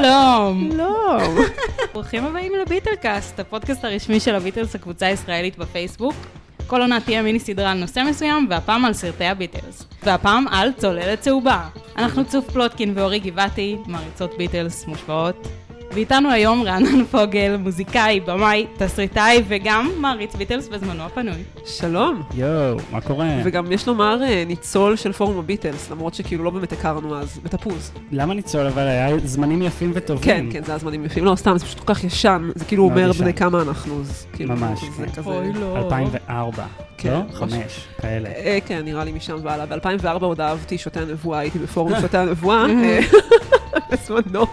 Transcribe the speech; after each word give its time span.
שלום. 0.00 0.70
שלום. 0.72 1.36
ברוכים 1.92 2.24
הבאים 2.24 2.52
לביטלקאסט, 2.54 3.40
הפודקאסט 3.40 3.84
הרשמי 3.84 4.20
של 4.20 4.34
הביטלס, 4.34 4.74
הקבוצה 4.74 5.06
הישראלית 5.06 5.58
בפייסבוק. 5.58 6.14
כל 6.66 6.80
עונה 6.80 7.00
תהיה 7.00 7.22
מיני 7.22 7.40
סדרה 7.40 7.70
על 7.70 7.78
נושא 7.78 8.02
מסוים, 8.10 8.46
והפעם 8.50 8.84
על 8.84 8.92
סרטי 8.92 9.24
הביטלס. 9.24 9.84
והפעם 10.02 10.48
על 10.48 10.72
צוללת 10.72 11.20
צהובה. 11.20 11.68
אנחנו 11.96 12.24
צוף 12.24 12.50
פלוטקין 12.50 12.92
ואורי 12.96 13.18
גבעתי, 13.18 13.76
מעריצות 13.86 14.34
ביטלס 14.38 14.86
מושבעות. 14.86 15.48
ואיתנו 15.92 16.30
היום 16.30 16.62
רענן 16.62 17.04
פוגל, 17.04 17.56
מוזיקאי, 17.56 18.20
במאי, 18.20 18.66
תסריטאי 18.76 19.42
וגם 19.48 19.90
מעריץ 19.98 20.36
ביטלס 20.36 20.68
בזמנו 20.68 21.02
הפנוי. 21.02 21.42
שלום. 21.66 22.22
יואו, 22.34 22.76
מה 22.92 23.00
קורה? 23.00 23.26
וגם 23.44 23.72
יש 23.72 23.88
לומר 23.88 24.22
אה, 24.22 24.44
ניצול 24.46 24.96
של 24.96 25.12
פורום 25.12 25.38
הביטלס, 25.38 25.90
למרות 25.90 26.14
שכאילו 26.14 26.44
לא 26.44 26.50
באמת 26.50 26.72
הכרנו 26.72 27.16
אז, 27.16 27.40
בתפוז. 27.42 27.92
למה 28.12 28.34
ניצול? 28.34 28.66
אבל 28.66 28.82
היה 28.82 29.18
זמנים 29.24 29.62
יפים 29.62 29.90
וטובים. 29.94 30.24
כן, 30.24 30.46
כן, 30.50 30.64
זה 30.64 30.72
היה 30.72 30.78
זמנים 30.78 31.04
יפים. 31.04 31.24
לא, 31.24 31.36
סתם, 31.36 31.58
זה 31.58 31.64
פשוט 31.64 31.80
כל 31.80 31.94
כך 31.94 32.04
ישן, 32.04 32.50
זה 32.54 32.64
כאילו 32.64 32.84
אומר. 32.84 33.12
בני 33.12 33.34
כמה 33.34 33.62
אנחנו, 33.62 34.00
אז 34.00 34.26
כאילו... 34.32 34.56
ממש, 34.56 34.80
זה 34.96 35.06
כן. 35.06 35.12
כזה... 35.12 35.30
אוי 35.30 35.52
לא. 35.52 35.78
2004, 35.78 36.66
כן, 36.98 37.10
לא? 37.10 37.20
חמש, 37.32 37.88
כאלה. 38.00 38.28
אה, 38.28 38.58
כן, 38.66 38.80
נראה 38.84 39.04
לי 39.04 39.12
משם 39.12 39.36
והלאה. 39.42 39.66
ב-2004 39.66 40.22
עוד 40.24 40.40
אהבתי 40.40 40.78
שותי 40.78 41.00
הנבואה, 41.00 41.38
הייתי 41.38 41.58
בפורום 41.58 42.00
שותי 42.00 42.18
הנבואה. 42.18 42.66
אה, 42.66 43.00
בזמנו. 43.90 44.46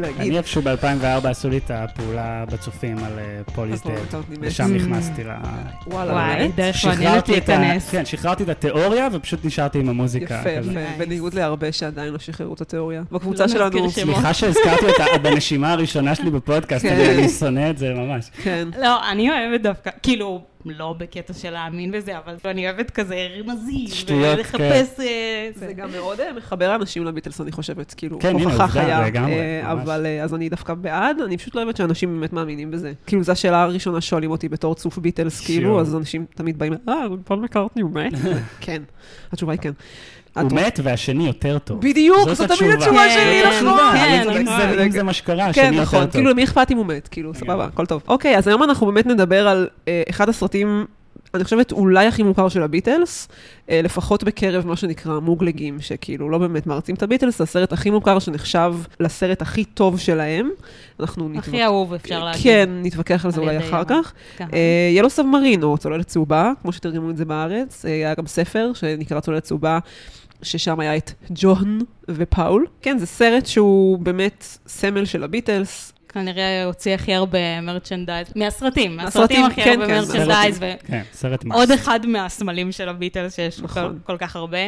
נעים 0.00 0.14
להגיד. 0.16 0.30
אני 0.30 0.38
איפשהו 0.38 0.62
ב-2004 0.62 1.28
עשו 1.28 1.48
לי 1.48 1.58
את 1.58 1.70
הפעולה 1.74 2.44
בצופים 2.52 2.98
על 2.98 3.12
פוליס 3.54 3.80
אז 3.80 3.86
לא, 3.86 4.20
דד, 4.20 4.20
ושם. 4.40 4.74
נכנסתי 4.74 5.24
ל... 5.24 5.28
וואלה, 5.86 6.12
וואי? 6.12 6.48
דרך 6.54 6.84
מעניינת 6.84 7.26
שחררתי 7.26 7.38
את 7.38 7.48
ה... 7.48 7.58
להיכנס. 7.58 7.90
כן, 7.90 8.04
שחררתי 8.04 8.42
את 8.42 8.48
התיאוריה 8.48 9.08
ופשוט 9.12 9.44
נשארתי 9.44 9.78
עם 9.78 9.88
המוזיקה. 9.88 10.42
יפה. 10.46 10.70
בניגוד 10.98 11.34
להרבה 11.34 11.72
שעדיין 11.72 12.12
לא 12.12 12.18
שחררו 12.18 12.54
את 12.54 12.60
התיאוריה. 12.60 13.02
בקבוצה 13.12 13.42
לא 13.42 13.48
שלנו, 13.48 13.86
נזכיר 13.86 14.04
שמות. 14.04 14.14
סליחה 14.16 14.34
שהזכרתי 14.34 14.86
אותה 14.86 15.04
בנשימה 15.22 15.72
הראשונה 15.72 16.14
שלי 16.14 16.30
בפודקאסט, 16.30 16.86
כן. 16.86 16.94
אני 16.94 17.26
אני 17.26 17.28
שונא 17.28 17.70
את 17.70 17.78
זה 17.78 17.94
ממש. 17.94 18.30
כן. 18.42 18.68
לא, 18.80 19.10
אני 19.10 19.30
אוהבת 19.30 19.60
דווקא, 19.60 19.90
כאילו, 20.02 20.42
לא 20.70 20.94
בקטע 20.98 21.32
של 21.32 21.50
להאמין 21.50 21.92
בזה, 21.92 22.18
אבל 22.18 22.36
אני 22.44 22.70
אוהבת 22.70 22.90
כזה 22.90 23.28
רמזים, 23.38 23.88
שטויות, 23.88 24.38
ולחפש... 24.38 25.00
אה, 25.00 25.48
זה 25.54 25.72
גם 25.72 25.90
מאוד 25.90 26.20
אה, 26.20 26.32
מחבר 26.32 26.74
אנשים 26.74 27.04
לביטלס, 27.04 27.40
אני 27.40 27.52
חושבת, 27.52 27.94
כאילו, 27.96 28.18
כן, 28.18 28.34
הוכחה 28.34 28.68
חיה. 28.68 29.02
אה. 29.16 29.72
אבל 29.72 30.06
אז 30.22 30.34
אני 30.34 30.48
דווקא 30.48 30.74
בעד, 30.74 31.20
אני 31.20 31.36
פשוט 31.36 31.54
לא 31.54 31.62
אוהבת 31.62 31.76
שאנשים 31.76 32.14
באמת 32.14 32.32
מאמינים 32.32 32.70
בזה. 32.70 32.92
כאילו, 33.06 33.22
זו 33.22 33.32
השאלה 33.32 33.62
הראשונה 33.62 34.00
ששואלים 34.00 34.30
אותי 34.30 34.48
בתור 34.48 34.74
צוף 34.74 34.98
ביטלס, 34.98 35.46
כאילו. 35.46 35.80
אז 35.80 35.96
אנשים 35.96 36.26
תמיד 36.34 36.58
באים, 36.58 36.72
אה, 36.88 36.94
פול 37.24 37.38
מקארטני 37.38 37.82
הוא 37.82 37.90
מת? 37.90 38.12
כן, 38.60 38.82
התשובה 39.32 39.52
היא 39.52 39.60
כן. 39.60 39.72
הוא 40.42 40.52
מת 40.52 40.80
והשני 40.82 41.26
יותר 41.26 41.58
טוב. 41.58 41.80
בדיוק, 41.80 42.28
זאת 42.32 42.50
תמיד 42.58 42.70
התשובה 42.74 43.02
כן, 43.08 43.10
שלי, 43.14 43.42
כן, 43.42 43.66
נכון. 43.66 43.78
כן, 43.94 44.22
אם 44.30 44.34
זה- 44.34 44.42
נכון. 44.42 44.78
אם 44.78 44.90
זה 44.90 45.02
מה 45.02 45.12
שקרה, 45.12 45.36
כן, 45.36 45.50
השני 45.50 45.64
יותר 45.66 45.82
נכון, 45.82 46.02
טוב. 46.04 46.10
כאילו 46.12 46.30
למי 46.30 46.44
אכפת 46.44 46.70
אם 46.70 46.76
הוא 46.76 46.86
מת, 46.86 47.08
כאילו, 47.08 47.34
סבבה, 47.34 47.64
הכל 47.64 47.86
טוב. 47.86 48.02
אוקיי, 48.08 48.36
אז 48.38 48.48
היום 48.48 48.62
אנחנו 48.62 48.86
באמת 48.86 49.06
נדבר 49.06 49.48
על 49.48 49.68
אה, 49.88 50.02
אחד 50.10 50.28
הסרטים, 50.28 50.84
אני 51.34 51.44
חושבת 51.44 51.72
אולי 51.72 52.06
הכי 52.06 52.22
מוכר 52.22 52.48
של 52.48 52.62
הביטלס, 52.62 53.28
אה, 53.70 53.80
לפחות 53.84 54.24
בקרב 54.24 54.66
מה 54.66 54.76
שנקרא 54.76 55.18
מוגלגים, 55.20 55.80
שכאילו 55.80 56.30
לא 56.30 56.38
באמת 56.38 56.66
מערצים 56.66 56.94
את 56.94 57.02
הביטלס, 57.02 57.38
זה 57.38 57.44
הסרט 57.44 57.72
הכי 57.72 57.90
מוכר 57.90 58.18
שנחשב 58.18 58.74
לסרט 59.00 59.42
הכי 59.42 59.64
טוב 59.64 60.00
שלהם. 60.00 60.50
אנחנו 61.00 61.28
נתווכח. 61.28 61.48
הכי 61.48 61.64
אהוב, 61.64 61.94
אפשר 61.94 62.24
להגיד. 62.24 62.42
כן, 62.42 62.68
נתווכח 62.82 63.24
על 63.24 63.30
זה 63.30 63.40
אולי 63.40 63.58
אחר 63.58 63.84
כך. 63.84 64.12
ככה. 64.38 64.48
אה, 64.52 64.90
Yellow 64.94 65.10
Submarine, 65.10 65.62
או 65.62 65.78
צוללת 65.78 66.06
צהובה, 66.06 66.52
כמו 66.62 66.72
שתרגמו 66.72 67.10
את 67.10 67.16
זה 67.16 67.24
בארץ. 67.24 67.84
אה, 67.84 67.90
היה 67.90 68.14
גם 68.14 68.26
ספר 68.26 68.70
שנקרא 68.74 69.20
צוללת 69.20 69.42
צהובה, 69.42 69.78
ששם 70.42 70.80
היה 70.80 70.96
את 70.96 71.10
ג'ון 71.30 71.78
ופול. 72.08 72.66
כן, 72.82 72.98
זה 72.98 73.06
סרט 73.06 73.46
שהוא 73.46 73.98
באמת 73.98 74.44
סמל 74.66 75.04
של 75.04 75.24
הביטלס. 75.24 75.92
כנראה 76.08 76.64
הוציא 76.64 76.94
הכי 76.94 77.14
הרבה 77.14 77.60
merchandise, 77.60 78.26
מהסרטים, 78.36 78.96
מהסרטים, 78.96 79.44
הכי 79.44 79.62
כן, 79.64 79.70
הרבה 79.70 79.86
כן, 79.86 79.94
merchandise, 79.94 80.58
כן, 80.86 81.02
סרט 81.12 81.44
מקס. 81.44 81.56
ועוד 81.56 81.70
אחד 81.70 82.06
מהסמלים 82.06 82.72
של 82.72 82.88
הביטלס 82.88 83.36
שיש 83.36 83.60
כל, 83.60 83.64
נכון. 83.64 83.98
כל 84.04 84.16
כך 84.16 84.36
הרבה, 84.36 84.58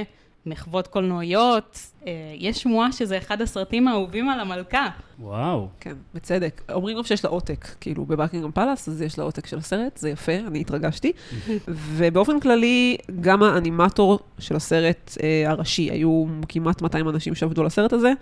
מחוות 0.49 0.87
קולנועיות. 0.87 1.79
אה, 2.07 2.13
יש 2.37 2.63
שמועה 2.63 2.93
שזה 2.93 3.19
אחד 3.19 3.43
הסרטים 3.43 3.89
האהובים 3.89 4.29
על 4.29 4.41
המלכה. 4.41 4.89
וואו. 5.19 5.69
כן, 5.81 5.95
בצדק. 6.15 6.63
אומרים 6.73 6.97
גם 6.97 7.05
שיש 7.05 7.25
לה 7.25 7.31
עותק, 7.31 7.69
כאילו 7.81 8.05
ב 8.05 8.09
Buckingham 8.09 8.51
Palace, 8.51 8.89
אז 8.89 9.03
יש 9.03 9.19
לה 9.19 9.25
עותק 9.25 9.47
של 9.47 9.59
הסרט, 9.59 9.97
זה 9.97 10.11
יפה, 10.11 10.33
אני 10.33 10.61
התרגשתי. 10.61 11.13
ובאופן 11.69 12.41
כללי, 12.41 12.97
גם 13.21 13.43
האנימטור 13.43 14.19
של 14.39 14.57
הסרט 14.57 15.17
אה, 15.23 15.51
הראשי, 15.51 15.91
היו 15.91 16.25
כמעט 16.49 16.83
200 16.83 17.09
אנשים 17.09 17.35
שעבדו 17.35 17.61
על 17.61 17.67
הסרט 17.67 17.93
הזה, 17.93 18.13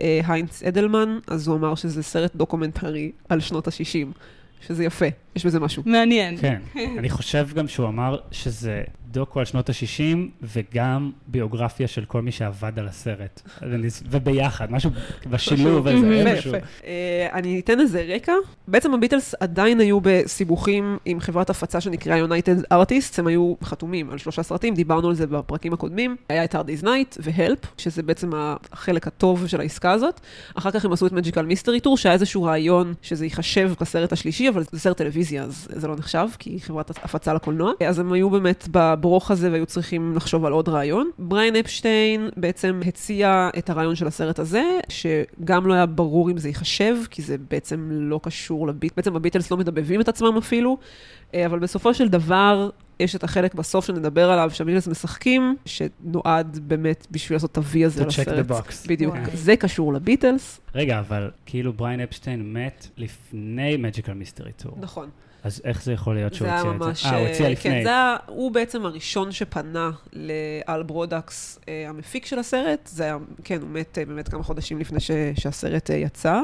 אה, 0.00 0.20
היינץ 0.28 0.62
אדלמן, 0.62 1.18
אז 1.26 1.48
הוא 1.48 1.56
אמר 1.56 1.74
שזה 1.74 2.02
סרט 2.02 2.36
דוקומנטרי 2.36 3.12
על 3.28 3.40
שנות 3.40 3.68
ה-60, 3.68 4.18
שזה 4.66 4.84
יפה, 4.84 5.06
יש 5.36 5.46
בזה 5.46 5.60
משהו. 5.60 5.82
מעניין. 5.86 6.36
כן, 6.36 6.60
אני 6.98 7.10
חושב 7.10 7.48
גם 7.54 7.68
שהוא 7.68 7.88
אמר 7.88 8.18
שזה 8.30 8.82
דוקו 9.12 9.38
על 9.38 9.44
שנות 9.44 9.68
ה-60 9.68 10.16
וגם 10.42 11.10
ביוגרפיה 11.26 11.88
של 11.88 12.04
כל 12.04 12.22
מי 12.22 12.32
שעבד 12.32 12.78
על 12.78 12.88
הסרט. 12.88 13.42
וביחד, 14.10 14.72
משהו 14.72 14.90
בשילוב 15.30 15.88
הזה, 15.88 16.06
איפשהו. 16.06 16.56
יפה. 16.56 16.66
אה, 16.84 17.28
אני 17.32 17.60
אתן 17.60 17.78
לזה 17.78 18.06
רקע. 18.14 18.32
בעצם 18.68 18.94
הביטלס 18.94 19.34
עדיין 19.40 19.80
היו 19.80 19.98
בסיבוכים 20.02 20.98
עם 21.04 21.20
חברת 21.20 21.50
הפצה 21.50 21.80
שנקראה 21.80 22.24
United 22.24 22.74
Artists, 22.74 23.18
הם 23.18 23.26
היו 23.26 23.54
חתומים 23.64 24.10
על 24.10 24.18
שלושה 24.18 24.42
סרטים, 24.42 24.74
דיברנו 24.74 25.08
על 25.08 25.14
זה 25.14 25.26
בפרקים 25.26 25.72
הקודמים. 25.72 26.16
היה 26.28 26.44
את 26.44 26.54
Hard 26.54 26.58
Day's 26.58 26.84
Night 26.84 27.18
ו-Help, 27.18 27.66
שזה 27.78 28.02
בעצם 28.02 28.30
החלק 28.72 29.06
הטוב 29.06 29.46
של 29.46 29.60
העסקה 29.60 29.90
הזאת. 29.90 30.20
אחר 30.54 30.70
כך 30.70 30.84
הם 30.84 30.92
עשו 30.92 31.06
את 31.06 31.12
Magical 31.12 31.52
Mystery 31.52 31.86
Tour, 31.86 31.96
שהיה 31.96 32.12
איזשהו 32.12 32.42
רעיון 32.42 32.94
שזה 33.02 33.24
ייחשב 33.24 33.72
כסרט 33.80 34.12
השלישי, 34.12 34.48
אבל 34.48 34.64
זה 34.72 34.80
סרט 34.80 34.96
טלוויזיה, 34.96 35.42
אז 35.42 35.68
זה 35.70 35.88
לא 35.88 35.96
נחשב, 35.96 36.26
כי 36.38 36.60
חברת 36.60 36.90
הפצה 36.90 37.34
לקולנוע. 37.34 37.72
אז 37.86 37.98
הם 37.98 38.12
היו 38.12 38.30
באמת 38.30 38.68
בברוך 39.02 39.30
הזה 39.30 39.50
והיו 39.52 39.66
צריכים 39.66 40.16
לחשוב 40.16 40.44
על 40.44 40.52
עוד 40.52 40.68
רעיון. 40.68 41.10
בריין 41.18 41.56
אפשטיין 41.56 42.28
בעצם 42.36 42.80
הציע 42.86 43.50
את 43.58 43.70
הרעיון 43.70 43.94
של 43.96 44.06
הסרט 44.06 44.38
הזה, 44.38 44.62
שגם 44.88 45.66
לא 45.66 45.74
היה 45.74 45.86
ברור 45.86 46.30
אם 46.30 46.38
זה 46.38 46.48
ייחשב, 46.48 46.96
כי 47.10 47.22
זה 47.22 47.36
בעצם 47.50 47.88
לא 47.92 48.20
קשור 48.22 48.66
לביט, 48.68 48.92
בעצם 48.96 49.16
הביטלס 49.16 49.50
לא 49.50 49.56
מדבבים 49.56 50.00
את 50.00 50.08
עצמם 50.08 50.36
אפילו, 50.38 50.78
אה, 51.34 51.46
אבל 51.46 51.58
בסופו 51.58 51.94
של 51.94 52.08
דבר... 52.08 52.70
יש 53.00 53.16
את 53.16 53.24
החלק 53.24 53.54
בסוף 53.54 53.84
שנדבר 53.86 54.30
עליו, 54.30 54.50
שהביטלס 54.52 54.88
משחקים, 54.88 55.56
שנועד 55.64 56.58
באמת 56.62 57.06
בשביל 57.10 57.36
לעשות 57.36 57.52
את 57.52 57.58
ה-V 57.58 57.86
הזה 57.86 58.02
To 58.02 58.06
check 58.06 58.08
לסרט. 58.08 58.46
the 58.46 58.52
box. 58.52 58.88
בדיוק. 58.88 59.14
וואי. 59.14 59.36
זה 59.36 59.56
קשור 59.56 59.92
לביטלס. 59.92 60.60
רגע, 60.74 60.98
אבל 60.98 61.30
כאילו 61.46 61.72
בריין 61.72 62.00
אפשטיין 62.00 62.52
מת 62.52 62.88
לפני 62.96 63.76
Magical 63.76 64.38
Mystery 64.40 64.64
Tour. 64.66 64.72
נכון. 64.80 65.08
אז 65.44 65.60
איך 65.64 65.82
זה 65.82 65.92
יכול 65.92 66.14
להיות 66.14 66.34
שהוא 66.34 66.48
הציע 66.48 66.70
את 66.70 66.76
ממש... 66.76 67.02
זה? 67.02 67.08
אה, 67.08 67.18
הוא 67.18 67.26
הציע 67.28 67.46
אה, 67.46 67.52
לפני. 67.52 67.72
כן, 67.72 67.82
זה 67.82 67.88
היה, 67.88 68.16
הוא 68.26 68.52
בעצם 68.52 68.86
הראשון 68.86 69.32
שפנה 69.32 69.90
לאל 70.12 70.82
ברודקס, 70.82 71.58
אה, 71.68 71.88
המפיק 71.88 72.26
של 72.26 72.38
הסרט. 72.38 72.86
זה 72.92 73.04
היה, 73.04 73.16
כן, 73.44 73.60
הוא 73.60 73.70
מת 73.70 73.98
אה, 73.98 74.04
באמת 74.04 74.28
כמה 74.28 74.42
חודשים 74.42 74.78
לפני 74.78 75.00
ש, 75.00 75.10
שהסרט 75.34 75.90
אה, 75.90 75.96
יצא. 75.96 76.32
אה, 76.32 76.42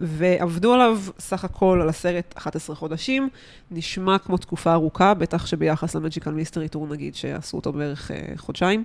ועבדו 0.00 0.74
עליו 0.74 0.98
סך 1.18 1.44
הכל 1.44 1.78
על 1.82 1.88
הסרט 1.88 2.34
11 2.36 2.76
חודשים. 2.76 3.28
נשמע 3.70 4.18
כמו 4.18 4.36
תקופה 4.36 4.72
ארוכה, 4.72 5.14
בטח 5.14 5.46
שביחס 5.46 5.96
למג'יקל 5.96 6.30
מיסטרי 6.30 6.68
טור 6.68 6.86
נגיד, 6.86 7.14
שעשו 7.14 7.56
אותו 7.56 7.72
בערך 7.72 8.10
אה, 8.10 8.16
חודשיים. 8.36 8.84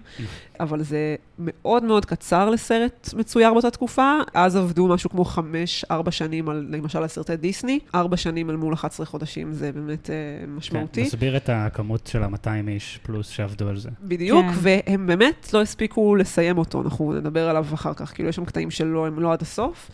אבל 0.60 0.84
זה 0.84 1.16
מאוד 1.40 1.84
מאוד 1.84 2.06
קצר 2.06 2.50
לסרט 2.50 3.10
מצויר 3.18 3.54
באותה 3.54 3.72
תקופה. 3.72 4.14
אז 4.34 4.56
עבדו 4.56 4.88
משהו 4.88 5.10
כמו 5.10 5.26
חמש, 5.26 5.86
ארבע 5.92 6.12
שנים 6.12 6.50
על, 6.50 6.68
למשל, 6.70 6.98
על 6.98 7.08
סרטי 7.08 7.36
דיסני. 7.36 7.80
ארבע 7.96 8.18
שנים 8.18 8.50
אל 8.50 8.56
מול 8.56 8.74
11 8.74 9.06
חודשים, 9.06 9.54
זה 9.54 9.72
באמת 9.72 10.10
אה, 10.10 10.16
כן, 10.44 10.50
משמעותי. 10.50 11.02
נסביר 11.02 11.38
את 11.38 11.50
הכמות 11.54 12.08
של 12.08 12.24
ה-200 12.24 12.68
איש 12.68 13.00
פלוס 13.04 13.30
שעבדו 13.30 13.68
על 13.68 13.78
זה. 13.78 13.90
בדיוק, 14.02 14.46
כן. 14.46 14.52
והם 14.62 15.08
באמת 15.08 15.50
לא 15.54 15.62
הספיקו 15.62 16.16
לסיים 16.16 16.58
אותו, 16.58 16.82
אנחנו 16.82 17.14
נדבר 17.14 17.50
עליו 17.50 17.66
אחר 17.74 17.94
כך, 17.94 18.14
כאילו 18.14 18.30
יש 18.30 18.36
שם 18.36 18.46
קטעים 18.46 18.72
שלא, 18.72 19.08
הם 19.08 19.20
לא 19.20 19.34
עד 19.34 19.42
הסוף. 19.42 19.92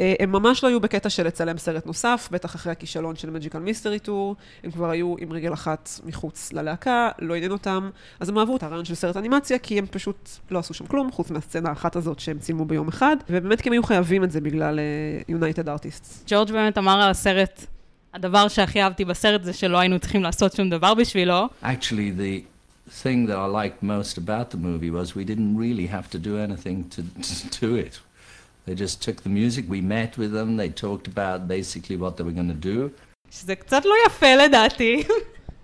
אה, 0.00 0.14
הם 0.20 0.32
ממש 0.32 0.64
לא 0.64 0.68
היו 0.68 0.80
בקטע 0.80 1.10
של 1.10 1.26
לצלם 1.26 1.58
סרט 1.58 1.86
נוסף, 1.86 2.28
בטח 2.32 2.54
אחרי 2.54 2.72
הכישלון 2.72 3.16
של 3.16 3.30
מג'יקל 3.30 3.58
מיסטרי 3.58 3.98
טור, 3.98 4.36
הם 4.64 4.70
כבר 4.70 4.90
היו 4.90 5.14
עם 5.18 5.32
רגל 5.32 5.52
אחת 5.52 5.90
מחוץ 6.04 6.52
ללהקה, 6.52 7.08
לא 7.18 7.34
עניין 7.34 7.52
אותם, 7.52 7.90
אז 8.20 8.28
הם 8.28 8.38
אהבו 8.38 8.56
את 8.56 8.62
הרעיון 8.62 8.84
של 8.84 8.94
סרט 8.94 9.16
אנימציה, 9.16 9.58
כי 9.58 9.78
הם 9.78 9.86
פשוט 9.86 10.28
לא 10.50 10.58
עשו 10.58 10.74
שם 10.74 10.86
כלום, 10.86 11.12
חוץ 11.12 11.30
מהסצנה 11.30 11.68
האחת 11.68 11.96
הזאת 11.96 12.18
שהם 12.18 12.38
צילמו 12.38 12.64
ביום 12.64 12.88
אחד, 12.88 13.16
ובאמת 13.30 13.60
כי 13.60 13.68
הם 13.68 13.72
היו 13.72 13.82
חייבים 13.82 14.24
את 14.24 14.30
זה 14.30 14.40
בגלל 14.40 14.78
אה, 14.78 15.36
United 15.36 15.66
Artists. 15.66 16.24
ג'ורג' 16.26 16.52
באמת 16.52 16.78
אמר 16.78 17.02
על 17.02 17.10
הסרט, 17.10 17.66
הדבר 18.14 18.48
שהכי 18.48 18.82
אהבתי 18.82 19.04
בסרט 19.04 19.42
זה 19.42 19.52
שלא 19.52 19.78
היינו 19.78 19.98
צריכים 19.98 20.22
לעשות 20.22 20.52
שום 20.52 20.70
דבר 20.70 20.94
בשבילו. 20.94 21.48
Actually, 21.62 22.10
the 22.18 22.42
thing 22.90 23.26
that 23.26 23.36
I 23.36 23.46
liked 23.46 23.82
most 23.82 24.18
about 24.18 24.50
the 24.50 24.56
movie 24.56 24.90
was 24.90 25.14
we 25.14 25.24
didn't 25.24 25.56
really 25.56 25.86
have 25.86 26.10
to 26.10 26.18
do 26.18 26.36
anything 26.38 26.84
to, 26.94 27.02
to 27.56 27.60
do 27.60 27.74
it. 27.76 28.00
They 28.68 28.74
just 28.74 29.02
took 29.02 29.22
the 29.24 29.28
music, 29.28 29.64
we 29.68 29.80
met 29.80 30.12
with 30.18 30.32
them, 30.38 30.56
they 30.56 30.70
talked 30.84 31.06
about 31.14 31.48
basically 31.48 31.96
what 32.02 32.16
they 32.16 32.24
were 32.24 32.36
going 32.38 32.50
to 32.62 32.66
do. 32.66 32.88
שזה 33.30 33.54
קצת 33.54 33.84
לא 33.84 33.94
יפה 34.06 34.34
לדעתי. 34.44 35.02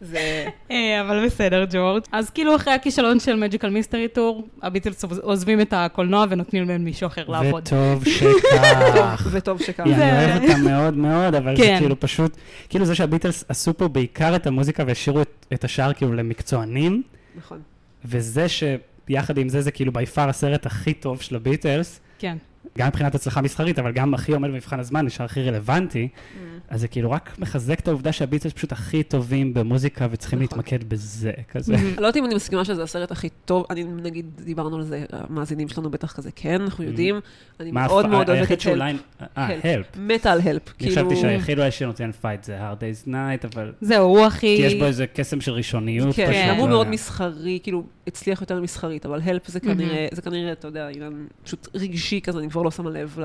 זה... 0.00 0.46
אה, 0.70 1.00
אבל 1.00 1.26
בסדר, 1.26 1.64
ג'ורג'. 1.70 2.02
אז 2.12 2.30
כאילו 2.30 2.56
אחרי 2.56 2.72
הכישלון 2.72 3.20
של 3.20 3.36
מג'יקל 3.36 3.70
מיסטרי 3.70 4.08
טור, 4.08 4.48
הביטלס 4.62 5.04
עוזבים 5.22 5.60
את 5.60 5.72
הקולנוע 5.76 6.26
ונותנים 6.30 6.68
להם 6.68 6.84
מישהו 6.84 7.06
אחר 7.06 7.24
לעבוד. 7.28 7.62
וטוב 7.66 8.04
שכך. 8.18 9.28
וטוב 9.30 9.62
שכך. 9.62 9.80
אני 9.80 9.94
זה- 9.96 10.26
אוהב 10.28 10.42
אותם 10.42 10.60
מאוד 10.64 10.96
מאוד, 10.96 11.34
אבל 11.34 11.56
זה 11.56 11.62
כן. 11.62 11.76
כאילו 11.78 12.00
פשוט, 12.00 12.36
כאילו 12.68 12.84
זה 12.84 12.94
שהביטלס 12.94 13.44
עשו 13.48 13.74
פה 13.76 13.88
בעיקר 13.88 14.36
את 14.36 14.46
המוזיקה 14.46 14.84
והשאירו 14.86 15.22
את- 15.22 15.46
את 15.54 15.64
השאר 15.64 15.92
כאילו 15.92 16.12
למקצוענים, 16.14 17.02
נכון. 17.36 17.60
וזה 18.04 18.46
שיחד 18.48 19.38
עם 19.38 19.48
זה 19.48 19.60
זה 19.60 19.70
כאילו 19.70 19.92
בי 19.92 20.06
פאר 20.06 20.28
הסרט 20.28 20.66
הכי 20.66 20.94
טוב 20.94 21.20
של 21.20 21.36
הביטלס, 21.36 22.00
כן. 22.18 22.36
גם 22.78 22.88
מבחינת 22.88 23.14
הצלחה 23.14 23.40
מסחרית, 23.40 23.78
אבל 23.78 23.92
גם 23.92 24.14
הכי 24.14 24.32
עומד 24.32 24.48
במבחן 24.50 24.80
הזמן, 24.80 25.06
נשאר 25.06 25.24
הכי 25.24 25.42
רלוונטי, 25.42 26.08
Mm. 26.08 26.38
אז 26.68 26.80
זה 26.80 26.88
כאילו 26.88 27.10
רק 27.10 27.36
מחזק 27.38 27.80
את 27.80 27.88
העובדה 27.88 28.12
שהביטלס 28.12 28.52
פשוט 28.52 28.72
הכי 28.72 29.02
טובים 29.02 29.54
במוזיקה 29.54 30.06
וצריכים 30.10 30.42
נכון. 30.42 30.58
להתמקד 30.58 30.84
בזה, 30.88 31.32
כזה. 31.52 31.74
Mm-hmm. 31.74 31.78
לא 32.00 32.06
יודעת 32.06 32.16
אם 32.16 32.24
אני 32.24 32.34
מסכימה 32.34 32.64
שזה 32.64 32.82
הסרט 32.82 33.10
הכי 33.12 33.28
טוב, 33.44 33.64
אני 33.70 33.84
נגיד, 33.84 34.26
דיברנו 34.44 34.76
על 34.76 34.82
זה, 34.82 35.04
המאזינים 35.12 35.68
שלנו 35.68 35.90
בטח 35.90 36.12
כזה, 36.12 36.30
כן, 36.36 36.60
אנחנו 36.60 36.84
יודעים. 36.84 37.20
אני 37.60 37.70
מה 37.70 37.86
מאוד 37.86 38.06
מאוד 38.06 38.30
אוהבת 38.30 38.52
את. 38.52 38.66
הלפ. 38.66 39.00
אה. 39.36 39.74
Help. 39.74 39.86
מתה 39.96 40.32
על 40.32 40.40
Help. 40.44 40.62
אני 40.80 40.90
חשבתי 40.90 41.08
כאילו- 41.08 41.20
שהיחיד 41.20 41.58
אולי 41.58 41.70
שנותן 41.70 42.12
fight 42.12 42.44
זה 42.44 42.58
hard 42.60 42.76
day's 42.76 43.08
night, 43.08 43.46
אבל... 43.54 43.72
זהו, 43.80 44.08
הוא 44.08 44.26
הכי... 44.26 44.56
כי 44.56 44.62
יש 44.62 44.74
בו 44.74 44.84
איזה 44.84 45.06
קסם 45.06 45.40
של 45.40 45.52
ראשוניות. 45.52 46.14
כן, 46.16 46.54
הוא 46.58 46.68
לא 46.68 46.74
מאוד. 46.74 46.88
מסחרי, 46.88 47.58
כאילו, 47.62 47.84
הצליח 48.06 48.40
יותר 48.40 48.60
מסחרית, 48.60 49.06
אבל 49.06 49.20
Help 49.24 49.48
זה 49.48 49.60
כנראה, 49.60 50.06
זה 50.12 50.22
כנראה, 50.22 50.52
אתה 50.52 50.68
יודע, 50.68 50.88
עניין 50.88 51.26
פשוט 51.44 51.68
רגשי 51.74 52.20
כזה, 52.20 52.38
אני 52.48 52.52
כבר 52.52 52.62
לא 52.62 52.70
שמה 52.70 52.90
לב 52.90 53.18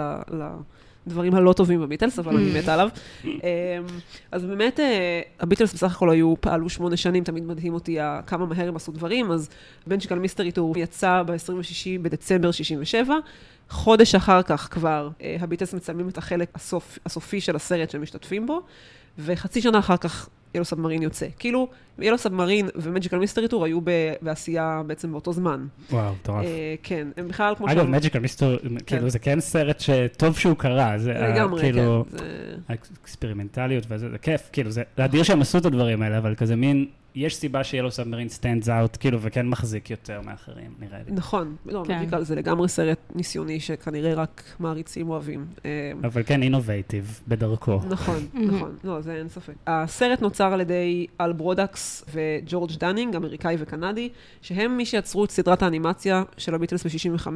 לדברים 1.08 1.36
הלא 1.36 1.54
טובים 1.54 1.82
בביטלס, 1.82 2.20
אבל 2.20 2.38
אני 2.38 2.60
מתה 2.60 2.74
עליו. 2.74 2.90
אמ, 3.26 3.30
אז 4.32 4.46
באמת, 4.46 4.80
אה, 4.80 5.22
הביטלס 5.40 5.74
בסך 5.74 5.96
הכל 5.96 6.10
היו, 6.10 6.34
פעלו 6.40 6.70
שמונה 6.70 6.98
שנים, 6.98 7.24
תמיד 7.24 7.44
מדהים 7.44 7.74
אותי 7.74 7.98
כמה 8.28 8.46
מהר 8.46 8.68
הם 8.68 8.76
עשו 8.76 8.92
דברים, 8.92 9.32
אז 9.32 9.50
Magical 9.88 10.20
Mystery 10.20 10.52
Tour 10.52 10.78
יצא 10.78 11.24
ב-26 11.24 12.02
בדצמבר 12.02 12.52
67. 12.52 13.16
חודש 13.70 14.16
אחר 14.16 14.42
כך 14.42 14.68
כבר 14.72 15.10
אה, 15.22 15.38
הביטלס 15.40 15.74
מצלמים 15.74 16.10
את 16.10 16.18
החלק 16.18 16.50
הסופ, 16.56 17.00
הסופי 17.06 17.42
של 17.42 17.56
הסרט 17.56 17.90
שהם 17.90 18.02
משתתפים 18.02 18.46
בו, 18.46 18.62
וחצי 19.20 19.62
שנה 19.62 19.80
אחר 19.80 19.98
כך 19.98 20.30
Yellow 20.56 20.66
Submarine 20.66 21.02
יוצא. 21.02 21.26
כאילו, 21.40 21.68
Yellow 22.00 22.18
Submarine 22.18 22.70
ו 22.76 22.81
Magical 22.81 23.18
Mystery 23.20 23.48
Tour 23.48 23.66
היו 23.66 23.80
בעשייה 24.22 24.82
בעצם 24.88 25.12
באותו 25.12 25.34
זמן. 25.34 25.66
וואו, 25.92 26.14
מטורף. 26.14 26.46
אה, 26.46 26.76
כן, 26.84 27.08
הם 27.18 27.28
בכלל 27.28 27.54
כמו 27.58 27.68
אגב, 27.72 27.84
שם- 27.86 27.92
Magical 27.92 28.20
Myster, 28.20 28.58
כאילו, 28.86 29.10
זה 29.10 29.20
כן 29.20 29.40
סרט 29.40 29.80
שטוב 29.80 30.38
שהוא 30.38 30.56
קרה, 30.58 30.94
זה 30.98 31.26
ה- 31.26 31.28
לגמרי, 31.36 31.62
כאילו, 31.62 32.06
כן. 32.18 32.24
האקספרימנטליות 32.70 33.84
וזה, 33.90 34.10
זה 34.10 34.18
כיף, 34.18 34.50
כאילו, 34.52 34.72
זה 34.72 34.84
אדיר 34.98 35.24
שהם 35.24 35.42
עשו 35.42 35.58
את 35.58 35.66
הדברים 35.66 36.02
האלה, 36.02 36.18
אבל 36.18 36.36
כזה 36.36 36.56
מין, 36.56 36.86
יש 37.16 37.36
סיבה 37.36 37.64
שילו 37.64 37.84
Yellow 37.84 37.92
Submarine 37.92 38.30
stands 38.30 38.70
out, 38.70 38.98
כאילו, 39.00 39.22
וכן 39.22 39.48
מחזיק 39.48 39.90
יותר 39.90 40.22
מאחרים, 40.22 40.74
נראה 40.80 41.00
לי. 41.08 41.12
נכון, 41.12 41.56
לא, 41.66 41.84
כן. 41.88 42.00
Magical 42.00 42.24
זה 42.24 42.36
לגמרי 42.36 42.70
סרט 42.70 42.98
ניסיוני 43.16 43.60
שכנראה 43.60 44.14
רק 44.14 44.44
מעריצים 44.60 45.10
אוהבים. 45.10 45.46
אה, 45.66 45.92
אבל 46.04 46.24
כן 46.26 46.44
innovative 46.44 47.22
בדרכו. 47.28 47.80
נכון. 47.90 48.28
נכון, 48.52 48.76
לא, 48.84 49.02
זה 49.02 49.16
אין 49.16 49.30
ספק. 49.30 49.54
הסרט 49.68 50.22
נוצר 50.22 50.54
על 50.54 50.62
ידי 50.62 51.08
אל 51.22 51.34
ברודקס 51.34 52.06
וג'ורג' 52.14 52.72
דנינג, 52.80 53.16
אמריקאי 53.16 53.56
וקנדי, 53.60 54.10
שהם 54.42 54.78
מי 54.78 54.86
שיצרו 54.86 55.26
את 55.26 55.32
סדרת 55.32 55.62
האנימציה 55.62 56.24
של 56.38 56.56
הביטלס 56.56 56.86
ב-65, 56.86 57.28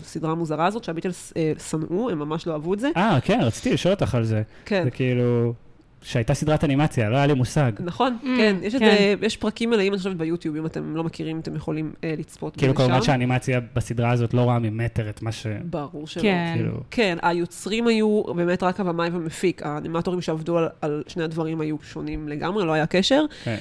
הסדרה 0.00 0.32
המוזרה 0.32 0.66
הזאת, 0.66 0.84
שהביטלס 0.84 1.32
אה, 1.36 1.52
שנאו, 1.70 2.10
הם 2.10 2.18
ממש 2.18 2.46
לא 2.46 2.52
אהבו 2.52 2.74
את 2.74 2.80
זה. 2.80 2.90
אה, 2.96 3.18
כן, 3.20 3.40
רציתי 3.42 3.72
לשאול 3.72 3.94
אותך 3.94 4.14
על 4.14 4.24
זה. 4.24 4.42
כן. 4.64 4.84
זה 4.84 4.90
כאילו, 4.90 5.54
שהייתה 6.02 6.34
סדרת 6.34 6.64
אנימציה, 6.64 7.10
לא 7.10 7.16
היה 7.16 7.26
לי 7.26 7.34
מושג. 7.34 7.72
נכון, 7.80 8.16
Mm, 8.22 8.26
כן, 8.26 8.56
יש 8.62 8.74
את 8.74 8.80
כן. 8.80 8.90
זה, 8.90 9.26
יש 9.26 9.36
פרקים 9.36 9.70
מלאים, 9.70 9.92
אני 9.92 9.98
חושבת, 9.98 10.16
ביוטיוב, 10.16 10.56
אם 10.56 10.66
אתם 10.66 10.96
לא 10.96 11.04
מכירים, 11.04 11.40
אתם 11.40 11.56
יכולים 11.56 11.92
אה, 12.04 12.14
לצפות 12.18 12.56
כאילו, 12.56 12.74
כמובן. 12.74 13.02
שהאנימציה 13.02 13.60
בסדרה 13.74 14.10
הזאת 14.10 14.34
לא 14.34 14.40
רואה 14.40 14.58
ממטר 14.58 15.10
את 15.10 15.22
מה 15.22 15.32
ש... 15.32 15.46
ברור 15.64 16.06
שלא. 16.06 16.22
כן. 16.22 16.52
כאילו, 16.56 16.80
כן, 16.90 17.18
היוצרים 17.22 17.86
היו 17.86 18.22
באמת 18.36 18.62
רק 18.62 18.80
הבמאי 18.80 19.08
והמפיק. 19.10 19.62
האנימטורים 19.62 20.20
שעבדו 20.20 20.58
על, 20.58 20.68
על 20.80 21.02
שני 21.06 21.22
הדברים 21.24 21.60
היו 21.60 21.76
שונים 21.82 22.28
לגמרי, 22.28 22.66
לא 22.66 22.72
היה 22.72 22.86
קשר. 22.86 23.24
כן. 23.44 23.56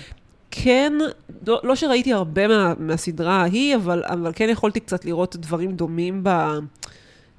כן, 0.51 0.93
לא, 1.47 1.59
לא 1.63 1.75
שראיתי 1.75 2.13
הרבה 2.13 2.47
מה, 2.47 2.73
מהסדרה 2.79 3.41
ההיא, 3.41 3.75
אבל, 3.75 4.03
אבל 4.05 4.31
כן 4.35 4.49
יכולתי 4.49 4.79
קצת 4.79 5.05
לראות 5.05 5.35
דברים 5.35 5.71
דומים 5.71 6.23
ב... 6.23 6.29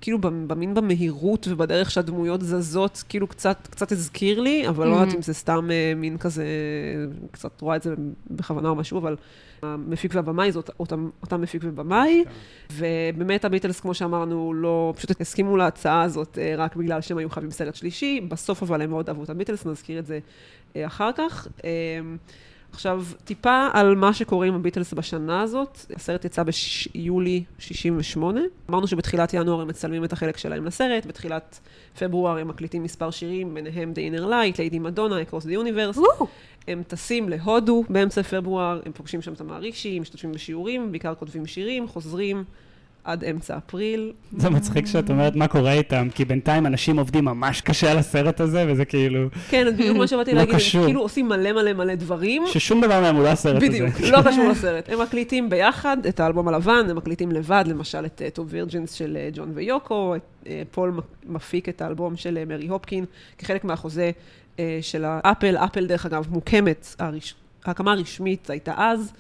כאילו 0.01 0.19
במין 0.21 0.75
במהירות 0.75 1.49
ובדרך 1.51 1.91
שהדמויות 1.91 2.41
זזות, 2.43 3.05
כאילו 3.09 3.27
קצת, 3.27 3.69
קצת 3.71 3.93
הזכיר 3.93 4.41
לי, 4.41 4.69
אבל 4.69 4.87
לא 4.87 4.93
Mhm. 4.93 5.01
יודעת 5.01 5.15
אם 5.15 5.23
זה 5.23 5.35
סתם 5.35 5.69
אה, 5.71 5.93
מין 5.97 6.19
כזה, 6.19 6.45
קצת 7.31 7.61
רואה 7.61 7.77
את 7.77 7.83
זה 7.83 7.95
בכוונה 8.31 8.69
או 8.69 8.75
משהו, 8.75 8.99
אבל 8.99 9.17
המפיק 9.63 10.13
והבמאי 10.15 10.53
זה 10.53 10.59
אותם, 10.79 11.11
אותם, 11.23 11.41
מפיק 11.41 11.63
ובמאי, 11.65 12.25
ובאמת 12.73 13.45
הביטלס, 13.45 13.81
כמו 13.81 13.95
שאמרנו, 13.95 14.55
לא, 14.55 14.93
פשוט 14.97 15.21
הסכימו 15.21 15.57
להצעה 15.57 16.03
הזאת 16.03 16.39
אה, 16.39 16.55
רק 16.59 16.77
בגלל 16.77 17.01
שהם 17.01 17.19
היו 17.19 17.31
חייבים 17.31 17.51
סרט 17.51 17.75
שלישי, 17.75 18.21
בסוף 18.29 18.63
אבל 18.63 18.83
הם 18.83 18.91
מאוד 18.91 19.09
אהבו 19.09 19.23
את 19.25 19.31
הביטלס, 19.31 19.67
נזכיר 19.67 19.99
את 19.99 20.07
זה 20.07 20.19
אה, 20.77 20.87
אחר 20.87 21.11
כך. 21.17 21.49
אה, 21.65 21.71
עכשיו, 22.73 23.05
טיפה 23.25 23.69
על 23.73 23.95
מה 23.95 24.15
שקורה 24.15 24.47
עם 24.47 24.55
הביטלס 24.55 24.93
בשנה 24.93 25.41
הזאת. 25.41 25.79
הסרט 25.97 26.25
יצא 26.25 26.43
ביולי 26.95 27.45
68. 27.59 28.41
אמרנו 28.71 28.87
שבתחילת 28.87 29.35
ינואר 29.35 29.61
הם 29.61 29.69
מצלמים 29.69 30.05
את 30.05 30.13
החלק 30.13 30.37
שלהם 30.37 30.65
לסרט, 30.65 31.07
בתחילת 31.07 31.61
פברואר 31.99 32.39
הם 32.39 32.49
מקליטים 32.49 32.83
מספר 32.83 33.11
שירים, 33.11 33.55
ביניהם 33.55 33.93
The 33.95 34.15
Inner 34.15 34.25
Light, 34.25 34.57
Lady 34.57 34.77
Madonna, 34.77 35.31
Across 35.31 35.45
the 35.45 35.65
Universe. 35.65 36.25
הם 36.69 36.83
טסים 36.89 37.29
להודו 37.29 37.85
באמצע 37.89 38.23
פברואר, 38.23 38.81
הם 38.87 38.93
פוגשים 38.93 39.23
שם 39.23 39.33
את 39.33 39.41
המערישי, 39.41 40.01
משתתפים 40.01 40.33
בשיעורים, 40.33 40.91
בעיקר 40.91 41.15
כותבים 41.15 41.47
שירים, 41.47 41.89
חוזרים 41.89 42.45
עד 43.05 43.25
אמצע 43.25 43.57
אפריל. 43.57 44.13
זה 44.37 44.51
מצחיק 44.51 44.87
שאת 44.87 45.11
אומרת 45.11 45.37
מה 45.37 45.49
קורה 45.49 45.73
איתם, 45.73 46.09
כי 46.15 46.25
בינתיים 46.25 46.67
אנשים 46.67 46.99
עובדים 46.99 47.25
ממש 47.25 47.61
קשה 47.61 47.91
על 47.91 47.99
הסרט 47.99 48.41
הזה, 48.41 48.65
וזה 48.69 48.85
כאילו, 48.85 49.29
כן, 49.49 49.67
בדיוק 49.73 49.97
מה 49.97 50.07
שבאתי 50.07 50.33
לא 50.33 50.39
להגיד, 50.39 50.55
הם. 50.55 50.85
כאילו 50.85 51.01
עושים 51.01 51.29
מלא 51.29 51.53
מלא 51.53 51.73
מלא 51.73 51.95
דברים. 51.95 52.43
ששום 52.47 52.81
דבר 52.81 53.01
מהם 53.01 53.17
הוא 53.17 53.25
לא 53.25 53.29
הסרט 53.29 53.57
הזה. 53.57 53.69
בדיוק, 53.69 54.01
לא 54.01 54.19
קשור 54.23 54.49
לסרט. 54.49 54.89
הם 54.89 55.03
מקליטים 55.03 55.51
ביחד 55.51 55.97
את 56.09 56.21
האלבום 56.21 56.49
הלבן, 56.49 56.87
הם 56.91 56.97
מקליטים 56.97 57.33
לבד, 57.33 57.65
למשל 57.67 58.07
את 58.07 58.23
טוב 58.33 58.47
וירג'ינס 58.51 58.93
של 58.93 59.17
אה, 59.21 59.29
ג'ון 59.33 59.51
ויוקו, 59.55 60.15
אה, 60.47 60.63
פול 60.71 61.01
מפיק 61.27 61.69
את 61.69 61.83
האלבום 61.83 62.17
של 62.17 62.39
אה, 62.39 62.45
מרי 62.45 62.69
הופקין, 62.69 63.05
כחלק 63.39 63.65
מהחוזה 63.65 64.11
אה, 64.59 64.79
של 64.83 65.05
האפל. 65.05 65.57
אפל, 65.57 65.87
דרך 65.87 66.07
אגב, 66.07 66.27
מוקמת. 66.31 66.95
ההקמה 67.65 67.93
הרשמית 67.93 68.51
הייתה 68.51 68.75
אז. 68.77 69.13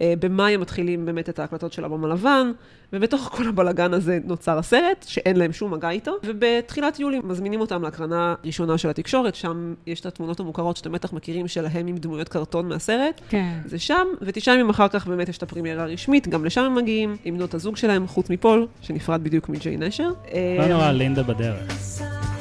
אה, 0.00 0.14
במאי 0.20 0.54
הם 0.54 0.60
מתחילים 0.60 1.06
באמת 1.06 1.28
את 1.28 1.38
ההקלטות 1.38 1.72
של 1.72 1.82
האלבום 1.82 2.04
הלבן, 2.04 2.52
ובתוך 2.92 3.20
כל 3.20 3.48
הבלגן 3.48 3.94
הזה 3.94 4.18
נוצר 4.24 4.58
הסרט, 4.58 5.04
שאין 5.08 5.36
להם 5.36 5.52
שום 5.52 5.74
מגע 5.74 5.90
איתו, 5.90 6.12
ובתחילת 6.24 7.00
יולי 7.00 7.20
מזמינים 7.24 7.60
אותם 7.60 7.82
להקרנה 7.82 8.34
ראשונה 8.44 8.78
של 8.78 8.88
התקשורת, 8.88 9.34
שם 9.34 9.74
יש 9.86 10.00
את 10.00 10.06
התמונות 10.06 10.40
המוכרות 10.40 10.76
שאתם 10.76 10.92
בטח 10.92 11.12
מכירים 11.12 11.48
שלהם 11.48 11.86
עם 11.86 11.96
דמויות 11.96 12.28
קרטון 12.28 12.68
מהסרט. 12.68 13.20
כן. 13.28 13.58
זה 13.66 13.78
שם, 13.78 14.06
ותשעה 14.20 14.54
ימים 14.54 14.70
אחר 14.70 14.88
כך 14.88 15.06
באמת 15.06 15.28
יש 15.28 15.38
את 15.38 15.42
הפרימיירה 15.42 15.82
הרשמית, 15.82 16.28
גם 16.28 16.44
לשם 16.44 16.62
הם 16.62 16.74
מגיעים, 16.74 17.16
עם 17.24 17.36
בנות 17.36 17.54
הזוג 17.54 17.76
שלהם, 17.76 18.06
חוץ 18.06 18.30
מפול, 18.30 18.66
שנפרד 18.80 19.24
בדיוק 19.24 19.48
מג'יי 19.48 19.76
נשר. 19.76 20.10
לא 20.58 20.66
נורא, 20.66 20.92
לינדה 20.92 21.22
בדרך. 21.22 22.33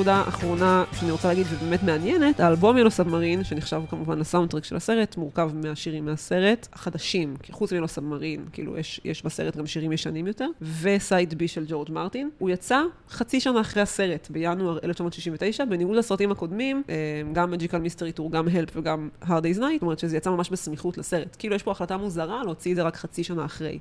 נקודה 0.00 0.22
אחרונה 0.28 0.84
שאני 0.92 1.10
רוצה 1.10 1.28
להגיד 1.28 1.46
ובאמת 1.50 1.82
מעניינת, 1.82 2.40
האלבום 2.40 2.78
ילו 2.78 2.90
סאבמרין, 2.90 3.44
שנחשב 3.44 3.82
כמובן 3.90 4.18
לסאונדטרק 4.18 4.64
של 4.64 4.76
הסרט, 4.76 5.16
מורכב 5.16 5.50
מהשירים 5.54 6.04
מהסרט 6.04 6.68
החדשים, 6.72 7.36
כי 7.42 7.52
חוץ 7.52 7.72
מילו 7.72 7.88
סאבמרין, 7.88 8.44
כאילו 8.52 8.76
יש, 8.78 9.00
יש 9.04 9.24
בסרט 9.24 9.56
גם 9.56 9.66
שירים 9.66 9.92
ישנים 9.92 10.26
יותר, 10.26 10.48
וסייד 10.82 11.34
בי 11.38 11.48
של 11.48 11.64
ג'ורג' 11.68 11.90
מרטין. 11.90 12.30
הוא 12.38 12.50
יצא 12.50 12.82
חצי 13.10 13.40
שנה 13.40 13.60
אחרי 13.60 13.82
הסרט, 13.82 14.28
בינואר 14.30 14.78
1969, 14.84 15.64
בניגוד 15.64 15.96
לסרטים 15.96 16.32
הקודמים, 16.32 16.82
אה, 16.88 16.94
גם 17.32 17.50
מג'יקל 17.50 17.78
מיסטרי 17.78 18.12
טור, 18.12 18.30
גם 18.32 18.48
הלפ 18.48 18.70
וגם 18.76 19.08
Hard 19.22 19.26
Day's 19.26 19.58
Night, 19.58 19.72
זאת 19.72 19.82
אומרת 19.82 19.98
שזה 19.98 20.16
יצא 20.16 20.30
ממש 20.30 20.50
בסמיכות 20.50 20.98
לסרט. 20.98 21.36
כאילו 21.38 21.54
יש 21.54 21.62
פה 21.62 21.70
החלטה 21.70 21.96
מוזרה 21.96 22.44
להוציא 22.44 22.70
את 22.70 22.76
זה 22.76 22.82
רק 22.82 22.96
חצי 22.96 23.24
שנה 23.24 23.44
אחרי. 23.44 23.78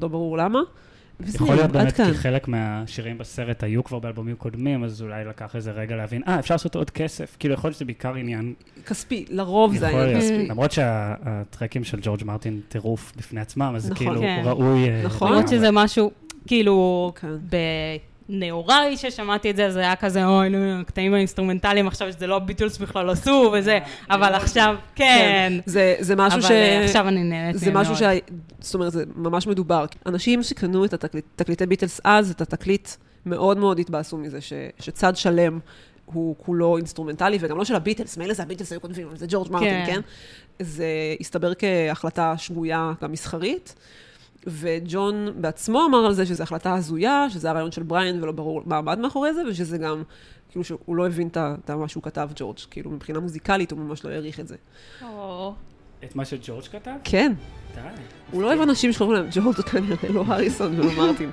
לא 0.00 0.08
ברור 0.08 0.38
למה. 0.38 0.60
וזהו, 1.20 1.44
יכול 1.44 1.56
להיות 1.56 1.70
באמת 1.70 1.92
כאן. 1.92 2.12
כי 2.12 2.14
חלק 2.14 2.48
מהשירים 2.48 3.18
בסרט 3.18 3.62
היו 3.62 3.84
כבר 3.84 3.98
באלבומים 3.98 4.36
קודמים, 4.36 4.84
אז 4.84 5.02
אולי 5.02 5.24
לקח 5.24 5.56
איזה 5.56 5.70
רגע 5.70 5.96
להבין, 5.96 6.22
אה, 6.28 6.38
אפשר 6.38 6.54
לעשות 6.54 6.74
עוד 6.74 6.90
כסף. 6.90 7.36
כאילו, 7.38 7.54
יכול 7.54 7.68
להיות 7.68 7.76
שזה 7.76 7.84
בעיקר 7.84 8.14
עניין, 8.14 8.54
כספי, 8.86 9.24
לרוב 9.28 9.76
זה 9.76 9.86
היה. 9.86 10.20
כספי. 10.20 10.46
למרות 10.48 10.72
שהטרקים 10.72 11.84
של 11.84 11.98
ג'ורג' 12.02 12.24
מרטין 12.24 12.60
טירוף 12.68 13.12
בפני 13.16 13.40
עצמם, 13.40 13.72
אז 13.76 13.82
זה 13.82 13.90
נכון. 13.90 14.06
כאילו 14.06 14.20
כן. 14.20 14.42
ראוי... 14.44 14.88
אה, 14.88 15.02
נכון. 15.04 15.32
למרות. 15.32 15.48
שזה 15.48 15.70
משהו, 15.72 16.10
כאילו, 16.46 17.12
כן. 18.28 18.38
נאו 18.38 18.63
אחרי 18.63 18.96
ששמעתי 18.96 19.50
את 19.50 19.56
זה, 19.56 19.70
זה 19.70 19.80
היה 19.80 19.96
כזה, 19.96 20.26
אוי, 20.26 20.48
נו, 20.48 20.80
הקטעים 20.80 21.14
האינסטרומנטליים 21.14 21.86
עכשיו 21.86 22.12
שזה 22.12 22.26
לא 22.26 22.38
ביטלס 22.38 22.78
בכלל 22.78 23.10
עשו 23.10 23.52
וזה, 23.58 23.78
אבל 24.10 24.34
עכשיו, 24.34 24.74
כן. 24.94 25.52
זה, 25.66 25.94
זה 26.00 26.16
משהו 26.16 26.38
אבל 26.38 26.48
ש... 26.48 26.50
אה, 26.50 26.84
עכשיו 26.84 27.08
אני 27.08 27.24
נהנית 27.24 27.58
זה 27.58 27.72
מהם 27.72 27.80
משהו 27.80 27.94
מאוד. 27.94 28.16
ש... 28.16 28.32
זאת 28.60 28.74
אומרת, 28.74 28.92
זה 28.92 29.04
ממש 29.16 29.46
מדובר. 29.46 29.84
אנשים 30.06 30.42
שקנו 30.42 30.84
את 30.84 30.94
התקליט, 30.94 31.24
תקליטי 31.36 31.66
ביטלס 31.66 32.00
אז, 32.04 32.30
את 32.30 32.40
התקליט, 32.40 32.88
מאוד 33.26 33.58
מאוד 33.58 33.78
התבאסו 33.78 34.16
מזה, 34.16 34.40
ש, 34.40 34.52
שצד 34.80 35.16
שלם 35.16 35.58
הוא 36.04 36.36
כולו 36.38 36.76
אינסטרומנטלי, 36.76 37.38
וגם 37.40 37.58
לא 37.58 37.64
של 37.64 37.74
הביטלס, 37.74 38.16
מילא 38.16 38.34
זה 38.34 38.42
הביטלס 38.42 38.72
היו 38.72 38.80
כותבים, 38.80 39.06
אבל 39.08 39.16
זה 39.16 39.26
ג'ורג' 39.28 39.52
מרטין, 39.52 39.86
כן. 39.86 39.92
כן? 39.92 40.00
זה 40.58 40.86
הסתבר 41.20 41.52
כהחלטה 41.54 42.34
שגויה 42.36 42.92
גם 43.02 43.12
מסחרית. 43.12 43.74
וג'ון 44.46 45.28
בעצמו 45.40 45.86
אמר 45.86 46.06
על 46.06 46.12
זה 46.12 46.26
שזו 46.26 46.42
החלטה 46.42 46.74
הזויה, 46.74 47.26
שזה 47.30 47.50
הרעיון 47.50 47.72
של 47.72 47.82
בריין 47.82 48.22
ולא 48.22 48.32
ברור 48.32 48.62
מה 48.66 48.78
עמד 48.78 48.98
מאחורי 48.98 49.34
זה, 49.34 49.42
ושזה 49.48 49.78
גם, 49.78 50.02
כאילו 50.48 50.64
שהוא 50.64 50.96
לא 50.96 51.06
הבין 51.06 51.28
את 51.34 51.70
מה 51.70 51.88
שהוא 51.88 52.02
כתב, 52.02 52.28
ג'ורג', 52.36 52.56
כאילו 52.70 52.90
מבחינה 52.90 53.20
מוזיקלית 53.20 53.70
הוא 53.70 53.78
ממש 53.78 54.04
לא 54.04 54.10
העריך 54.10 54.40
את 54.40 54.48
זה. 54.48 54.56
את 56.04 56.16
מה 56.16 56.24
שג'ורג' 56.24 56.64
כתב? 56.64 56.90
כן, 57.04 57.32
די. 57.74 57.80
הוא 58.30 58.42
לא 58.42 58.46
אוהב 58.46 58.60
אנשים 58.60 58.92
שקוראים 58.92 59.14
להם 59.16 59.28
ג'ורג' 59.30 59.54
כנראה, 59.54 60.08
לא 60.08 60.24
הריסון 60.26 60.80
ולא 60.80 60.92
מרטין. 60.96 61.30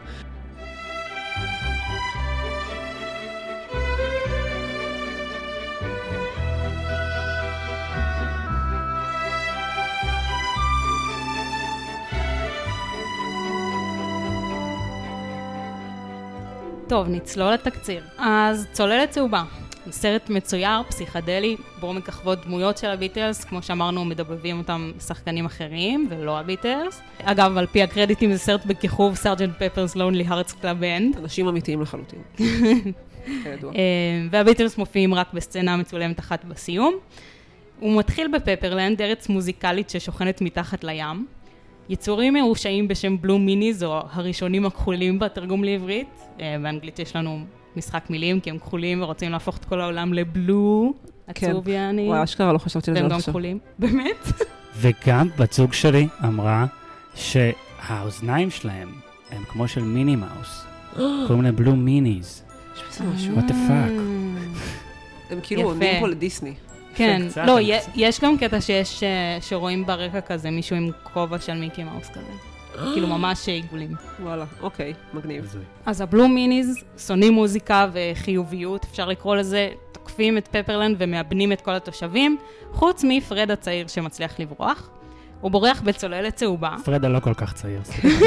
טוב, 16.94 17.10
נצלול 17.10 17.54
לתקציר. 17.54 18.04
אז 18.18 18.68
צוללת 18.72 19.10
צהובה. 19.10 19.44
סרט 19.92 20.30
מצויר, 20.30 20.84
פסיכדלי, 20.88 21.58
בו 21.80 21.94
מככבות 21.94 22.46
דמויות 22.46 22.78
של 22.78 22.88
הביטלס, 22.88 23.44
כמו 23.44 23.62
שאמרנו, 23.62 24.06
מדבבים 24.06 24.58
אותם 24.58 24.92
שחקנים 25.08 25.46
אחרים, 25.46 26.08
ולא 26.10 26.40
הביטלס. 26.40 27.02
אגב, 27.24 27.58
על 27.58 27.66
פי 27.66 27.84
הקרדיטים 27.84 28.34
זה 28.34 28.40
סרט 28.40 28.66
בכיכוב 28.66 29.16
Sergeant 29.16 29.54
Pepper's 29.60 29.96
Lonely 29.96 30.26
Hearts 30.28 30.54
Club 30.54 30.80
Band. 30.80 31.18
אנשים 31.18 31.48
אמיתיים 31.48 31.82
לחלוטין. 31.82 32.22
אה, 33.30 33.64
והביטלס 34.32 34.78
מופיעים 34.78 35.14
רק 35.14 35.34
בסצנה 35.34 35.78
מצולמת 35.78 36.20
אחת 36.20 36.46
בסיום. 36.46 36.96
הוא 37.80 38.00
מתחיל 38.00 38.28
בפפרלנד, 38.28 39.02
ארץ 39.02 39.30
מוזיקלית 39.30 39.90
ששוכנת 39.90 40.42
מתחת 40.42 40.84
לים. 40.84 41.43
יצורים 41.90 42.34
מרושעים 42.34 42.88
בשם 42.88 43.22
Blue 43.22 43.40
Meanies, 43.40 43.84
או 43.84 44.02
הרעשונים 44.12 44.66
הכחולים 44.66 45.20
בתרגום 45.20 45.64
לעברית. 45.64 46.08
אה, 46.40 46.56
באנגלית 46.64 47.00
יש 47.00 47.16
לנו 47.16 47.40
משחק 47.76 48.10
מילים, 48.10 48.40
כי 48.40 48.50
הם 48.50 48.58
כחולים 48.58 49.02
ורוצים 49.02 49.32
להפוך 49.32 49.58
את 49.58 49.66
כל 49.66 49.82
העולם 49.82 50.14
לבלו. 50.14 50.94
כן. 51.34 51.50
עצוב 51.50 51.68
יעני. 51.68 52.08
וואי, 52.08 52.24
אשכרה 52.24 52.54
לא 52.54 52.58
חשבתי 52.58 52.92
על 52.92 52.96
זה 52.96 53.02
והם 53.02 53.06
עד 53.06 53.12
גם 53.12 53.18
עכשיו. 53.18 53.32
כחולים. 53.32 53.60
באמת? 53.80 54.28
וגם 54.76 55.28
בת 55.38 55.54
זוג 55.54 55.74
שלי 55.74 56.08
אמרה 56.26 56.66
שהאוזניים 57.16 58.50
שלהם 58.50 58.90
הם 59.32 59.44
כמו 59.44 59.68
של 59.68 59.82
מיני 59.82 60.16
מאוס. 60.16 60.66
קוראים 61.28 61.42
להם 61.42 61.56
בלו 61.56 61.76
מיניז. 61.76 62.44
יש 62.76 62.84
בזה 62.90 63.04
משהו. 63.04 63.36
What 63.36 63.50
the 63.50 63.54
fuck? 63.54 63.92
הם 65.30 65.40
כאילו. 65.44 65.62
עונים 65.62 66.00
פה 66.00 66.08
לדיסני. 66.08 66.54
כן, 66.96 67.22
קצת, 67.30 67.42
לא, 67.48 67.60
י- 67.60 67.80
קצת. 67.80 67.92
יש 67.96 68.20
גם 68.20 68.38
קטע 68.38 68.62
שיש, 68.62 69.04
אה, 69.04 69.38
שרואים 69.42 69.86
ברקע 69.86 70.22
כזה 70.22 70.52
מישהו 70.52 70.76
עם 70.76 70.90
כובע 71.04 71.40
של 71.40 71.54
מיקי 71.54 71.84
מאוס 71.84 72.10
כזה. 72.10 72.32
כאילו 72.94 73.08
ממש 73.08 73.50
עיגולים. 73.50 73.92
וואלה, 74.20 74.46
אוקיי, 74.62 74.94
מגניב. 75.14 75.56
אז 75.86 76.02
ה 76.02 76.07
Blue 76.07 76.28
Meanies 76.28 76.84
שונאים 77.08 77.34
מוזיקה 77.34 77.88
וחיוביות, 77.94 78.86
אפשר 78.92 79.06
לקרוא 79.08 79.36
לזה, 79.36 79.70
תוקפים 79.92 80.38
את 80.38 80.48
פפרלנד 80.48 80.96
ומאבנים 81.00 81.52
את 81.52 81.62
כל 81.62 81.76
התושבים, 81.76 82.38
חוץ 82.72 83.04
מפרד 83.08 83.52
הצעיר 83.52 83.88
שמצליח 83.88 84.40
לברוח. 84.40 84.90
הוא 85.42 85.52
בורח 85.52 85.82
בצוללת 85.82 86.36
צהובה. 86.36 86.76
פרד 86.86 87.08
לא 87.08 87.20
כל 87.20 87.34
כך 87.34 87.54
צעיר, 87.54 87.80
סליחה. 87.84 88.26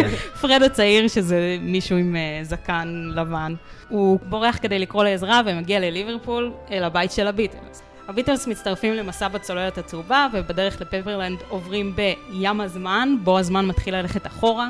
פרד 0.40 0.62
הצעיר, 0.62 1.08
שזה 1.08 1.56
מישהו 1.60 1.96
עם 1.96 2.16
uh, 2.16 2.44
זקן 2.44 3.10
לבן, 3.14 3.54
הוא 3.88 4.18
בורח 4.28 4.58
כדי 4.62 4.78
לקרוא 4.78 5.04
לעזרה 5.04 5.40
ומגיע 5.46 5.80
לליברפול, 5.80 6.52
אל 6.70 6.84
הבית 6.84 7.12
של 7.12 7.26
הביטלס. 7.26 7.82
הביטלס 8.08 8.46
מצטרפים 8.46 8.94
למסע 8.94 9.28
בצוללת 9.28 9.78
הצהובה, 9.78 10.26
ובדרך 10.32 10.80
לפפרלנד 10.80 11.38
עוברים 11.48 11.96
בים 11.96 12.60
הזמן, 12.60 13.16
בו 13.24 13.38
הזמן 13.38 13.66
מתחיל 13.66 13.96
ללכת 13.96 14.26
אחורה, 14.26 14.68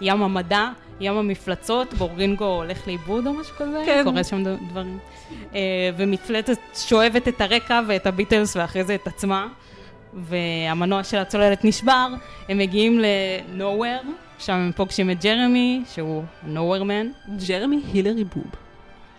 ים 0.00 0.22
המדע, 0.22 0.68
ים 1.00 1.16
המפלצות, 1.16 1.94
בו 1.94 2.10
רינגו 2.16 2.44
הולך 2.44 2.86
לאיבוד 2.86 3.26
או 3.26 3.32
משהו 3.32 3.56
כזה, 3.56 3.82
כן. 3.86 4.02
קורה 4.04 4.24
שם 4.24 4.42
דברים. 4.68 4.98
אה, 5.54 5.60
ומפלצת 5.96 6.58
שואבת 6.74 7.28
את 7.28 7.40
הרקע 7.40 7.80
ואת 7.86 8.06
הביטלס 8.06 8.56
ואחרי 8.56 8.84
זה 8.84 8.94
את 8.94 9.06
עצמה. 9.06 9.46
והמנוע 10.14 11.04
של 11.04 11.16
הצוללת 11.16 11.64
נשבר, 11.64 12.08
הם 12.48 12.58
מגיעים 12.58 13.00
ל-Nowhere, 13.00 14.06
שם 14.38 14.52
הם 14.52 14.72
פוגשים 14.76 15.10
את 15.10 15.24
ג'רמי, 15.24 15.82
שהוא 15.94 16.24
Man, 16.44 17.34
ג'רמי 17.48 17.82
הילרי 17.92 18.24
בוב. 18.24 18.46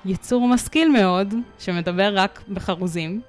יצור 0.05 0.47
משכיל 0.47 0.89
מאוד, 0.89 1.33
שמדבר 1.59 2.11
רק 2.15 2.43
בחרוזים. 2.49 3.21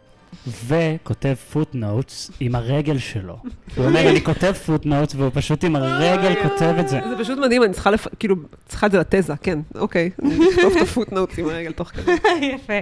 וכותב 0.67 1.35
footnotes 1.53 2.31
עם 2.41 2.55
הרגל 2.55 2.99
שלו. 2.99 3.37
הוא 3.77 3.87
אומר, 3.87 4.11
אני 4.11 4.25
כותב 4.25 4.53
footnotes, 4.53 5.15
והוא 5.15 5.31
פשוט 5.35 5.65
עם 5.65 5.77
הרגל 5.77 6.35
כותב 6.43 6.75
את 6.81 6.89
זה. 6.89 7.01
זה 7.11 7.19
פשוט 7.19 7.39
מדהים, 7.39 7.63
אני 7.63 7.73
צריכה, 7.73 7.91
לפ... 7.91 8.07
כאילו, 8.19 8.37
צריכה 8.67 8.87
את 8.87 8.93
זה 8.93 8.99
לתזה, 8.99 9.35
כן, 9.43 9.59
אוקיי. 9.75 10.11
אני 10.23 10.49
אכתוב 10.51 10.73
את 10.77 10.83
ה 10.83 10.88
footnotes 10.88 11.39
עם 11.39 11.49
הרגל 11.49 11.73
תוך 11.73 11.89
כדי. 11.89 12.13
יפה. 12.55 12.79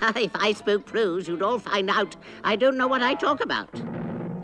If 0.00 0.34
I 0.34 0.52
spoke 0.52 0.84
prose, 0.92 1.28
you'd 1.28 1.42
all 1.42 1.58
find 1.58 1.88
out 1.90 2.16
I 2.44 2.54
don't 2.56 2.76
know 2.80 2.88
what 2.88 3.02
I 3.10 3.14
talk 3.26 3.40
about. 3.40 3.72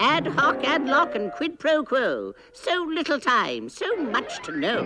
Ad 0.01 0.27
hoc, 0.37 0.57
ad 0.65 0.85
loc, 0.95 1.15
and 1.15 1.31
quid 1.37 1.53
pro 1.63 1.83
quo. 1.91 2.33
So 2.65 2.73
little 2.99 3.21
time, 3.21 3.69
so 3.69 3.87
much 4.15 4.33
to 4.47 4.53
know. 4.63 4.83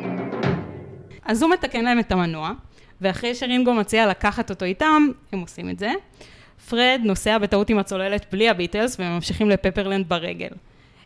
אז 1.24 1.42
הוא 1.42 1.50
מתקן 1.50 1.84
להם 1.84 1.98
את 1.98 2.12
המנוע, 2.12 2.52
ואחרי 3.00 3.34
שרינגו 3.34 3.74
מציע 3.74 4.06
לקחת 4.06 4.50
אותו 4.50 4.64
איתם, 4.64 5.08
הם 5.32 5.40
עושים 5.40 5.70
את 5.70 5.78
זה. 5.78 5.92
פרד 6.68 7.00
נוסע 7.04 7.38
בטעות 7.38 7.70
עם 7.70 7.78
הצוללת 7.78 8.26
בלי 8.32 8.48
הביטלס, 8.48 8.96
והם 9.00 9.14
ממשיכים 9.14 9.50
לפפרלנד 9.50 10.08
ברגל. 10.08 10.48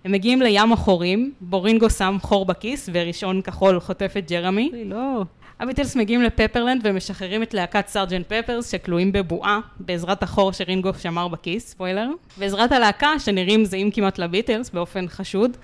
הם 0.04 0.12
מגיעים 0.12 0.42
לים 0.42 0.72
החורים, 0.72 1.32
בו 1.40 1.62
רינגו 1.62 1.90
שם 1.90 2.16
חור 2.22 2.44
בכיס, 2.44 2.88
ורעשון 2.92 3.42
כחול 3.42 3.80
חוטף 3.80 4.14
את 4.18 4.30
ג'רמי. 4.30 4.70
לא. 4.84 5.24
הביטלס 5.60 5.96
מגיעים 5.96 6.22
לפפרלנד 6.22 6.80
ומשחררים 6.84 7.42
את 7.42 7.54
להקת 7.54 7.88
Sergeant 7.88 8.32
Pepper's 8.32 8.70
שכלואים 8.70 9.12
בבועה 9.12 9.60
בעזרת 9.80 10.22
החור 10.22 10.52
שרינגו 10.52 10.90
שמר 10.94 11.28
בכיס, 11.28 11.68
ספוילר. 11.68 12.08
בעזרת 12.36 12.72
הלהקה, 12.72 13.18
שנראים 13.18 13.64
זהים 13.64 13.90
כמעט 13.90 14.18
לביטלס 14.18 14.70
באופן 14.70 15.08
חשוד, 15.08 15.56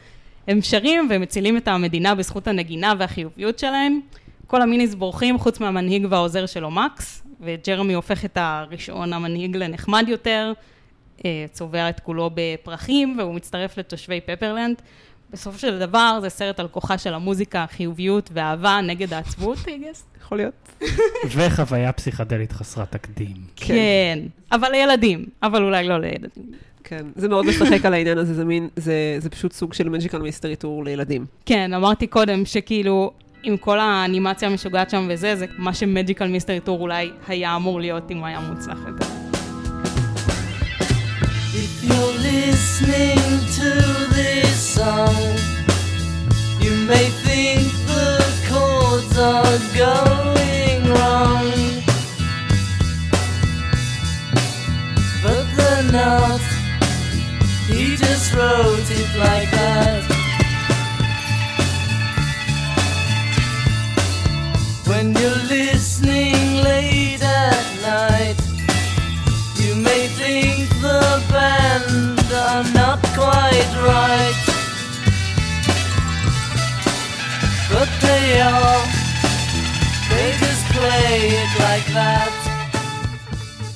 הם 0.49 0.62
שרים 0.62 1.09
ומצילים 1.11 1.57
את 1.57 1.69
המדינה 1.69 2.15
בזכות 2.15 2.49
הנגינה 2.49 2.95
והחיוביות 2.99 3.59
שלהם. 3.59 4.00
כל 4.47 4.62
ה 4.62 4.66
Meanies 4.66 4.95
בורחים 4.95 5.38
חוץ 5.38 5.61
מהמנהיג 5.61 6.07
והעוזר 6.11 6.47
שלו 6.47 6.71
מקס, 6.71 7.25
וג'רמי 7.40 7.95
הופך 7.95 8.25
את 8.25 8.37
הרעשון 8.40 9.12
המנהיג 9.12 9.57
לנחמד 9.57 10.05
יותר, 10.09 10.52
אה, 11.25 11.45
צובע 11.52 11.88
את 11.88 12.00
כולו 12.00 12.31
בפרחים, 12.35 13.16
והוא 13.19 13.35
מצטרף 13.35 13.78
לתושבי 13.78 14.21
פפרלנד. 14.21 14.83
בסופו 15.31 15.59
של 15.59 15.78
דבר 15.78 16.19
זה 16.23 16.28
סרט 16.28 16.61
על 16.61 16.69
כוחה 16.69 16.99
של 16.99 17.14
המוזיקה, 17.14 17.62
החיוביות 17.62 18.31
והאהבה 18.33 18.81
נגד 18.83 19.12
העצבות, 19.12 19.59
I 19.59 19.66
guess. 19.66 20.21
יכול 20.21 20.38
להיות. 20.38 20.83
וחוויה 21.37 21.93
פסיכדלית 21.93 22.52
חסרת 22.52 22.93
תקדים. 22.93 23.37
כן. 23.57 23.66
כן, 23.66 24.19
אבל 24.52 24.71
לילדים, 24.71 25.26
אבל 25.43 25.62
אולי 25.62 25.88
לא 25.88 26.00
לילדים. 26.00 26.52
כן, 26.85 27.07
זה 27.16 27.28
מאוד 27.28 27.47
משחק 27.47 27.85
על 27.85 27.95
העניין 27.95 28.19
הזה, 28.19 28.35
זה 28.35 28.45
מין, 28.45 28.69
זה, 28.76 29.16
זה 29.19 29.31
פשוט 29.31 29.52
סוג 29.52 29.75
של 29.75 29.88
Magical 29.88 30.19
Mystery 30.19 30.57
Tour 30.57 30.85
לילדים. 30.85 31.26
כן, 31.47 31.75
אמרתי 31.75 32.07
קודם 32.07 32.45
שכאילו, 32.45 33.11
עם 33.47 33.57
כל 33.57 33.81
האנימציה 33.81 34.49
המשוגעת 34.49 34.91
שם 34.91 35.07
וזה, 35.11 35.37
זה 35.37 35.47
מה 35.59 35.75
ש 35.75 35.87
Magical 35.87 36.28
Mystery 36.28 36.61
Tour 36.61 36.81
אולי 36.81 37.11
היה 37.29 37.57
אמור 37.57 37.81
להיות 37.81 38.11
אם 38.11 38.19
הוא 38.19 38.26
היה 38.26 38.41
מוצלח 38.41 38.79
יותר. 38.87 39.07
He 57.69 57.97
just 57.97 58.33
wrote 58.35 58.91
it 59.00 59.11
like 59.19 59.56
that. 81.97 82.33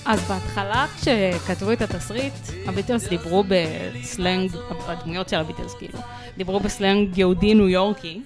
אז 0.07 0.29
בהתחלה, 0.29 0.87
כשכתבו 0.97 1.73
את 1.73 1.83
התסריט, 1.83 2.33
הביטלס 2.67 3.09
דיברו 3.09 3.45
בסלנג, 3.49 4.51
הדמויות 4.87 5.29
של 5.29 5.37
הביטלס 5.37 5.75
כאילו, 5.75 5.99
דיברו 6.37 6.61
בסלנג 6.61 7.19
יהודי 7.19 7.55
ניו 7.55 7.69
יורקי, 7.69 8.21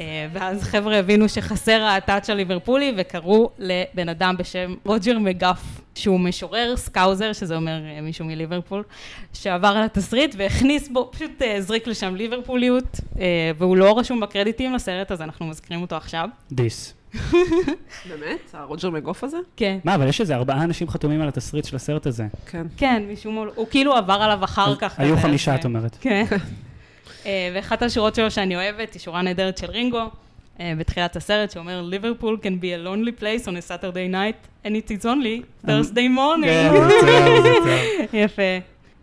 אה, 0.00 0.26
ואז 0.32 0.62
חבר'ה 0.62 0.98
הבינו 0.98 1.28
שחסר 1.28 1.82
ה 1.82 1.90
touch 1.90 2.30
הליברפולי, 2.30 2.94
וקראו 2.96 3.50
לבן 3.58 4.08
אדם 4.08 4.36
בשם 4.38 4.74
רוג'ר 4.84 5.18
מגף, 5.18 5.80
שהוא 5.94 6.20
משורר 6.20 6.76
Scouser, 6.76 7.32
שזה 7.32 7.56
אומר 7.56 7.80
אה, 7.84 8.00
מישהו 8.00 8.24
מליברפול, 8.24 8.82
שעבר 9.32 9.68
על 9.68 9.84
התסריט 9.84 10.34
והכניס 10.38 10.88
בו, 10.88 11.10
פשוט 11.12 11.42
אה, 11.42 11.56
הזריק 11.56 11.86
לשם 11.86 12.16
ליברפוליות, 12.16 13.00
והוא 13.58 13.76
לא 13.76 13.98
רשום 13.98 14.20
בקרדיטים 14.20 14.74
לסרט, 14.74 15.12
אז 15.12 15.22
אנחנו 15.22 15.46
מזכירים 15.46 15.82
אותו 15.82 15.96
עכשיו. 15.96 16.28
diss. 16.52 16.99
באמת? 18.08 18.40
הרוג'ר 18.52 18.90
מגוף 18.90 19.24
הזה? 19.24 19.36
כן. 19.56 19.78
מה, 19.84 19.94
אבל 19.94 20.08
יש 20.08 20.20
איזה 20.20 20.36
ארבעה 20.36 20.64
אנשים 20.64 20.88
חתומים 20.88 21.20
על 21.20 21.28
התסריט 21.28 21.64
של 21.64 21.76
הסרט 21.76 22.06
הזה. 22.06 22.26
כן. 22.46 22.66
כן, 22.76 23.02
משום 23.12 23.34
מה, 23.34 23.44
הוא 23.54 23.66
כאילו 23.70 23.96
עבר 23.96 24.12
עליו 24.12 24.44
אחר 24.44 24.76
כך. 24.76 25.00
היו 25.00 25.16
חמישה, 25.16 25.52
אז, 25.54 25.58
את 25.58 25.64
אומרת. 25.64 25.96
כן. 26.00 26.24
אה, 27.26 27.50
ואחת 27.54 27.82
השורות 27.82 28.14
שלו 28.14 28.30
שאני 28.30 28.56
אוהבת, 28.56 28.94
היא 28.94 29.00
שורה 29.00 29.22
נהדרת 29.22 29.58
של 29.58 29.70
רינגו, 29.70 30.10
אה, 30.60 30.72
בתחילת 30.78 31.16
הסרט, 31.16 31.50
שאומר, 31.50 31.82
ליברפול 31.82 32.38
can 32.42 32.62
be 32.62 32.64
a 32.64 32.86
lonely 32.86 33.22
place 33.22 33.46
on 33.46 33.50
a 33.50 33.70
Saturday 33.70 34.12
night, 34.12 34.66
and 34.66 34.68
it 34.68 34.90
is 34.90 35.04
only 35.04 35.66
Thursday 35.66 35.94
כן, 35.94 36.14
morning. 36.16 36.72
טוב. 36.72 37.68
יפה. 38.12 38.42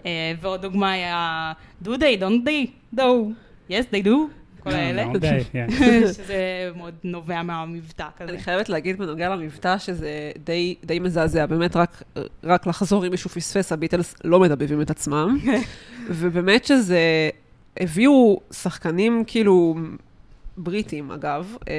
אה, 0.06 0.34
ועוד 0.42 0.62
דוגמה 0.62 0.92
היה, 0.92 1.54
do 1.84 1.88
they, 1.88 2.22
don't 2.22 2.48
they, 2.48 2.96
do, 2.96 3.02
yes 3.70 3.86
they 3.92 4.06
do, 4.06 4.10
כל 4.70 4.76
האלה. 4.76 5.06
מאוד 5.06 5.18
די, 5.18 5.40
כן. 5.52 5.68
שזה 6.14 6.72
מאוד 6.76 6.94
נובע 7.04 7.44
מהמבטא 7.44 8.08
כזה. 8.18 8.32
אני 8.32 8.40
חייבת 8.40 8.70
להגיד 8.70 8.98
בנוגע 8.98 9.30
למבטא 9.30 9.78
שזה 9.78 10.32
די, 10.44 10.76
די 10.86 11.00
מזעזע, 11.00 11.46
באמת 11.46 11.76
רק, 11.76 12.04
רק 12.44 12.68
לחזור 12.68 13.06
אם 13.06 13.12
מישהו 13.12 13.30
פספס, 13.30 13.72
הביטלס 13.72 14.16
לא 14.24 14.40
מדבבים 14.40 14.82
את 14.82 14.90
עצמם, 14.90 15.38
ובאמת 16.20 16.66
שזה, 16.66 17.30
הביאו 17.80 18.42
שחקנים 18.52 19.24
כאילו 19.28 19.76
בריטים 20.58 21.12
אגב, 21.12 21.56
אה, 21.68 21.74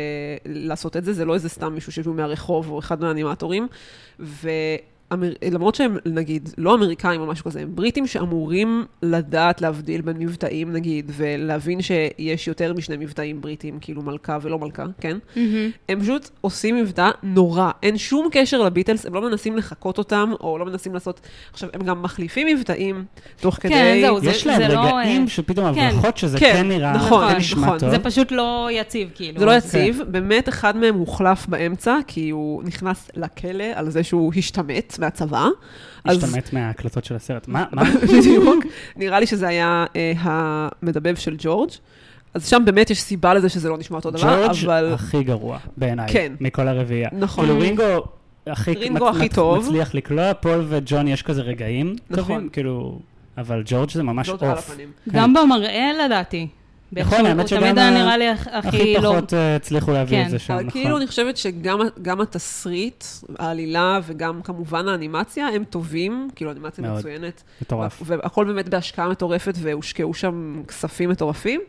לעשות 0.47 0.97
את 0.97 1.05
זה, 1.05 1.13
זה 1.13 1.25
לא 1.25 1.35
איזה 1.35 1.49
סתם 1.49 1.75
מישהו 1.75 1.93
שהביאו 1.93 2.15
מהרחוב 2.15 2.71
או 2.71 2.79
אחד 2.79 3.01
מהאנימטורים, 3.01 3.69
ו... 4.21 4.51
אמר... 5.13 5.29
למרות 5.53 5.75
שהם, 5.75 5.97
נגיד, 6.07 6.49
לא 6.59 6.75
אמריקאים 6.75 7.21
או 7.21 7.27
משהו 7.27 7.45
כזה, 7.45 7.61
הם 7.61 7.69
בריטים 7.75 8.07
שאמורים 8.07 8.85
לדעת 9.03 9.61
להבדיל 9.61 10.01
בין 10.01 10.17
מבטאים, 10.19 10.73
נגיד, 10.73 11.11
ולהבין 11.17 11.83
שיש 11.83 12.49
יותר 12.49 12.75
משני 12.75 12.97
מבטאים 12.97 13.41
בריטים, 13.41 13.79
כאילו 13.81 14.03
מלכה 14.03 14.39
ולא 14.43 14.59
מלכה, 14.59 14.85
כן? 15.01 15.17
מהמם. 15.37 15.71
הם 15.89 16.01
פשוט 16.01 16.31
עושים 16.41 16.77
מבטא 16.77 17.11
נורא. 17.23 17.71
אין 17.83 17.99
שום 17.99 18.29
קשר 18.33 18.63
לביטלס, 18.63 19.07
הם 19.07 19.15
לא 19.15 19.23
מנסים 19.23 19.57
לחקות 19.57 19.99
אותם, 19.99 20.33
או 20.41 20.59
לא 20.59 20.67
מנסים 20.67 20.95
לעשות... 20.95 21.21
עכשיו, 21.53 21.69
הם 21.73 21.83
גם 21.83 22.03
מחליפים 22.03 22.47
מבטאים 22.57 23.05
תוך 23.41 23.55
כדי... 23.55 23.73
כן, 23.75 23.99
זהו, 24.01 24.21
זה- 24.21 24.31
יש 24.31 24.47
להם 24.47 24.61
לא, 24.71 24.81
רגעים 24.81 25.23
אה, 25.23 25.29
שפתאום 25.29 25.75
כן. 25.75 25.81
הברחות 25.81 26.17
שזה 26.17 26.39
כן, 26.39 26.53
כן 26.57 26.69
נראה, 26.69 26.93
נכון, 26.97 27.31
כן 27.31 27.37
נשמע 27.37 27.67
נכון. 27.67 27.79
טוב. 27.79 27.91
זה 27.91 27.99
פשוט 27.99 28.33
לא 28.33 28.69
יציב, 28.73 29.09
כאילו. 29.15 29.39
זה 29.41 29.47
לא 29.47 29.53
אז- 29.57 29.67
יציב, 29.67 30.01
באמת 30.09 30.49
אחד 30.49 30.77
מהם 30.77 30.95
הוחלף 30.95 31.47
באמצע, 31.47 31.97
כי 32.07 32.31
הוא 32.31 32.63
נכנס 32.65 33.11
לכלא 33.17 33.65
על 33.75 33.91
זה 33.91 34.03
שהוא 34.03 34.33
השתמט 34.37 34.98
מהצבא. 34.99 35.49
אז- 36.05 36.25
השתמט 36.25 36.53
מההקלטות 36.53 37.05
של 37.05 37.15
הסרט. 37.17 37.49
מה, 37.49 37.65
מה? 37.73 37.83
בדיוק. 38.19 38.65
נראה 38.97 39.21
לי 39.21 39.27
שזה 39.27 39.49
היה 39.49 39.85
אה, 39.97 40.13
המדבב 40.21 41.15
של 41.17 41.35
ג'ורג'. 41.39 41.71
אז 42.35 42.49
שם 42.49 42.63
באמת 42.65 42.91
יש 42.91 43.01
סיבה 43.03 43.35
לזה 43.35 43.49
שזה 43.49 43.69
לא 43.69 43.79
נשמע 43.79 43.97
אותו 43.97 44.11
דבר, 44.11 44.45
ג'ורג' 44.47 44.57
אבל... 44.65 44.93
הכי 44.95 45.23
גרוע 45.23 45.59
בעיניי, 45.77 46.13
כן. 46.13 46.33
מכל 46.41 46.69
הרביעייה. 46.69 47.09
נכון. 47.13 47.45
כאילו 47.47 47.61
רינגו 47.61 47.83
הכי 48.47 48.73
רינגו 48.73 49.07
מצ- 49.11 49.17
הכי 49.17 49.27
מצ- 49.27 49.35
טוב. 49.35 49.59
מצליח 49.65 49.95
לקלוע, 49.95 50.35
פול 50.35 50.65
וג'ון 50.69 51.09
יש 51.09 51.23
כזה 51.23 51.43
רגעים 51.43 51.97
נכון. 52.11 52.25
טובים, 52.35 52.49
כאילו, 52.49 52.99
אבל 53.39 53.63
ג'ורג' 53.67 53.91
זה 53.91 54.03
ממש 54.03 54.29
ג'ורג' 54.29 54.45
off. 54.45 54.77
גם 55.13 55.35
במראה 55.35 55.91
לדעתי. 56.05 56.49
נכון, 56.93 57.27
האמת 57.27 57.41
הוא 57.41 57.49
שגם 57.49 57.61
תמיד 57.61 57.79
היה 57.79 57.91
נראה 57.91 58.17
לי 58.17 58.33
הכ- 58.33 58.49
הכי 58.53 58.69
הכי 58.69 58.95
לא... 58.95 59.01
פחות 59.01 59.35
אה, 59.35 59.57
הצליחו 59.57 59.93
להביא 59.93 60.19
כן. 60.19 60.25
את 60.25 60.31
זה 60.31 60.39
שם, 60.39 60.55
נכון. 60.55 60.71
כאילו 60.71 60.97
אני 60.97 61.07
חושבת 61.07 61.37
שגם 61.37 61.79
גם 62.03 62.21
התסריט, 62.21 63.05
העלילה 63.39 64.01
וגם 64.07 64.43
כמובן 64.43 64.89
האנימציה 64.89 65.47
הם 65.49 65.65
טובים, 65.65 66.29
כאילו 66.37 66.51
אנימציה. 66.51 66.93
מצוינת. 66.93 67.43
מטורף. 67.63 68.03
והכל 68.05 68.45
באמת 68.45 68.69
בהשקעה 68.69 69.09
מטורפת 69.09 69.55
והושקעו 69.57 70.15
שם 70.15 70.63
כספים 70.69 71.11
מטורפים. 71.11 71.61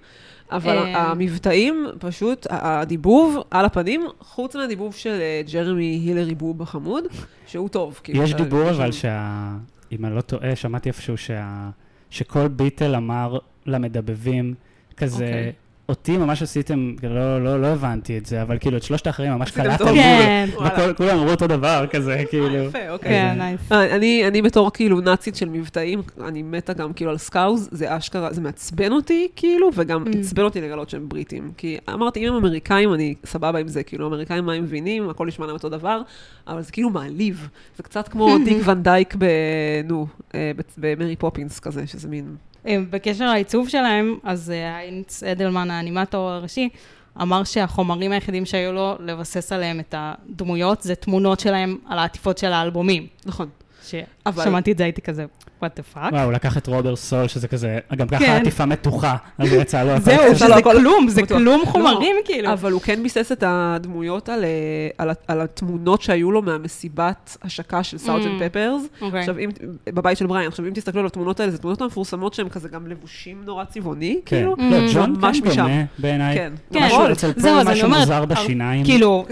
אבל 0.51 0.77
אה. 0.77 1.11
המבטאים, 1.11 1.87
פשוט, 1.99 2.47
הדיבוב 2.49 3.37
על 3.51 3.65
הפנים, 3.65 4.05
חוץ 4.19 4.55
מהדיבוב 4.55 4.95
של 4.95 5.09
אה, 5.21 5.41
ג'רמי 5.51 6.01
הילרי 6.05 6.35
בוב 6.35 6.61
החמוד, 6.61 7.03
שהוא 7.47 7.69
טוב. 7.69 7.99
כאילו, 8.03 8.23
יש 8.23 8.33
דיבור 8.33 8.69
אבל 8.69 8.91
שה... 8.91 9.49
אם 9.91 10.05
אני 10.05 10.15
לא 10.15 10.21
טועה, 10.21 10.55
שמעתי 10.55 10.89
איפשהו 10.89 11.17
שה... 11.17 11.69
שכל 12.09 12.47
Beatle 12.47 12.95
אמר 12.95 13.37
למדבבים 13.65 14.53
כזה, 14.99 15.23
אוקיי. 15.25 15.51
אותי 15.89 16.17
ממש 16.17 16.41
עשיתם, 16.41 16.93
לא, 17.03 17.43
לא, 17.43 17.61
לא 17.61 17.67
הבנתי 17.67 18.17
את 18.17 18.25
זה, 18.25 18.41
אבל 18.41 18.57
כאילו 18.59 18.77
את 18.77 18.83
שלושת 18.83 19.07
האחרים 19.07 19.31
ממש 19.31 19.51
קלטתם. 19.51 19.85
כן. 19.95 20.49
וכולם 20.89 21.17
אמרו 21.17 21.29
אותו 21.31 21.47
דבר 21.47 21.85
כזה, 21.91 22.23
כאילו. 22.29 22.55
יפה, 22.65 22.89
אוקיי. 22.89 23.09
כן, 23.09 23.35
nice. 23.37 23.71
אה, 23.71 23.95
אני, 23.95 24.27
אני 24.27 24.41
בתור 24.41 24.71
כאילו 24.73 24.99
נאצית 25.01 25.35
של 25.35 25.49
מבטאים, 25.49 26.01
אני 26.27 26.43
מתה 26.43 26.73
גם 26.73 26.93
כאילו 26.93 27.11
על 27.11 27.17
Scouse, 27.17 27.69
זה 27.71 27.97
אשכרה, 27.97 28.33
זה 28.33 28.41
מעצבן 28.41 28.91
אותי 28.91 29.27
כאילו, 29.35 29.69
וגם 29.75 30.03
Mm. 30.03 30.17
עצבן 30.17 30.43
אותי 30.43 30.61
לגלות 30.61 30.89
שהם 30.89 31.09
בריטים. 31.09 31.51
כי 31.57 31.77
אמרתי, 31.93 32.19
אם 32.19 32.33
הם 32.33 32.35
אמריקאים, 32.35 32.93
אני 32.93 33.15
סבבה 33.25 33.59
עם 33.59 33.67
זה, 33.67 33.83
כאילו, 33.83 34.07
אמריקאים 34.07 34.45
מה 34.45 34.53
הם 34.53 34.63
מבינים, 34.63 35.09
הכל 35.09 35.27
נשמע 35.27 35.45
להם 35.45 35.55
אותו 35.55 35.69
דבר, 35.69 36.01
אבל 36.47 36.61
זה 36.61 36.71
כאילו 36.71 36.89
מעליב. 36.89 37.49
זה 37.77 37.83
קצת 37.83 38.07
כמו 38.07 38.37
דיק 38.45 38.57
ואן 38.65 38.83
דייק 38.83 39.15
ב... 39.17 39.25
נו, 39.87 40.07
אה, 40.35 40.51
במרי 40.77 41.15
פופינס 41.15 41.59
כזה, 41.59 41.87
שזה 41.87 42.07
מין... 42.07 42.35
אה, 42.67 42.77
בקשר 42.89 43.25
לעיצוב 43.25 43.69
שלהם, 43.69 44.17
אז 44.23 44.51
אה, 44.51 44.77
היינץ 44.77 45.23
אדלמן, 45.23 45.71
האנימטור 45.71 46.29
הראשי, 46.29 46.69
אמר 47.21 47.43
שהחומרים 47.43 48.11
היחידים 48.11 48.45
שהיו 48.45 48.71
לו 48.71 48.95
לבסס 48.99 49.51
עליהם 49.51 49.79
את 49.79 49.95
הדמויות, 49.97 50.81
זה 50.81 50.95
תמונות 50.95 51.39
שלהם 51.39 51.77
על 51.85 51.99
העטיפות 51.99 52.37
של 52.37 52.53
האלבומים. 52.53 53.07
נכון. 53.25 53.49
אבל- 54.25 54.43
ששמעתי 54.43 54.71
את 54.71 54.77
זה, 54.77 54.83
הייתי 54.83 55.01
כזה, 55.01 55.25
what 55.63 55.67
the 55.67 55.95
fuck? 55.95 56.11
וואו, 56.11 56.23
הוא 56.23 56.33
לקח 56.33 56.57
את 56.57 56.67
רובר 56.67 56.95
סול, 56.95 57.27
שזה 57.27 57.47
כזה, 57.47 57.79
גם 57.97 58.07
ככה 58.07 58.25
כן. 58.25 58.31
עטיפה 58.41 58.65
מתוחה, 58.65 59.15
אז 59.37 59.53
הוא 59.53 59.61
יצא 59.61 59.83
לו 59.83 59.91
הכל 59.91 60.01
זהו, 60.01 60.35
שזה 60.35 60.55
הכל 60.55 60.73
כלום, 60.79 61.07
זה. 61.09 61.21
כלום 61.27 61.59
לא, 61.61 61.65
חומרים, 61.65 62.15
כאילו. 62.25 62.53
אבל 62.53 62.71
הוא 62.71 62.81
כן 62.81 63.03
ביסס 63.03 63.31
את 63.31 63.43
הדמויות 63.47 64.29
על, 64.29 64.43
אה, 64.45 65.11
התמונות 65.41 66.01
שהיו 66.01 66.31
לו 66.31 66.41
מהמסיבת 66.41 67.37
השקה 67.43 67.83
של 67.83 67.97
סארג'נט 67.97 68.41
Mm. 68.41 68.45
פפרס. 68.49 68.81
אוקיי. 69.01 69.19
עכשיו, 69.19 69.39
אם, 69.39 69.49
בבית 69.87 70.17
של 70.17 70.27
בריין, 70.27 70.47
עכשיו, 70.47 70.65
אם 70.65 70.71
תסתכלו 70.73 70.99
על 71.01 71.07
התמונות 71.07 71.39
האלה, 71.39 71.51
זה 71.51 71.57
תמונות 71.57 71.81
המפורסמות 71.81 72.33
שהן 72.33 72.49
כזה 72.49 72.69
גם 72.69 72.87
לבושים 72.87 73.41
נורא 73.45 73.63
צבעוני, 73.63 74.19
כן, 74.25 74.35
כאילו. 74.37 74.55
לא, 74.59 74.77
Mm. 74.87 74.93
ג'ון 74.93 75.15
כן. 75.15 75.53
דומה 75.55 75.83
בעיניי. 75.99 76.35
כן. 76.37 76.53
כן. 76.73 76.87
זהו, 77.37 77.57
אז 77.59 77.67
אני 77.67 77.83
אומרת, 77.83 77.99
מוזר 77.99 78.13
הר- 78.13 78.25
בשיניים. 78.25 78.85
כאילו. 78.85 79.25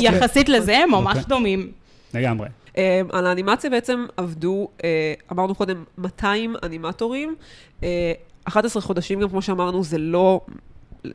יחסית 0.00 0.48
לזה, 0.48 0.78
הם 0.78 0.90
ממש 0.90 1.16
אוקיי. 1.16 1.28
דומים. 1.28 1.68
לגמרי. 2.14 2.48
אה, 2.78 3.00
על 3.12 3.26
האנימציה 3.26 3.70
בעצם 3.70 4.06
עבדו, 4.16 4.68
אה, 4.84 5.14
אמרנו 5.32 5.54
קודם, 5.54 5.84
200 5.98 6.54
אנימטורים. 6.62 7.34
אה, 7.82 8.12
11 8.44 8.82
חודשים, 8.82 9.20
גם 9.20 9.28
כמו 9.28 9.42
שאמרנו, 9.42 9.84
זה 9.84 9.98
לא... 9.98 10.40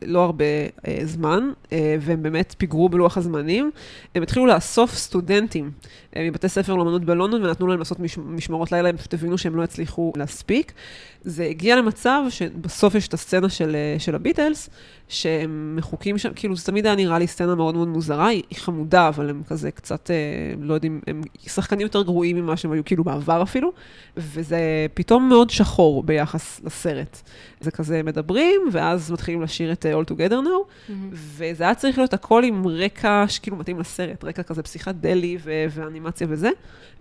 לא 0.01 0.23
הרבה 0.23 0.45
אה, 0.87 0.99
זמן, 1.03 1.51
אה, 1.71 1.95
והם 1.99 2.23
באמת 2.23 2.55
פיגרו 2.57 2.89
בלוח 2.89 3.17
הזמנים. 3.17 3.71
הם 4.15 4.23
התחילו 4.23 4.45
לאסוף 4.45 4.95
סטודנטים 4.95 5.71
אה, 6.15 6.27
מבתי 6.29 6.49
ספר 6.49 6.75
לאמנות 6.75 7.05
בלונדון, 7.05 7.45
ונתנו 7.45 7.67
להם 7.67 7.79
לעשות 7.79 7.99
מש, 7.99 8.17
משמרות 8.17 8.71
לילה, 8.71 8.89
הם 8.89 8.97
פשוט 8.97 9.13
הבינו 9.13 9.37
שהם 9.37 9.55
לא 9.55 9.63
יצליחו 9.63 10.13
להספיק. 10.15 10.73
זה 11.21 11.43
הגיע 11.43 11.75
למצב 11.75 12.21
שבסוף 12.29 12.95
יש 12.95 13.07
את 13.07 13.13
הסצנה 13.13 13.49
של, 13.49 13.75
אה, 13.75 13.99
של 13.99 14.15
הביטלס, 14.15 14.69
שהם 15.07 15.75
מחוקים 15.75 16.17
שם, 16.17 16.29
כאילו 16.35 16.55
זה 16.55 16.65
תמיד 16.65 16.85
היה 16.85 16.95
נראה 16.95 17.19
לי 17.19 17.27
סצנה 17.27 17.55
מאוד 17.55 17.75
מאוד 17.75 17.87
מוזרה, 17.87 18.27
היא, 18.27 18.43
היא 18.49 18.59
חמודה, 18.59 19.07
אבל 19.07 19.29
הם 19.29 19.41
כזה 19.47 19.71
קצת, 19.71 20.11
אה, 20.11 20.15
לא 20.59 20.73
יודעים, 20.73 21.01
הם 21.07 21.21
שחקנים 21.47 21.81
יותר 21.81 22.01
גרועים 22.01 22.37
ממה 22.37 22.57
שהם 22.57 22.71
היו 22.71 22.85
כאילו 22.85 23.03
בעבר 23.03 23.43
אפילו, 23.43 23.71
וזה 24.17 24.59
פתאום 24.93 25.29
מאוד 25.29 25.49
שחור 25.49 26.03
ביחס 26.03 26.61
לסרט. 26.63 27.21
זה 27.61 27.71
כזה 27.71 28.03
מדברים, 28.03 28.61
ואז 28.71 29.11
מתחילים 29.11 29.41
לשיר 29.41 29.71
את 29.71 29.85
אה, 29.85 30.01
All 30.01 30.05
Together 30.05 30.31
Now, 30.45 30.91
וזה 31.11 31.63
היה 31.63 31.75
צריך 31.75 31.97
להיות 31.97 32.13
הכל 32.13 32.43
עם 32.43 32.67
רקע 32.67 33.25
שכאילו 33.27 33.57
מתאים 33.57 33.79
לסרט, 33.79 34.23
רקע 34.23 34.43
כזה 34.43 34.63
פסיכדלי 34.63 35.37
ו- 35.43 35.65
ואנימציה 35.71 36.27
וזה, 36.29 36.49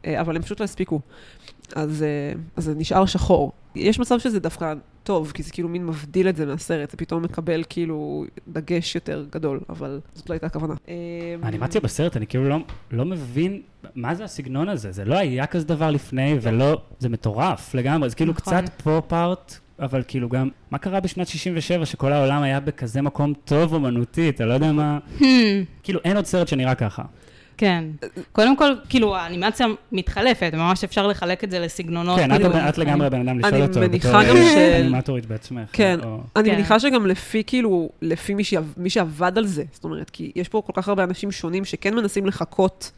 אבל 0.07 0.37
הם 0.37 0.43
פשוט 0.43 0.61
לא 0.61 0.65
הספיקו. 0.65 1.01
אז, 1.77 2.03
אה, 2.03 2.41
אז 2.57 2.65
זה 2.65 2.75
נשאר 2.75 3.07
שחור. 3.07 3.53
יש 3.75 3.99
מצב 3.99 4.19
שזה 4.19 4.41
דווקא 4.41 4.75
טוב, 5.03 5.33
כי 5.35 5.43
זה 5.43 5.53
כאילו 5.53 5.69
מין 5.69 5.87
מבדיל 5.87 6.29
את 6.29 6.37
זה 6.37 6.47
מהסרט, 6.47 6.91
זה 6.91 6.97
פתאום 6.97 7.23
מקבל 7.23 7.63
כאילו 7.69 8.25
דגש 8.49 8.95
יותר 8.95 9.27
גדול, 9.33 9.61
אבל 9.69 10.01
זאת 10.15 10.31
לא 10.31 10.35
הייתה 10.35 10.47
הכוונה. 10.47 10.75
אה, 10.89 10.95
האנימציה 11.43 11.81
בסרט, 11.81 12.17
אני 12.17 12.27
כאילו 12.27 12.49
לא, 12.49 12.59
לא 12.91 13.05
מבין 13.05 13.63
מה 13.95 14.15
זה 14.15 14.25
הסגנון 14.25 14.69
הזה. 14.69 14.93
זה 14.93 15.05
לא 15.05 15.15
היה 15.19 15.47
כזה 15.47 15.67
דבר 15.67 15.91
לפני, 15.91 16.37
ולא, 16.43 16.81
זה 16.99 17.09
מטורף 17.09 17.75
לגמרי. 17.75 18.11
זה 18.11 18.17
כאילו 18.17 18.33
נכון. 18.33 18.63
קצת 18.63 18.83
פופ-ארט, 18.83 19.59
אבל 19.79 20.03
כאילו 20.09 20.29
גם, 20.29 20.49
מה 20.71 20.79
קרה 20.79 21.01
בשנת 21.01 21.29
67 21.29 21.87
שכל 21.87 22.13
העולם 22.13 22.43
היה 22.43 22.61
בכזה 22.61 23.03
מקום 23.03 23.33
טוב 23.45 23.75
אומנותית? 23.75 24.41
אני 24.41 24.49
לא 24.49 24.55
יודע 24.55 24.73
מה... 24.73 24.99
כאילו, 25.83 26.01
אין 26.05 26.17
עוד 26.17 26.27
סרט 26.27 26.49
שנראה 26.49 26.75
ככה. 26.75 27.03
כן. 27.59 27.85
קודם 28.33 28.57
כל, 28.57 28.75
כאילו, 28.89 29.17
האנימציה 29.17 29.67
מתחלפת, 29.93 30.51
ממש 30.55 30.85
אפשר 30.85 31.07
לחלק 31.07 31.45
את 31.45 31.51
זה 31.51 31.59
לסגנונות. 31.59 32.19
כן, 32.19 32.33
את 32.33 32.37
כאילו, 32.37 32.51
הבן- 32.51 32.69
את 32.69 32.79
לגמרי 32.79 33.11
בן 33.11 33.21
אדם 33.29 33.39
לשאול 33.39 33.55
אני 33.55 33.63
אותו, 33.63 33.81
מניחה 33.81 34.09
בתור 34.09 34.31
גם 34.31 34.37
אה, 34.37 34.53
ש- 34.53 34.81
אנימטורית 34.81 35.27
בעצמך. 35.27 35.69
כן, 35.73 35.99
או- 36.05 36.21
אני 36.37 36.49
כן. 36.51 36.55
מניחה 36.55 36.81
שגם 36.81 37.07
לפי, 37.07 37.43
כאילו, 37.47 37.91
לפי 38.03 38.35
מי, 38.35 38.45
שעב, 38.45 38.75
מי 38.77 38.91
שעבד 38.91 39.39
על 39.39 39.47
זה, 39.47 39.63
זאת 39.73 39.85
אומרת, 39.85 40.11
כי 40.11 40.33
יש 40.37 40.49
פה 40.49 40.63
כל 40.67 40.73
כך 40.77 40.89
הרבה 40.89 41.05
אנשים 41.05 41.33
שונים 41.33 41.65
שכן 41.65 41.95
מנסים 41.95 42.27
לחקות 42.27 42.91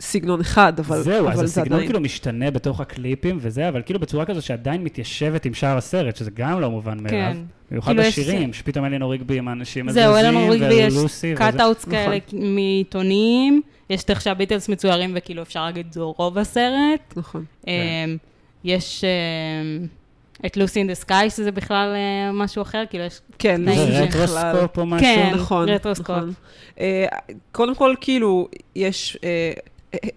סגנון 0.00 0.40
אחד, 0.40 0.72
אבל, 0.80 1.02
זהו, 1.02 1.24
אבל 1.26 1.32
אז 1.32 1.38
זה 1.38 1.44
הסגנון 1.44 1.72
עדיין... 1.72 1.86
כאילו 1.86 2.00
משתנה 2.00 2.50
בתוך 2.50 2.80
הקליפים 2.80 3.38
וזה, 3.40 3.68
אבל 3.68 3.82
כאילו 3.82 4.00
בצורה 4.00 4.24
כזו 4.24 4.42
שעדיין 4.42 4.84
מתיישבת 4.84 5.44
עם 5.44 5.54
שאר 5.54 5.76
הסרט, 5.76 6.16
שזה 6.16 6.30
גם 6.34 6.60
לא 6.60 6.70
מובן 6.70 6.98
מאליו. 7.02 7.10
כן. 7.32 7.36
במיוחד 7.70 7.90
כאילו 7.92 8.02
יש- 8.02 8.18
בשירים, 8.18 8.52
שפתאום 8.52 8.84
אלינור 8.84 9.12
ריגבי 9.12 9.38
עם 9.38 9.48
האנשים 9.48 9.90
זהו, 9.90 10.16
אלינור 10.16 10.48
ריגבי 10.50 10.74
יש 10.74 10.94
ולוסי. 10.94 11.26
וזה. 11.32 11.38
cut-outs 11.38 11.84
כאלה 11.84 12.16
נכון. 12.28 12.54
מעיתונים, 12.54 13.62
יש 13.90 14.04
את 14.04 14.10
איך 14.10 14.20
שהביטלס 14.20 14.68
מצוירים, 14.68 15.12
וכאילו 15.14 15.42
אפשר 15.42 15.64
להגיד 15.64 15.92
זו 15.92 16.14
רוב 16.18 16.38
הסרט. 16.38 17.14
נכון. 17.16 17.44
כן. 17.66 18.10
יש 18.64 19.04
אמ, 19.04 19.86
את 20.46 20.56
Lucy 20.56 20.78
in 20.78 20.86
the 20.88 20.94
Sky, 20.94 21.30
שזה 21.30 21.50
בכלל 21.52 21.92
אה, 21.94 22.32
משהו 22.32 22.62
אחר, 22.62 22.82
כאילו 22.90 23.04
יש... 23.04 23.20
כן, 23.38 23.60
זה 23.64 23.70
לוסי 23.70 23.92
זה 23.92 24.02
rotoscope 24.02 24.78
או 24.78 24.86
משהו? 24.86 25.06
כן. 25.06 25.30
נכון, 25.34 25.68
rotoscope. 25.68 26.10
נכון. 26.16 26.32
אה, 26.80 27.06
קודם 27.52 27.74
כל, 27.74 27.94
כאילו, 28.00 28.48
יש 28.76 29.18
אה, 29.24 29.52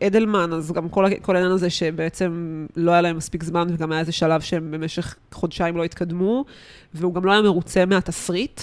אדלמן, 0.04 0.54
אז 0.54 0.72
גם 0.72 0.90
כל, 0.90 1.06
כל 1.22 1.36
העניין 1.36 1.54
הזה 1.54 1.70
שבעצם 1.70 2.66
לא 2.76 2.92
היה 2.92 3.02
להם 3.02 3.18
מספיק 3.18 3.44
זמן, 3.44 3.68
וגם 3.74 3.92
היה 3.92 4.02
איזה 4.02 4.12
שלב 4.12 4.42
שהם 4.42 4.72
במשך 4.72 5.16
חודשיים 5.32 5.78
לא 5.78 5.84
התקדמו, 5.84 6.46
והוא 6.94 7.14
גם 7.14 7.26
לא 7.26 7.32
היה 7.32 7.42
מרוצה 7.42 7.86
מהתסריט. 7.86 8.62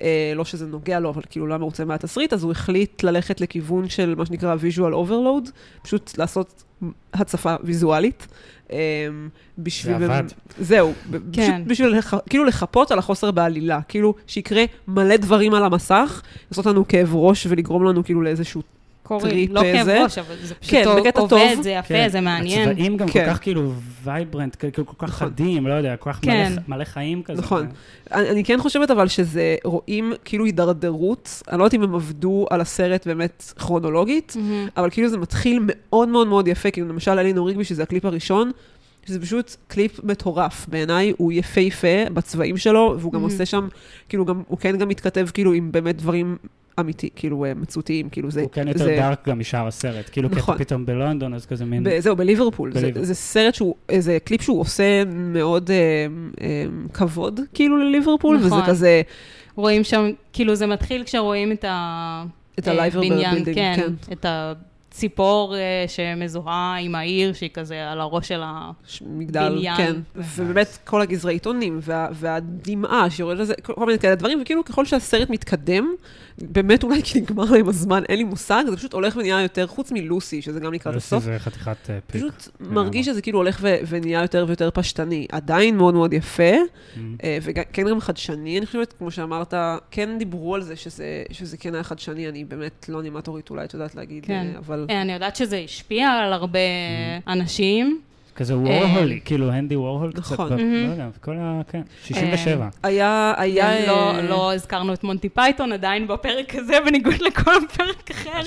אה, 0.00 0.32
לא 0.36 0.44
שזה 0.44 0.66
נוגע 0.66 1.00
לו, 1.00 1.10
אבל 1.10 1.22
כאילו 1.30 1.46
לא 1.46 1.52
היה 1.52 1.58
מרוצה 1.58 1.84
מהתסריט, 1.84 2.32
אז 2.32 2.42
הוא 2.42 2.52
החליט 2.52 3.02
ללכת 3.02 3.40
לכיוון 3.40 3.88
של 3.88 4.14
מה 4.14 4.26
שנקרא 4.26 4.56
visual 4.56 5.08
overload, 5.08 5.50
פשוט 5.82 6.18
לעשות 6.18 6.64
הצפה 7.14 7.54
ויזואלית. 7.62 8.26
אה, 8.72 8.76
בשביל... 9.58 9.98
זה 9.98 10.04
עבד. 10.04 10.24
זהו, 10.60 10.92
כן. 11.32 11.42
פשוט 11.42 11.66
בשביל 11.66 11.88
לח... 11.88 12.14
כאילו 12.30 12.44
לחפות 12.44 12.90
על 12.90 12.98
החוסר 12.98 13.30
בעלילה, 13.30 13.80
כאילו 13.88 14.14
שיקרה 14.26 14.64
מלא 14.88 15.16
דברים 15.16 15.54
על 15.54 15.64
המסך, 15.64 16.22
לעשות 16.50 16.66
לנו 16.66 16.88
כאב 16.88 17.14
ראש 17.14 17.46
ולגרום 17.50 17.84
לנו 17.84 18.04
כאילו 18.04 18.22
לאיזשהו... 18.22 18.62
קוראים, 19.18 19.30
טריפ 19.30 19.50
לא 19.50 19.60
כאב 19.62 19.84
זה. 19.84 20.02
ראש, 20.02 20.18
אבל 20.18 20.34
זה 20.42 20.54
פשוט 20.54 20.70
כן, 20.70 20.84
עובד, 20.86 21.10
טוב. 21.28 21.62
זה 21.62 21.70
יפה, 21.70 21.88
כן. 21.88 22.08
זה 22.08 22.20
מעניין. 22.20 22.68
הצבעים 22.68 22.96
גם 22.96 23.08
כן. 23.08 23.24
כל 23.26 23.30
כך 23.32 23.42
כאילו 23.42 23.72
vibrant, 24.04 24.56
כאילו 24.58 24.86
כל 24.86 24.94
כך 24.98 25.08
נכון. 25.08 25.28
חדים, 25.28 25.66
לא 25.66 25.74
יודע, 25.74 25.96
כל 25.96 26.12
כך 26.12 26.18
כן. 26.22 26.52
מלא- 26.52 26.62
מלא 26.76 26.84
חיים 26.84 27.22
כזה. 27.22 27.42
נכון. 27.42 27.66
אני, 28.12 28.30
אני 28.30 28.44
כן 28.44 28.58
חושבת 28.60 28.90
אבל 28.90 29.08
שזה, 29.08 29.56
רואים 29.64 30.12
כאילו 30.24 30.44
הידרדרות, 30.44 31.42
אני 31.50 31.58
לא 31.58 31.64
יודעת 31.64 31.74
אם 31.74 31.82
הם 31.82 31.94
עבדו 31.94 32.46
על 32.50 32.60
הסרט 32.60 33.06
באמת 33.06 33.52
כרונולוגית, 33.58 34.36
מהמם. 34.36 34.68
אבל 34.76 34.90
כאילו 34.90 35.08
זה 35.08 35.18
מתחיל 35.18 35.60
מאוד 35.66 36.08
מאוד 36.08 36.26
מאוד 36.26 36.48
יפה, 36.48 36.70
כאילו 36.70 36.88
למשל 36.88 37.10
אלינור 37.18 37.48
ריגבי, 37.48 37.64
שזה 37.64 37.82
הקליפ 37.82 38.04
הראשון, 38.04 38.50
שזה 39.06 39.20
פשוט 39.20 39.56
קליפ 39.68 40.04
מטורף. 40.04 40.66
בעיניי 40.68 41.12
הוא 41.16 41.32
יפהפה 41.32 41.88
בצבעים 42.14 42.56
שלו, 42.56 42.96
והוא 42.98 43.12
גם 43.12 43.20
Mhm. 43.20 43.24
עושה 43.24 43.46
שם, 43.46 43.68
כאילו 44.08 44.24
גם, 44.24 44.42
הוא 44.48 44.58
כן 44.58 44.76
גם 44.78 44.88
מתכתב 44.88 45.26
כאילו 45.34 45.52
עם 45.52 45.72
באמת 45.72 45.96
דברים 45.96 46.36
אמיתי, 46.80 47.08
כאילו 47.16 47.44
אה, 47.44 47.54
מציאותיים, 47.54 48.08
כאילו 48.08 48.30
זה... 48.30 48.40
הוא 48.40 48.50
כן 48.50 48.68
יותר 48.68 48.84
זה, 48.84 48.96
דארק 48.96 49.28
גם 49.28 49.38
משאר 49.38 49.66
הסרט. 49.66 50.10
כאילו, 50.12 50.30
כי 50.30 50.36
נכון. 50.36 50.54
אתה 50.54 50.64
פתאום 50.64 50.86
בלונדון, 50.86 51.34
אז 51.34 51.46
כזה 51.46 51.64
מין... 51.64 51.84
ב- 51.84 51.98
זהו, 51.98 52.16
בליברפול. 52.16 52.72
זה, 52.72 52.80
בליברפול. 52.80 53.04
זה 53.04 53.14
סרט 53.14 53.54
שהוא, 53.54 53.74
זה 53.98 54.18
קליפ 54.24 54.42
שהוא 54.42 54.60
עושה 54.60 55.04
מאוד 55.06 55.70
אה, 55.70 55.76
אה, 56.40 56.64
כבוד, 56.92 57.40
כאילו, 57.54 57.76
לליברפול, 57.76 58.36
נכון. 58.36 58.58
וזה 58.58 58.66
כזה, 58.66 59.02
רואים 59.56 59.84
שם, 59.84 60.10
כאילו 60.32 60.54
זה 60.54 60.66
מתחיל 60.66 61.04
כשרואים 61.04 61.52
את 61.52 61.64
ה... 61.64 62.24
את 62.58 62.68
אה, 62.68 62.90
בניין, 62.90 63.36
building, 63.36 63.54
כן, 63.54 63.74
כן. 63.76 64.12
את 64.12 64.26
הציפור 64.28 65.56
אה, 65.56 65.84
שמזוהה 65.88 66.76
עם 66.80 66.94
העיר, 66.94 67.32
שהיא 67.32 67.50
כזה 67.54 67.90
על 67.90 68.00
הראש 68.00 68.28
של 68.28 68.40
ה... 68.42 68.70
ש- 68.86 69.02
מגדל, 69.06 69.48
בניין. 69.48 69.76
כן. 69.76 69.96
ובאמת, 70.14 70.78
כל 70.84 71.02
הגזרי 71.02 71.32
עיתונים, 71.32 71.78
וה, 71.82 72.08
והדמעה 72.12 73.10
שיורדת 73.10 73.40
לזה, 73.40 73.54
כל, 73.62 73.72
כל 73.72 73.86
מיני 73.86 73.98
כאלה 73.98 74.14
דברים, 74.14 74.38
וכאילו 74.42 74.64
ככל 74.64 74.84
שהסרט 74.84 75.30
מתקדם, 75.30 75.88
באמת 76.42 76.82
אולי 76.82 77.02
כי 77.02 77.20
נגמר 77.20 77.44
להם 77.44 77.68
הזמן, 77.68 78.02
אין 78.08 78.18
לי 78.18 78.24
מושג, 78.24 78.64
זה 78.70 78.76
פשוט 78.76 78.92
הולך 78.92 79.16
ונהיה 79.16 79.40
יותר, 79.42 79.66
חוץ 79.66 79.92
מלוסי, 79.92 80.42
שזה 80.42 80.60
גם 80.60 80.72
לקראת 80.72 80.94
לוסי 80.94 81.06
הסוף, 81.06 81.24
זה 81.24 81.38
חתיכת 81.38 81.90
אה, 81.90 81.98
פיק. 82.06 82.16
פשוט 82.16 82.48
מרגיש 82.60 83.06
שזה 83.06 83.22
כאילו 83.22 83.38
הולך 83.38 83.58
ו- 83.62 83.76
ונהיה 83.88 84.22
יותר 84.22 84.44
ויותר 84.48 84.70
פשטני. 84.74 85.26
עדיין 85.32 85.76
מאוד 85.76 85.94
מאוד 85.94 86.12
יפה, 86.12 86.42
Mm. 86.52 86.98
אה, 87.24 87.38
וכן 87.42 87.88
גם 87.90 88.00
חדשני, 88.00 88.58
אני 88.58 88.66
חושבת, 88.66 88.92
כמו 88.98 89.10
שאמרת, 89.10 89.54
כן 89.90 90.18
דיברו 90.18 90.54
על 90.54 90.62
זה 90.62 90.76
שזה, 90.76 91.04
שזה 91.30 91.56
כן 91.56 91.74
היה 91.74 91.82
חדשני, 91.84 92.28
אני 92.28 92.44
באמת 92.44 92.86
לא 92.88 93.00
אנימטורית 93.00 93.50
אולי, 93.50 93.64
את 93.64 93.74
יודעת 93.74 93.94
להגיד, 93.94 94.26
כן. 94.26 94.32
אה, 94.54 94.58
אבל... 94.58 94.86
אני 95.02 95.12
יודעת 95.12 95.36
שזה 95.36 95.56
השפיע 95.64 96.08
על 96.10 96.32
הרבה 96.32 96.58
Mm. 96.58 97.30
אנשים. 97.30 98.00
כזה 98.34 98.56
וורהולי, 98.56 99.20
כאילו 99.24 99.50
אנדי 99.50 99.76
וורהול 99.76 100.12
קצת, 100.12 100.32
נכון. 100.32 100.52
לא 100.52 100.90
יודע, 100.90 101.08
כל 101.20 101.36
ה... 101.38 101.60
כן, 101.68 101.82
67. 102.04 102.68
היה, 102.82 103.34
היה... 103.36 103.80
גם 103.80 103.86
לא, 103.86 104.10
אה, 104.10 104.22
לא 104.22 104.54
הזכרנו 104.54 104.92
את 104.92 105.04
מונטי 105.04 105.28
פייתון 105.28 105.72
עדיין 105.72 106.06
בפרק 106.06 106.54
הזה, 106.54 106.74
בניגוד 106.86 107.22
לכל 107.26 107.54
פרק 107.76 108.10
אחר. 108.10 108.40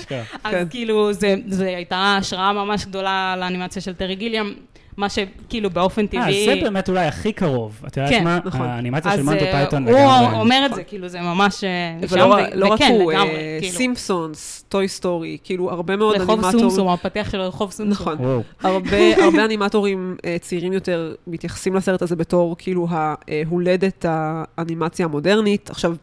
אז 0.44 0.52
כן. 0.52 0.66
כאילו, 0.70 1.14
זה, 1.14 1.36
זה 1.48 1.66
הייתה 1.66 2.16
השראה 2.20 2.54
ממש 2.54 2.86
גדולה 2.86 3.36
לאנימציה 3.40 3.82
של 3.82 3.94
טרי 3.94 4.16
גיליאם, 4.16 4.54
מה 4.98 5.10
שכאילו 5.10 5.70
באופן 5.70 6.02
אה, 6.02 6.08
טבעי... 6.08 6.46
זה 6.46 6.56
באמת 6.64 6.90
אולי 6.90 7.06
הכי 7.06 7.34
קרוב. 7.34 7.82
את 7.88 7.98
יודעת 7.98 8.12
כן, 8.12 8.24
מה? 8.24 8.40
נכון. 8.46 8.62
האנימציה 8.62 9.12
של 9.12 9.20
אז 9.20 9.26
מונטי 9.26 9.46
אה, 9.46 9.52
פייתון 9.52 9.84
הוא 9.88 9.92
לגמרי. 9.92 10.40
אומר 10.40 10.64
את 10.66 10.76
זה, 10.76 10.84
כאילו, 10.84 11.08
זה 11.08 11.22
ממש 11.22 11.64
אה, 11.64 12.08
שם, 12.08 12.18
לא, 12.18 12.38
לא 12.54 12.68
רק 12.68 12.82
הוא, 12.82 13.12
אה, 13.12 13.24
כאילו. 13.62 13.74
סימפסונס, 13.78 14.66
טוי 14.70 14.88
סטורי, 14.88 15.38
כאילו 15.44 15.72
הרבה 15.72 15.96
מאוד 15.96 16.16
רחוב 16.16 16.30
אנימטורים. 16.30 16.70
סומסום, 16.70 16.90
הפתיח 16.90 17.32
של 17.32 17.42
רחוב 17.42 17.72
סומסום. 17.72 17.92
נכון. 17.92 18.42
הרבה, 18.62 19.46
אנימטורים 19.46 20.16
צעירים 20.42 20.74
יותר 20.74 21.16
מתייחסים 21.28 21.76
לסרט 21.76 22.02
הזה 22.02 22.16
בתור 22.16 22.56
כאילו 22.58 22.88
ההולדת 22.92 24.06
האנימציה 24.08 25.06
המודרנית. 25.06 25.70
עכשיו, 25.70 25.96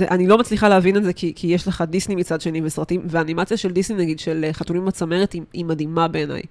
אני 0.00 0.26
לא 0.26 0.38
מצליחה 0.38 0.68
להבין 0.68 0.96
את 0.96 1.04
זה 1.04 1.12
כי, 1.12 1.34
יש 1.44 1.68
לך 1.68 1.84
דיסני 1.88 2.14
מצד 2.14 2.40
שני 2.40 2.60
וסרטים, 2.64 3.00
והאנימציה 3.04 3.56
של 3.56 3.70
דיסני 3.70 3.96
נגיד, 3.96 4.18
של 4.18 4.44
אה, 4.44 4.52
חתולים 4.52 4.84
בצמרת, 4.84 5.32
היא, 5.32 5.64
מדהימה 5.64 6.08
בעיניי. 6.08 6.42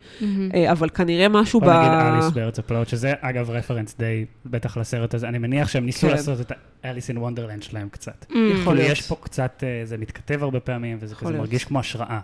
אבל 0.72 0.90
כנראה 0.90 1.30
משהו 1.30 1.60
ב... 1.60 1.66
נגיד 1.80 1.92
אליס 1.92 2.30
בארץ 2.34 2.60
הפלאות, 2.60 2.88
שזה 2.90 3.14
אגב 3.22 3.50
רפרנס 3.50 3.96
די 4.00 4.26
בטח 4.46 4.78
לסרט 4.78 5.14
הזה. 5.14 5.28
אני 5.28 5.38
מניח 5.38 5.68
שהם 5.68 5.86
ניסו 5.86 6.08
כן. 6.08 6.14
לעשות 6.14 6.42
את 6.42 6.52
אליס 6.86 7.10
אין 7.10 7.18
וונדרלנד 7.18 7.64
שלהם 7.64 7.90
קצת. 7.90 8.26
Mm. 8.30 8.34
יכול 8.36 8.56
כאילו 8.58 8.74
להיות. 8.74 8.92
יש 8.92 9.02
פה 9.02 9.16
קצת, 9.22 9.64
אה, 9.64 9.86
זה 9.86 9.98
מתכתב 9.98 10.44
הרבה 10.44 10.60
פעמים, 10.60 10.98
וזה. 11.00 11.16
מרגיש 11.24 11.66
כמו 11.66 11.80
השראה. 11.80 12.20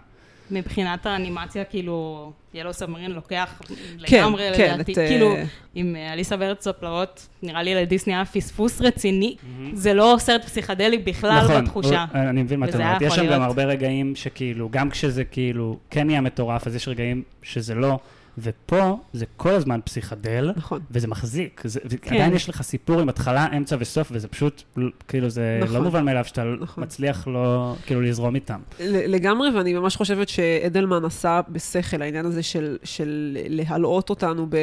מבחינת 0.52 1.06
האנימציה, 1.06 1.64
כאילו, 1.64 2.32
ילו 2.54 2.74
סאמרין 2.74 3.12
לוקח 3.12 3.62
כן, 3.68 3.74
לגמרי, 3.98 4.52
כן, 4.58 4.74
לדעתי, 4.74 4.94
את, 4.94 4.98
אה, 4.98 5.08
כאילו, 5.08 5.36
עם 5.76 5.96
אה, 5.96 6.14
אליסה 6.14 6.38
בארץ 6.38 6.68
הפלאות, 6.68 7.28
נראה 7.44 7.64
לי 7.64 7.76
לדיסני 7.76 8.16
היה 8.16 8.26
פספוס 8.26 8.82
רציני. 8.82 9.36
זה 9.74 9.94
לא 9.94 10.16
סרט 10.20 10.46
פסיכדלי 10.46 10.98
בכלל 10.98 11.44
נכון, 11.44 11.64
בתחושה. 11.64 12.06
הוא- 12.14 12.22
אני 12.22 12.44
מבין 12.44 12.60
מה 12.60 12.66
את 12.66 12.76
אומרת. 12.76 13.02
יש 13.02 13.14
שם 13.14 13.28
גם. 13.28 13.42
הרבה 13.42 13.64
רגעים 13.64 14.16
שכאילו, 14.16 14.70
גם 14.70 14.90
כשזה 14.90 15.24
כאילו 15.24 15.78
כן 15.90 16.08
נהיה 16.08 16.22
מטורף, 16.22 16.68
אז 16.68 16.76
יש 16.76 16.88
רגעים 16.88 17.24
שזה 17.44 17.76
לא, 17.76 18.00
ופה 18.38 18.98
זה 19.14 19.26
כל 19.38 19.50
הזמן 19.50 19.80
פסיכדל, 19.84 20.52
נכון. 20.56 20.80
וזה 20.92 21.08
מחזיק. 21.08 21.62
זה- 21.66 21.80
כן. 22.02 22.16
עדיין 22.16 22.34
יש 22.34 22.50
לך 22.50 22.62
סיפור 22.62 23.00
עם 23.02 23.10
התחלה, 23.10 23.48
אמצע 23.58 23.76
וסוף, 23.80 24.08
וזה 24.12 24.28
פשוט, 24.28 24.64
כאילו, 25.08 25.30
זה 25.30 25.60
נכון. 25.64 25.76
לא 25.76 25.82
מובן 25.82 26.06
מאליו 26.06 26.26
שאתה 26.26 26.44
נכון. 26.60 26.84
מצליח 26.84 27.28
לא, 27.28 27.76
כאילו, 27.86 28.02
לזרום 28.02 28.36
איתם. 28.36 28.60
לגמרי, 28.86 29.50
ואני 29.58 29.74
ממש 29.74 29.96
חושבת 29.96 30.30
שאדלמן 30.30 31.06
עשה 31.06 31.42
בשכל, 31.50 32.02
העניין 32.02 32.26
הזה 32.26 32.44
של, 32.44 32.78
של 32.84 33.08
להלאות 33.50 34.10
אותנו 34.10 34.48
ב, 34.50 34.58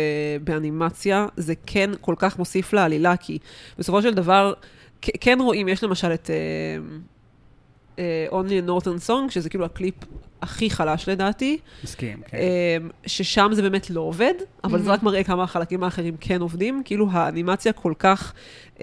באנימציה, 0.44 1.26
זה 1.37 1.54
כן 1.66 1.90
כל 2.00 2.14
כך 2.18 2.38
מוסיף 2.38 2.72
לעלילה, 2.72 3.16
כי 3.16 3.38
בסופו 3.78 4.02
של 4.02 4.14
דבר, 4.14 4.52
כן 5.00 5.38
רואים, 5.42 5.68
יש 5.68 5.85
למשל 5.85 6.12
את 6.14 6.31
uh, 7.96 8.00
Only 8.31 8.66
a 8.66 8.68
Northern 8.68 9.09
Song, 9.09 9.31
שזה 9.31 9.48
כאילו 9.50 9.64
הקליפ 9.64 9.94
הכי 10.42 10.70
חלש 10.70 11.09
לדעתי, 11.09 11.59
מסכים, 11.85 12.20
כן. 12.29 12.38
um, 12.38 12.92
ששם 13.07 13.51
זה 13.53 13.62
באמת 13.62 13.90
לא 13.90 14.01
עובד, 14.01 14.35
אבל 14.64 14.79
זה 14.83 14.88
Mhm. 14.90 14.92
רק 14.92 15.03
מראה 15.03 15.24
כמה 15.24 15.42
החלקים 15.42 15.83
האחרים 15.85 16.16
כן 16.20 16.40
עובדים. 16.40 16.83
כאילו 16.85 17.09
האנימציה 17.11 17.72
כל 17.72 17.92
כך 17.98 18.33
um, 18.77 18.81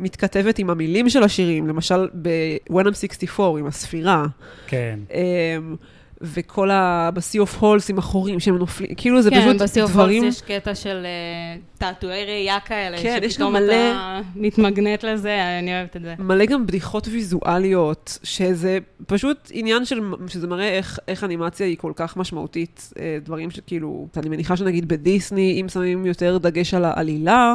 מתכתבת 0.00 0.58
עם 0.58 0.70
המילים 0.70 1.08
של 1.10 1.22
השירים, 1.22 1.68
למשל 1.68 2.08
ב-When 2.22 2.84
I'm 2.86 2.94
64, 2.94 3.58
עם 3.58 3.66
הספירה. 3.66 4.26
כן. 4.66 4.98
אמ, 5.10 5.76
וכל 6.20 6.70
ה... 6.70 7.10
ב-Sea 7.14 7.46
of 7.48 7.60
Halls 7.62 7.86
עם 7.88 7.98
החורים 7.98 8.40
שהם 8.40 8.56
נופלים, 8.58 8.94
כאילו 8.96 9.22
זה 9.22 9.30
כן, 9.30 9.58
פשוט 9.58 9.90
דברים... 9.90 10.24
יש 10.24 10.42
קטע 10.42 10.74
של 10.74 11.02
אה, 11.06 11.60
תעתועי 11.78 12.24
ראייה 12.24 12.60
כאלה, 12.60 12.96
כן, 13.02 13.20
שפתאום 13.30 13.52
מלא- 13.52 13.62
אתה 13.72 14.20
מתמגנט 14.36 15.04
לזה, 15.04 15.58
אני 15.58 15.78
אוהבת 15.78 15.96
את 15.96 16.02
זה. 16.02 16.14
מלא 16.18 16.44
גם 16.44 16.66
בדיחות 16.66 17.08
ויזואליות, 17.08 18.18
שזה 18.22 18.78
פשוט 19.06 19.50
עניין 19.52 19.84
של, 19.84 20.00
שזה 20.28 20.46
מראה 20.46 20.68
איך, 20.68 20.98
איך 21.08 21.24
אנימציה 21.24 21.66
היא 21.66 21.76
כל 21.78 21.92
כך 21.96 22.16
משמעותית, 22.16 22.92
אה, 22.98 23.18
דברים 23.24 23.50
שכאילו, 23.50 24.08
אני 24.16 24.28
מניחה 24.28 24.56
שנגיד 24.56 24.88
בדיסני, 24.88 25.58
אם 25.60 25.68
שמים 25.68 26.06
יותר 26.06 26.38
דגש 26.38 26.74
על 26.74 26.84
העלילה, 26.84 27.54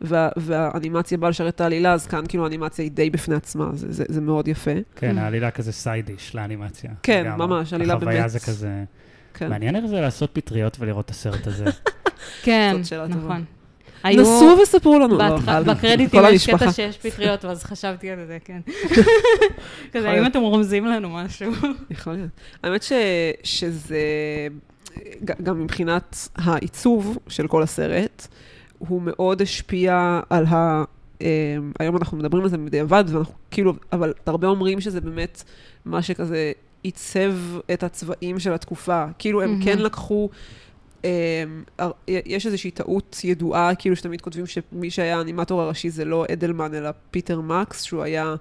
וה, 0.00 0.28
והאנימציה 0.36 1.18
באה 1.18 1.30
לשרת 1.30 1.54
את 1.54 1.60
העלילה, 1.60 1.92
אז 1.92 2.06
כאן 2.06 2.24
כאילו 2.28 2.44
האנימציה 2.44 2.82
היא 2.82 2.92
די 2.92 3.10
בפני 3.10 3.34
עצמה, 3.34 3.70
זה, 3.72 3.86
זה, 3.92 4.04
זה 4.08 4.20
מאוד 4.20 4.48
יפה. 4.48 4.70
כן, 4.96 5.18
העלילה 5.18 5.50
כזה 5.50 5.72
סיידיש 5.72 6.34
לאנימציה. 6.34 6.90
כן, 7.02 7.22
לגמרי. 7.26 7.46
ממש, 7.46 7.72
עלילה 7.72 7.94
החוויה 7.94 8.18
באמת. 8.18 8.30
זה 8.30 8.40
כזה... 8.40 8.84
כן. 9.34 9.48
מעניין 9.50 9.76
איך 9.76 9.86
זה 9.86 10.00
לעשות 10.00 10.30
פטריות 10.32 10.76
ולראות 10.80 11.04
את 11.04 11.10
הסרט 11.10 11.46
הזה. 11.46 11.64
כן. 12.44 12.76
נכון. 13.08 13.44
היו- 14.02 14.22
נסו 14.22 14.58
וספרו 14.62 14.98
לנו. 14.98 15.18
לא, 15.18 15.38
בקרדיטים 15.66 16.20
יש. 16.32 16.50
קטע 16.50 16.72
שיש 16.72 16.98
פטריות, 17.06 17.44
ואז 17.44 17.64
חשבתי 17.64 18.10
על 18.10 18.26
זה, 18.26 18.38
כן. 18.44 18.60
כזה, 19.92 20.08
האם 20.10 20.16
להיות. 20.20 20.30
אתם 20.30 20.40
רומזים 20.40 20.86
לנו 20.86 21.08
משהו? 21.10 21.52
יכול 21.90 22.12
להיות. 22.12 22.28
האמת 22.62 22.82
ש, 22.82 22.92
שזה, 23.42 23.98
גם 25.42 25.62
מבחינת 25.62 26.28
העיצוב 26.36 27.18
של 27.28 27.46
כל 27.46 27.62
הסרט, 27.62 28.28
הוא 28.78 29.02
מאוד 29.02 29.42
השפיע 29.42 30.20
על 30.30 30.46
ה... 30.46 30.84
אמ, 31.20 31.26
היום 31.78 31.96
אנחנו 31.96 32.16
מדברים 32.16 32.44
על 32.44 32.50
זה 32.50 32.58
בדיעבד, 32.58 33.04
ואנחנו 33.08 33.34
כאילו, 33.50 33.74
אבל 33.92 34.12
הרבה 34.26 34.48
אומרים 34.48 34.80
שזה 34.80 35.00
באמת 35.00 35.42
מה 35.84 36.02
שכזה 36.02 36.52
עיצב 36.82 37.34
את 37.72 37.82
הצבעים 37.82 38.38
של 38.38 38.52
התקופה. 38.52 39.04
כאילו, 39.18 39.42
הם. 39.42 39.60
כן 39.64 39.78
לקחו... 39.78 40.28
אמ, 41.04 41.10
יש 42.08 42.46
איזושהי 42.46 42.70
טעות 42.70 43.20
ידועה, 43.24 43.74
כאילו 43.74 43.96
שתמיד 43.96 44.20
כותבים 44.20 44.46
שמי 44.46 44.90
שהיה 44.90 45.18
האנימטור 45.18 45.62
הראשי 45.62 45.90
זה 45.90 46.04
לא 46.04 46.26
אדלמן, 46.32 46.74
אלא 46.74 46.90
פיטר 47.10 47.40
מקס, 47.40 47.82
שהוא 47.82 48.02
היה 48.02 48.34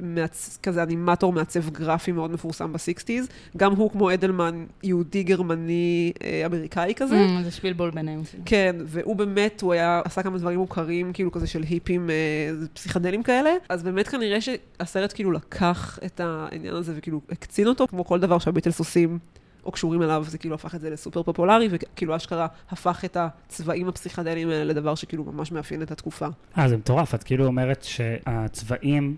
מעצ... 0.00 0.58
כזה 0.62 0.82
אנימטור 0.82 1.32
מעצב 1.32 1.70
גרפי 1.70 2.12
מאוד 2.12 2.30
מפורסם 2.30 2.72
בסיקסטיז. 2.72 3.28
גם 3.56 3.72
הוא, 3.72 3.90
כמו 3.90 4.14
אדלמן, 4.14 4.64
יהודי 4.82 5.22
גרמני 5.22 6.12
אה, 6.24 6.46
אמריקאי 6.46 6.92
כזה. 6.96 7.14
Mm, 7.14 7.44
זה 7.44 7.50
שפילבול 7.50 7.90
ביניהם. 7.90 8.22
כן, 8.44 8.76
והוא 8.84 9.16
באמת, 9.16 9.60
הוא 9.60 9.72
היה, 9.72 10.00
עשה 10.04 10.22
כמה 10.22 10.38
דברים 10.38 10.58
מוכרים, 10.58 11.12
כאילו 11.12 11.32
כזה 11.32 11.46
של 11.46 11.62
היפים, 11.62 12.10
אה, 12.10 12.66
פסיכדלים 12.72 13.22
כאלה. 13.22 13.50
אז 13.68 13.82
באמת 13.82 14.08
כנראה 14.08 14.38
שהסרט 14.40 15.12
כאילו 15.12 15.32
לקח 15.32 15.98
את 16.04 16.20
העניין 16.20 16.74
הזה 16.74 16.92
וכאילו 16.96 17.20
הקצין 17.30 17.66
אותו, 17.66 17.86
כמו 17.86 18.04
כל 18.04 18.20
דבר 18.20 18.38
שהביטלס 18.38 18.78
עושים. 18.78 19.18
או 19.64 19.72
קשורים 19.72 20.02
אליו, 20.02 20.24
זה 20.28 20.38
כאילו 20.38 20.54
הפך 20.54 20.74
את 20.74 20.80
זה 20.80 20.90
לסופר 20.90 21.22
פופולרי, 21.22 21.68
וכאילו 21.70 22.16
אשכרה 22.16 22.46
הפך 22.70 23.04
את 23.04 23.16
הצבעים 23.16 23.88
הפסיכדליים 23.88 24.48
האלה 24.48 24.64
לדבר 24.64 24.94
שכאילו 24.94 25.24
ממש 25.24 25.52
מאפיין 25.52 25.82
את 25.82 25.90
התקופה. 25.90 26.26
אה, 26.58 26.68
זה 26.68 26.76
מטורף, 26.76 27.14
את 27.14 27.22
כאילו 27.22 27.46
אומרת 27.46 27.82
שהצבעים 27.82 29.16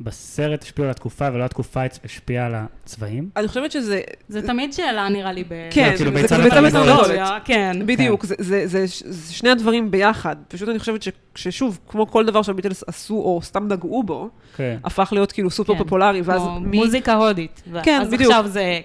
בסרט 0.00 0.62
השפיעו 0.62 0.84
על 0.84 0.90
התקופה, 0.90 1.28
ולא 1.32 1.44
התקופה 1.44 1.80
השפיעה 2.04 2.46
על 2.46 2.54
הצבעים? 2.54 3.30
אני 3.36 3.48
חושבת 3.48 3.72
שזה, 3.72 4.00
זה 4.28 4.46
תמיד 4.46 4.72
שאלה, 4.72 5.08
נראה 5.08 5.32
לי, 5.32 5.44
ב... 5.44 5.68
כן, 5.70 5.92
כאילו 5.96 6.10
זה 6.10 6.22
ביצה 6.22 6.38
ביצה 6.38 6.58
ותרנגולת. 6.58 7.00
ותרנגולת. 7.04 7.42
כן. 7.44 7.76
בדיוק, 7.86 8.24
זה, 8.24 8.34
זה, 8.38 8.66
זה, 8.66 8.84
זה 9.04 9.32
שני 9.32 9.50
הדברים 9.50 9.90
ביחד. 9.90 10.36
פשוט 10.48 10.68
אני 10.68 10.78
חושבת 10.78 11.02
ש, 11.02 11.08
ששוב, 11.34 11.78
כמו 11.88 12.06
כל 12.10 12.26
דבר 12.26 12.42
שהביטלס 12.42 12.84
עשו, 12.86 13.14
או 13.14 13.40
סתם 13.42 13.68
נגעו 13.68 14.02
בו, 14.02 14.30
כן. 14.56 14.76
הפך 14.84 15.08
להיות 15.12 15.32
כאילו 15.32 15.50
סופר 15.50 15.72
כן. 15.72 15.78
פופולרי, 15.78 16.20
ואז 16.24 16.40
כמו 16.40 16.60
מ- 16.60 16.74
מוזיקה 16.74 17.14
הודית. 17.14 17.62
כן, 17.82 18.00
אז 18.02 18.08
בדיוק. 18.10 18.32
עכשיו 18.32 18.48
זה... 18.48 18.80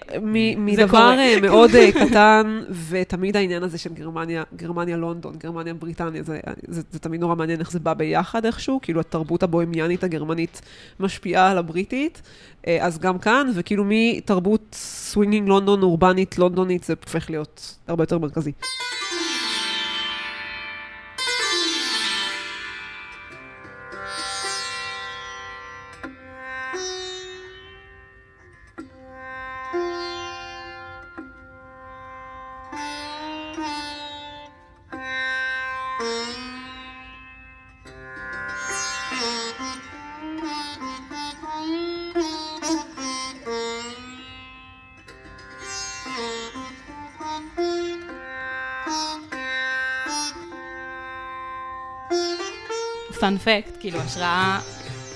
מדבר 0.58 1.16
מאוד 1.42 1.76
אה, 1.76 1.90
קטן, 2.06 2.62
ותמיד 2.90 3.38
העניין 3.38 3.64
הזה 3.64 3.78
של 3.78 3.94
גרמניה, 3.94 4.44
גרמניה 4.56 4.98
לונדון, 4.98 5.36
גרמניה 5.38 5.74
בריטניה, 5.74 6.24
זה, 6.24 6.40
זה, 6.68 6.82
זה 6.92 7.00
תמיד 7.00 7.22
נורא 7.22 7.36
מעניין 7.36 7.60
איך 7.60 7.72
זה 7.72 7.80
בא 7.80 7.94
ביחד 7.94 8.46
איכשהו, 8.46 8.80
כאילו 8.82 9.00
התרבות 9.00 9.44
הבוהמיאנית 9.44 10.04
הגרמנית 10.04 10.62
משפיעה 11.02 11.52
על 11.52 11.58
הבריטית, 11.58 12.22
אה, 12.68 12.86
אז 12.86 13.00
גם 13.00 13.20
כאן, 13.20 13.52
וכאילו 13.56 13.84
מתרבות 13.88 14.76
Swinging 14.76 15.48
London, 15.48 15.84
אורבנית, 15.84 16.38
לונדונית, 16.38 16.84
זה 16.84 16.94
הופך 17.06 17.30
להיות 17.30 17.78
הרבה 17.88 18.04
יותר 18.04 18.18
מרכזי. 18.18 18.52
פאנפקט, 53.44 53.78
כאילו 53.80 54.00
השראה 54.00 54.60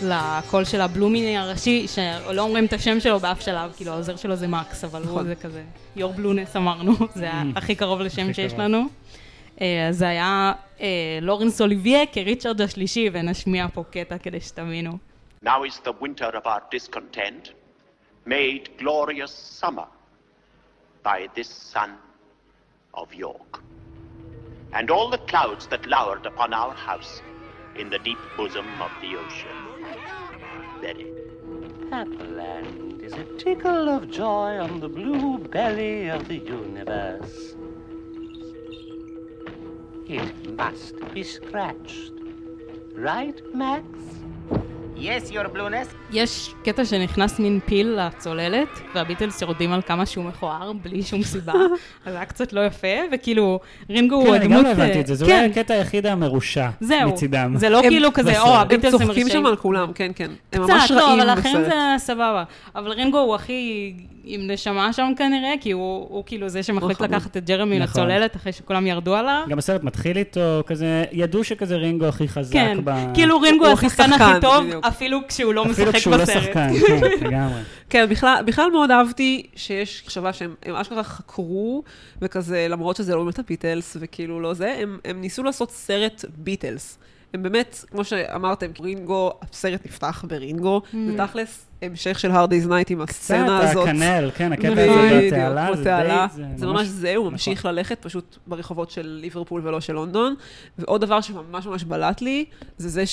לקול 0.03 0.63
של 0.63 0.81
הבלומיני 0.81 1.37
הראשי, 1.37 1.87
שלא 1.87 2.41
אומרים 2.41 2.65
את 2.65 2.73
השם 2.73 2.99
שלו 2.99 3.19
באף 3.19 3.41
שלב, 3.41 3.73
כאילו 3.75 3.91
העוזר 3.91 4.15
שלו 4.15 4.35
זה 4.35 4.47
מקס, 4.47 4.83
אבל 4.83 5.01
הוא 5.01 5.11
נכון. 5.11 5.27
זה 5.27 5.35
כזה, 5.35 5.63
יור 5.95 6.13
בלונס 6.13 6.55
אמרנו, 6.55 6.91
זה 7.15 7.29
הכי 7.55 7.75
קרוב 7.75 8.01
לשם 8.01 8.23
הכי 8.23 8.33
שיש 8.33 8.51
קרוב. 8.51 8.61
לנו. 8.61 8.83
אה, 9.61 9.87
אז 9.87 9.97
זה 9.97 10.09
היה 10.09 10.53
אה, 10.81 10.87
לורנס 11.21 11.61
אוליביה 11.61 12.05
כריצ'רד 12.05 12.61
השלישי, 12.61 13.09
ונשמיע 13.13 13.67
פה 13.73 13.83
קטע 13.91 14.17
כדי 14.17 14.41
שתבינו. 14.41 14.97
Now 15.43 15.47
is 15.47 15.87
the 15.87 16.03
winter 16.03 16.29
of 16.35 16.45
our 16.45 16.61
discontent 16.75 17.51
made 18.25 18.69
glorious 18.79 19.33
summer 19.61 19.87
by 21.03 21.19
this 21.35 21.49
sun 21.73 21.91
of 22.93 23.07
York. 23.13 23.59
And 24.73 24.89
all 24.89 25.09
the 25.11 25.23
clouds 25.31 25.67
that 25.67 25.85
lowered 25.85 26.25
upon 26.25 26.49
our 26.53 26.73
house 26.89 27.21
in 27.77 27.89
the 27.89 27.99
deep 27.99 28.17
bosom 28.37 28.67
of 28.81 28.91
the 29.01 29.15
ocean. 29.17 29.57
Buried. 30.81 31.15
land 32.35 33.01
is 33.01 33.13
a 33.13 33.23
tickle 33.37 33.89
of 33.89 34.09
joy 34.09 34.57
on 34.59 34.79
the 34.79 34.89
blue 34.89 35.37
belly 35.37 36.07
of 36.07 36.27
the 36.27 36.37
universe. 36.37 37.55
It 40.07 40.49
must 40.51 40.95
be 41.13 41.23
scratched. 41.23 42.13
Right, 42.95 43.41
Max? 43.53 43.85
Yes, 44.97 45.31
your 45.31 45.55
blueness. 45.55 45.95
יש 46.11 46.53
קטע 46.63 46.85
שנכנס 46.85 47.39
מין 47.39 47.59
פיל 47.65 47.99
לצוללת, 47.99 48.67
והביטלס 48.95 49.41
יורדים 49.41 49.71
על 49.71 49.81
כמה 49.81 50.05
שהוא 50.05 50.25
מכוער, 50.25 50.73
בלי 50.73 51.03
שום 51.03 51.23
סיבה, 51.23 51.53
אז 52.05 52.11
זה 52.11 52.17
היה 52.17 52.25
קצת 52.25 52.53
לא 52.53 52.65
יפה, 52.65 52.87
וכאילו 53.11 53.59
רינגו 53.89 54.15
הוא 54.15 54.25
כן, 54.25 54.33
הדמות... 54.33 54.51
אני 54.51 54.57
גם 54.57 54.63
לא 54.63 54.69
הבנתי 54.69 55.01
את 55.01 55.07
זה, 55.07 55.15
זה 55.15 55.25
כן, 55.25 55.31
אולי 55.31 55.45
הקטע 55.45 55.73
היחיד 55.73 56.05
המרושע 56.05 56.69
זהו, 56.79 57.09
מצידם. 57.09 57.53
זה 57.57 57.69
לא 57.69 57.81
כאילו 57.81 58.13
כזה. 58.13 58.39
או, 58.41 58.55
הביטלס 58.55 58.93
הם 58.93 59.01
הם 59.01 59.07
צוחקים 59.07 59.25
רשעים. 59.27 59.43
שם 59.43 59.45
על 59.45 59.55
כולם, 59.55 59.93
כן, 59.93 60.11
כן. 60.15 60.31
הם 60.53 60.61
ממש 60.61 60.83
קצת, 60.85 60.95
לא, 60.95 61.05
רעים 61.05 61.19
אבל 61.19 61.29
האחרים 61.29 61.55
בסרט. 61.55 61.65
זה 61.65 61.75
סבבה. 61.97 62.43
אבל 62.75 62.91
רינגו 62.91 63.19
הוא 63.19 63.35
הכי 63.35 63.93
עם 64.25 64.51
נשמה 64.51 64.93
שם 64.93 65.11
כנראה, 65.17 65.53
כי 65.61 65.71
הוא 65.71 66.23
כאילו 66.25 66.49
זה 66.49 66.63
שמחליט. 66.63 67.01
לקחת 67.01 67.37
את 67.37 67.45
ג'רמי 67.45 67.79
נכון. 67.79 68.01
לצוללת 68.03 68.35
אחרי 68.35 68.51
שכולם 68.51 68.87
ירדו 68.87 69.15
עליו. 69.15 69.43
גם 69.49 69.57
הסרט 69.57 69.83
מתחיל 69.83 70.17
איתו, 70.17 70.63
כזה, 70.65 71.03
ידעו 71.11 71.43
שכזה 71.43 71.75
רינגו 71.75 72.05
הכי 72.05 72.27
חזק 72.27 72.53
כן, 72.53 72.77
ב... 72.83 73.13
כאילו 73.13 73.39
רינגו 73.39 73.65
הוא 73.65 73.73
השחקן 73.73 74.13
הכי 74.13 74.41
טוב. 74.41 74.65
אפילו 74.87 75.19
כשהוא 75.27 75.53
לא 75.53 75.61
אפילו 75.71 75.87
משחק 75.87 75.95
כשהוא 75.95 76.15
לא 76.15 76.21
בסרט. 76.21 76.43
שחקן, 76.43 76.69
כן, 76.87 77.25
לגמרי. 77.25 77.61
כן, 77.89 78.05
בכלל, 78.09 78.43
בכלל 78.45 78.71
מאוד 78.71 78.91
אהבתי 78.91 79.47
שיש 79.55 80.03
מחשבה 80.05 80.33
שהם 80.33 80.55
הם 80.63 80.75
אשכרה 80.75 81.03
חקרו, 81.03 81.83
וכזה, 82.21 82.67
למרות 82.69 82.95
שזה 82.95 83.15
לא 83.15 83.23
באמת 83.23 83.39
הביטלס, 83.39 83.97
וכאילו 83.99 84.39
לא 84.39 84.53
זה, 84.53 84.75
הם, 84.79 84.99
הם 85.05 85.21
ניסו 85.21 85.43
לעשות 85.43 85.71
סרט 85.71 86.25
ביטלס. 86.37 86.97
הם 87.33 87.43
באמת, 87.43 87.85
כמו 87.91 88.03
שאמרתם, 88.03 88.67
רינגו, 88.79 89.33
הסרט 89.51 89.85
נפתח 89.85 90.25
ברינגו, 90.27 90.81
זה 90.91 91.17
תכלס 91.17 91.65
המשך 91.81 92.19
של 92.19 92.31
hard 92.31 92.49
day's 92.49 92.67
night 92.67 92.89
עם 92.89 93.05
קצת 93.05 93.09
הסצנה 93.09 93.69
הזאת. 93.69 93.87
הקנל, 93.87 94.31
כן, 94.35 94.53
הקטע 94.53 94.71
הזה 94.71 95.27
בתעלה, 95.27 95.67
כמו 95.67 95.75
זה. 95.75 95.83
די... 95.83 96.43
זה 96.55 96.67
ממש 96.67 96.87
זה, 96.87 97.15
הוא 97.15 97.31
ממשיך 97.31 97.65
ללכת 97.65 97.97
פשוט 98.01 98.37
ברחובות 98.47 98.91
של 98.91 99.19
ליברפול 99.21 99.61
ולא 99.67 99.81
של 99.81 99.93
לונדון. 99.93 100.35
ועוד 100.77 101.01
דבר 101.01 101.21
שממש 101.21 101.65
ממש 101.65 101.83
בלט 101.83 102.21
לי, 102.21 102.45
זה 102.77 102.89
זה 102.89 103.03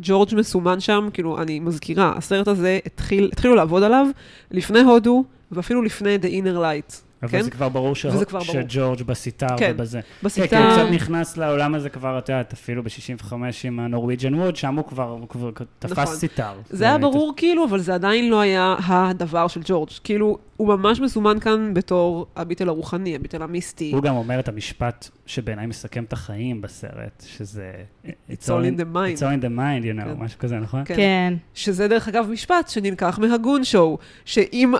שג'ורג' 0.00 0.34
מסומן 0.34 0.80
שם, 0.80 1.08
כאילו, 1.12 1.38
אני 1.42 1.60
מזכירה, 1.60 2.12
הסרט 2.16 2.48
הזה 2.48 2.78
התחיל, 2.86 3.28
התחילו 3.32 3.54
לעבוד 3.54 3.82
עליו 3.82 4.06
לפני 4.50 4.80
הודו, 4.80 5.24
ואפילו 5.52 5.82
לפני 5.82 6.16
The 6.22 6.26
Inner 6.26 6.58
Light. 6.58 7.05
אבל 7.26 7.38
כן? 7.38 7.42
זה 7.44 7.50
כבר 7.50 7.68
ברור 7.68 7.94
ש- 7.94 8.04
וזה 8.06 8.24
כבר 8.24 8.38
ברור. 8.38 8.52
שג'ורג' 8.52 9.02
בסיטאר 9.02 9.46
כן, 9.58 9.72
ובזה. 9.74 10.00
בסיטאר- 10.22 10.46
כן, 10.46 10.56
כי 10.62 10.80
הוא 10.80 10.84
קצת 10.84 10.94
נכנס 10.94 11.36
לעולם 11.36 11.74
הזה 11.74 11.88
כבר, 11.88 12.18
את 12.18 12.28
יודעת, 12.28 12.52
אפילו 12.52 12.82
ב-65 12.82 13.32
עם 13.64 13.80
ה 13.80 13.85
Norwegian 13.85 14.34
Wood, 14.34 14.56
שם 14.56 14.74
הוא 14.76 14.84
כבר 14.84 15.08
הוא 15.20 15.28
כבר 15.28 15.50
תפס 15.78 15.92
נכון. 15.92 16.06
סיטאר. 16.06 16.52
זה 16.70 16.84
היה 16.84 16.98
ברור 16.98 17.32
כאילו, 17.36 17.64
אבל 17.64 17.80
זה 17.80 17.94
עדיין 17.94 18.30
לא 18.30 18.40
היה 18.40 18.76
הדבר 18.78 19.48
של 19.48 19.60
ג'ורג'. 19.64 19.88
כאילו, 20.04 20.38
הוא 20.56 20.68
ממש 20.68 21.00
מסומן 21.00 21.40
כאן 21.40 21.74
בתור 21.74 22.26
ה 22.36 22.41
Beatle 22.41 22.68
הרוחני, 22.68 23.14
ה 23.16 23.20
Beatle 23.20 23.42
המיסטי. 23.42 23.92
הוא 23.92 24.02
גם 24.02 24.16
אומר 24.16 24.40
את 24.40 24.48
המשפט 24.48 25.08
שבעיניי 25.26 25.66
מסכם 25.66 26.04
את 26.04 26.12
החיים 26.12 26.60
בסרט, 26.60 27.24
שזה... 27.26 27.72
It's 28.06 28.46
all 28.46 28.64
in 28.74 28.80
the 28.80 28.94
mind. 28.94 29.18
It's 29.18 29.22
all 29.22 29.40
in 29.40 29.44
the 29.44 29.58
mind, 29.58 29.84
you 29.84 30.00
know, 30.00 30.04
כן. 30.04 30.14
משהו 30.24 30.38
כזה, 30.38 30.56
נכון? 30.58 30.84
כן. 30.84 30.94
כן. 30.96 31.34
שזה 31.54 31.88
דרך 31.88 32.08
אגב 32.08 32.28
משפט 32.32 32.68
שנלקח 32.68 33.18
מה 33.18 33.33
Goon 33.33 33.64
Show, 33.64 33.98
שאם 34.24 34.72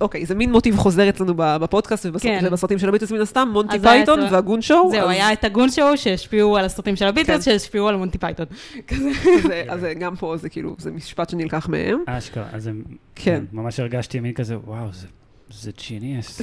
אוקיי, 0.00 0.26
זה 0.26 0.34
מין 0.34 0.52
מוטיב 0.52 0.76
חוזר 0.76 1.08
אצלנו 1.08 1.34
ב- 1.36 1.56
בפודקאסט 1.56 2.06
כן. 2.20 2.44
ובסרטים 2.46 2.78
של 2.78 2.88
הביטלס 2.88 3.12
מן 3.12 3.20
הסתם, 3.20 3.48
מונטי 3.52 3.78
פייתון 3.78 4.20
וה 4.32 4.42
Goon 4.42 4.62
Show. 4.62 4.90
זהו, 4.90 5.00
אז- 5.04 5.10
היה 5.10 5.32
את 5.32 5.44
ה 5.44 5.49
Goon 5.49 5.70
Show 5.70 5.96
שהשפיעו 5.96 6.56
על 6.56 6.64
הסרטים 6.64 6.96
של 6.96 7.06
הביטלס, 7.06 7.44
כן. 7.44 7.52
שהשפיעו 7.52 7.88
על 7.88 7.96
מונטי 7.96 8.18
פייתון. 8.18 8.46
כזה. 8.88 9.10
אז- 9.68 9.84
אז 9.84 9.86
גם 9.98 10.16
פה 10.16 10.36
זה 10.36 10.48
כאילו, 10.48 10.74
זה 10.78 10.90
משפט 10.90 11.30
שנלקח 11.30 11.68
מהם. 11.68 11.98
אשכרה, 12.06 12.44
אז 12.52 12.66
הם... 12.66 12.82
כן. 13.14 13.44
ממש 13.52 13.80
הרגשתי 13.80 14.20
מין 14.20 14.32
כזה, 14.32 14.56
וואו, 14.58 14.86
זה... 14.92 15.06
זה 15.50 15.70
genius. 15.88 16.38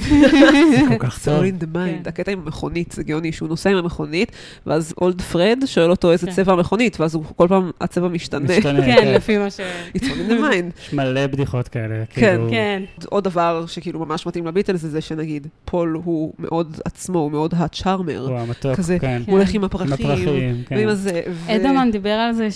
כל 0.88 0.98
כך 0.98 1.18
It's 1.18 1.24
טוב. 1.24 1.40
all 1.40 1.46
in 1.46 1.62
the 1.62 1.66
mind. 1.76 2.02
כן. 2.02 2.08
הקטע 2.08 2.32
עם 2.32 2.40
המכונית, 2.44 2.92
זה 2.92 3.02
גאוני, 3.02 3.32
שהוא 3.32 3.48
נוסע 3.48 3.70
עם 3.70 3.76
המכונית, 3.76 4.32
ואז 4.66 4.94
אולד 5.00 5.20
פרד 5.22 5.62
שואל 5.66 5.90
אותו 5.90 6.12
איזה 6.12 6.26
כן. 6.26 6.32
צבע 6.32 6.52
המכונית, 6.52 7.00
ואז 7.00 7.14
הוא 7.14 7.24
כל 7.36 7.48
פעם, 7.48 7.70
הצבע 7.80 8.08
משתנה. 8.08 8.56
משתנה, 8.58 8.80
כן, 8.94 9.12
לפי 9.14 9.38
מה 9.38 9.50
ש... 9.50 9.60
It's 9.96 10.00
all 10.00 10.04
in 10.04 10.30
the 10.30 10.40
mind. 10.52 10.80
יש 10.80 10.92
מלא 10.92 11.26
בדיחות 11.26 11.68
כאלה. 11.68 12.04
כן, 12.10 12.20
כאילו, 12.20 12.50
כן. 12.50 12.82
עוד 13.08 13.24
דבר 13.24 13.64
שכאילו 13.66 14.00
ממש 14.06 14.26
מתאים 14.26 14.46
לביטלס 14.46 14.80
זה 14.80 14.90
זה 14.90 15.00
שנגיד, 15.00 15.46
פול 15.64 16.00
הוא 16.04 16.32
מאוד 16.38 16.76
עצמו, 16.84 17.18
הוא 17.18 17.30
מאוד 17.30 17.54
הצ'ארמר. 17.56 18.26
הוא 18.28 18.38
המתוק, 18.38 18.80
כן. 19.00 19.22
הוא 19.26 19.36
הולך 19.38 19.54
עם 19.54 19.64
עם 19.64 19.64
הפרחים. 19.64 20.62
כן. 20.68 20.76
ועם 20.76 20.88
הזה, 20.88 21.22
ו- 21.30 21.56
אדמן 21.56 21.90
דיבר 21.90 22.10
על 22.10 22.32
זה? 22.32 22.48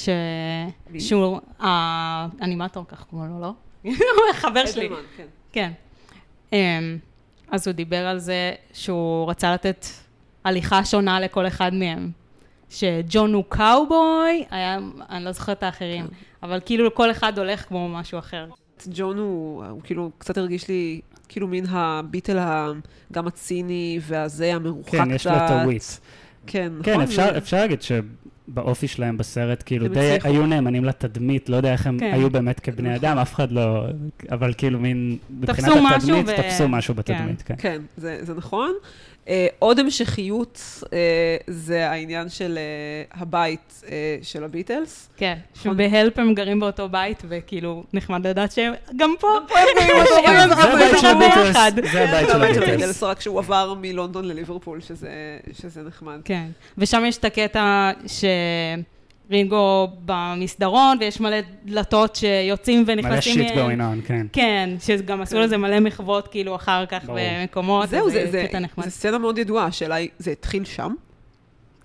שהוא 0.98 1.38
האנימטור, 1.58 2.84
כך 2.88 3.04
קוראים 3.10 3.30
לו, 3.30 3.40
לא? 3.40 3.52
הוא 3.84 3.92
חבר 4.34 4.66
שלי. 4.66 4.88
כן. 5.52 5.70
כן. 6.50 6.56
אמ, 6.56 6.98
אז 7.50 7.66
הוא 7.68 7.74
דיבר 7.74 8.06
על 8.06 8.18
זה 8.18 8.52
שהוא 8.72 9.30
רצה 9.30 9.54
לתת 9.54 9.86
הליכה 10.44 10.84
שונה 10.84 11.20
לכל 11.20 11.46
אחד 11.46 11.74
מהם. 11.74 12.10
שג'ון 12.70 13.34
הוא 13.34 13.44
קאובוי, 13.48 14.44
היה, 14.50 14.78
אני 15.10 15.24
לא 15.24 15.32
זוכרת 15.32 15.58
את 15.58 15.62
האחרים, 15.62 16.06
כן. 16.06 16.14
אבל 16.42 16.60
כאילו 16.66 16.94
כל 16.94 17.10
אחד 17.10 17.38
הולך 17.38 17.64
כמו 17.68 17.88
משהו 17.88 18.18
אחר. 18.18 18.46
ג'ון 18.86 19.18
הוא, 19.18 19.64
הוא 19.64 19.80
כאילו 19.84 20.10
קצת 20.18 20.38
הרגיש 20.38 20.68
לי, 20.68 21.00
כאילו 21.28 21.48
מין 21.48 21.64
הביטל 21.68 22.38
גם 23.12 23.26
הציני 23.26 23.98
והזה 24.02 24.54
המרוחק 24.54 24.88
קצת. 24.88 24.98
כן, 25.04 25.10
יש 25.14 25.26
לו 25.26 25.32
את 25.36 25.50
הוויט. 25.50 25.82
כן, 26.46 26.72
כן, 26.82 26.90
נכון? 26.92 27.02
אפשר, 27.04 27.32
זה- 27.32 27.38
אפשר 27.38 27.56
להגיד 27.56 27.82
שבאופי 28.48 28.88
שלהם 28.88 29.16
בסרט, 29.16 29.62
כאילו, 29.66 29.88
די 29.88 30.10
הצליחו. 30.10 30.28
היו 30.28 30.46
נאמנים 30.46 30.84
לתדמית, 30.84 31.48
לא 31.48 31.56
יודע 31.56 31.72
איך 31.72 31.86
הם 31.86 31.98
כן. 31.98 32.10
היו 32.14 32.30
באמת 32.30 32.60
כבני 32.60 32.88
נכון. 32.88 33.04
אדם, 33.04 33.18
אף 33.18 33.34
אחד 33.34 33.52
לא, 33.52 33.84
אבל 34.30 34.54
כאילו 34.58 34.80
מין, 34.80 35.16
מבחינת 35.30 35.68
תפסו 35.68 35.82
משהו 35.82 35.96
התדמית, 35.96 36.38
ו- 36.38 36.42
תפסו 36.42 36.68
משהו 36.68 36.94
כן. 36.94 36.98
בתדמית, 36.98 37.42
כן. 37.42 37.54
כן, 37.58 37.82
זה, 37.96 38.18
זה 38.22 38.34
נכון. 38.34 38.72
Uh, 39.28 39.30
עוד 39.58 39.78
המשכיות 39.78 40.60
uh, 40.84 40.88
זה 41.46 41.90
העניין 41.90 42.28
של 42.28 42.58
uh, 43.12 43.16
הבית 43.20 43.82
uh, 43.82 43.88
של 44.22 44.44
הביטלס. 44.44 45.08
כן, 45.16 45.38
נכון. 45.56 45.74
שבהלפ 45.74 46.18
הם 46.18 46.34
גרים 46.34 46.60
באותו 46.60 46.88
בית, 46.88 47.22
וכאילו 47.28 47.84
נחמד 47.92 48.26
לדעת 48.26 48.52
שהם 48.52 48.72
גם 48.96 49.14
פה. 49.20 49.28
הם 49.36 49.46
זה 50.16 50.62
הבית 50.62 51.00
של 51.00 51.06
הם 51.06 51.16
הביטלס, 51.16 51.46
ביחד. 51.46 51.72
זה 51.92 52.04
הבית 52.04 52.28
של 52.28 52.36
הבית 52.36 52.54
של 52.54 52.62
הביטלס. 52.62 52.68
הביטלס, 52.68 53.02
רק 53.02 53.20
שהוא 53.20 53.38
עבר 53.38 53.74
מלונדון 53.80 54.24
לליברפול, 54.24 54.80
שזה, 54.80 55.10
שזה 55.52 55.82
נחמד. 55.82 56.20
כן, 56.24 56.46
ושם 56.78 57.04
יש 57.06 57.16
את 57.16 57.24
הקטע 57.24 57.90
שרינגו 59.28 59.88
במסדרון, 60.04 60.96
ויש 61.00 61.20
מלא 61.20 61.36
דלתות 61.64 62.16
שיוצאים 62.16 62.82
מלא 62.82 62.92
ונכנסים. 62.92 63.34
shit 63.34 63.56
מהם. 63.56 63.80
going 63.80 64.04
on, 64.04 64.06
כן. 64.06 64.26
כן, 64.32 64.70
שגם 64.80 65.20
עשו 65.20 65.36
כן. 65.36 65.42
לזה 65.42 65.56
מלא 65.56 65.80
מחוות, 65.80 66.28
כאילו, 66.28 66.56
אחר 66.56 66.86
כך. 66.86 67.10
במקומות. 67.14 67.88
זהו, 67.88 68.10
זה, 68.10 68.30
זה, 68.30 68.44
קטע 68.48 68.58
נחמד. 68.58 68.84
זה 68.84 68.90
סצנה 68.90 69.18
מאוד 69.18 69.38
ידועה, 69.38 69.64
השאלה 69.66 69.94
היא, 69.94 70.08
זה 70.18 70.30
התחיל 70.30 70.64
שם? 70.64 70.94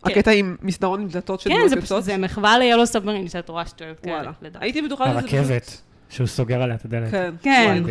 כן. 0.04 0.12
הקטע 0.12 0.32
עם 0.32 0.56
מסדרון 0.62 1.02
עם 1.02 1.08
דלתות 1.08 1.40
של 1.40 1.50
כן, 1.50 1.56
דמות 1.56 1.70
זה 1.70 1.76
יוצאות? 1.76 2.04
פשוט, 2.04 2.04
זה 2.04 2.18
מחווה 2.18 2.60
ל 2.60 2.64
Yellow 2.64 2.86
Submarine, 2.86 3.28
שאת 3.28 3.50
רואה 3.50 3.66
שטויות 3.66 4.00
כאלה, 4.00 4.16
וואלה. 4.16 4.32
לדעתי. 4.42 4.66
הייתי 4.66 4.82
בטוחה 4.82 5.10
שזה. 5.10 5.20
הרכבת, 5.20 5.82
שהוא 6.10 6.28
סוגר 6.28 6.62
עליה 6.62 6.76
את 6.76 6.86
הדלת. 6.86 7.12
כן, 7.12 7.34
כן. 7.42 7.84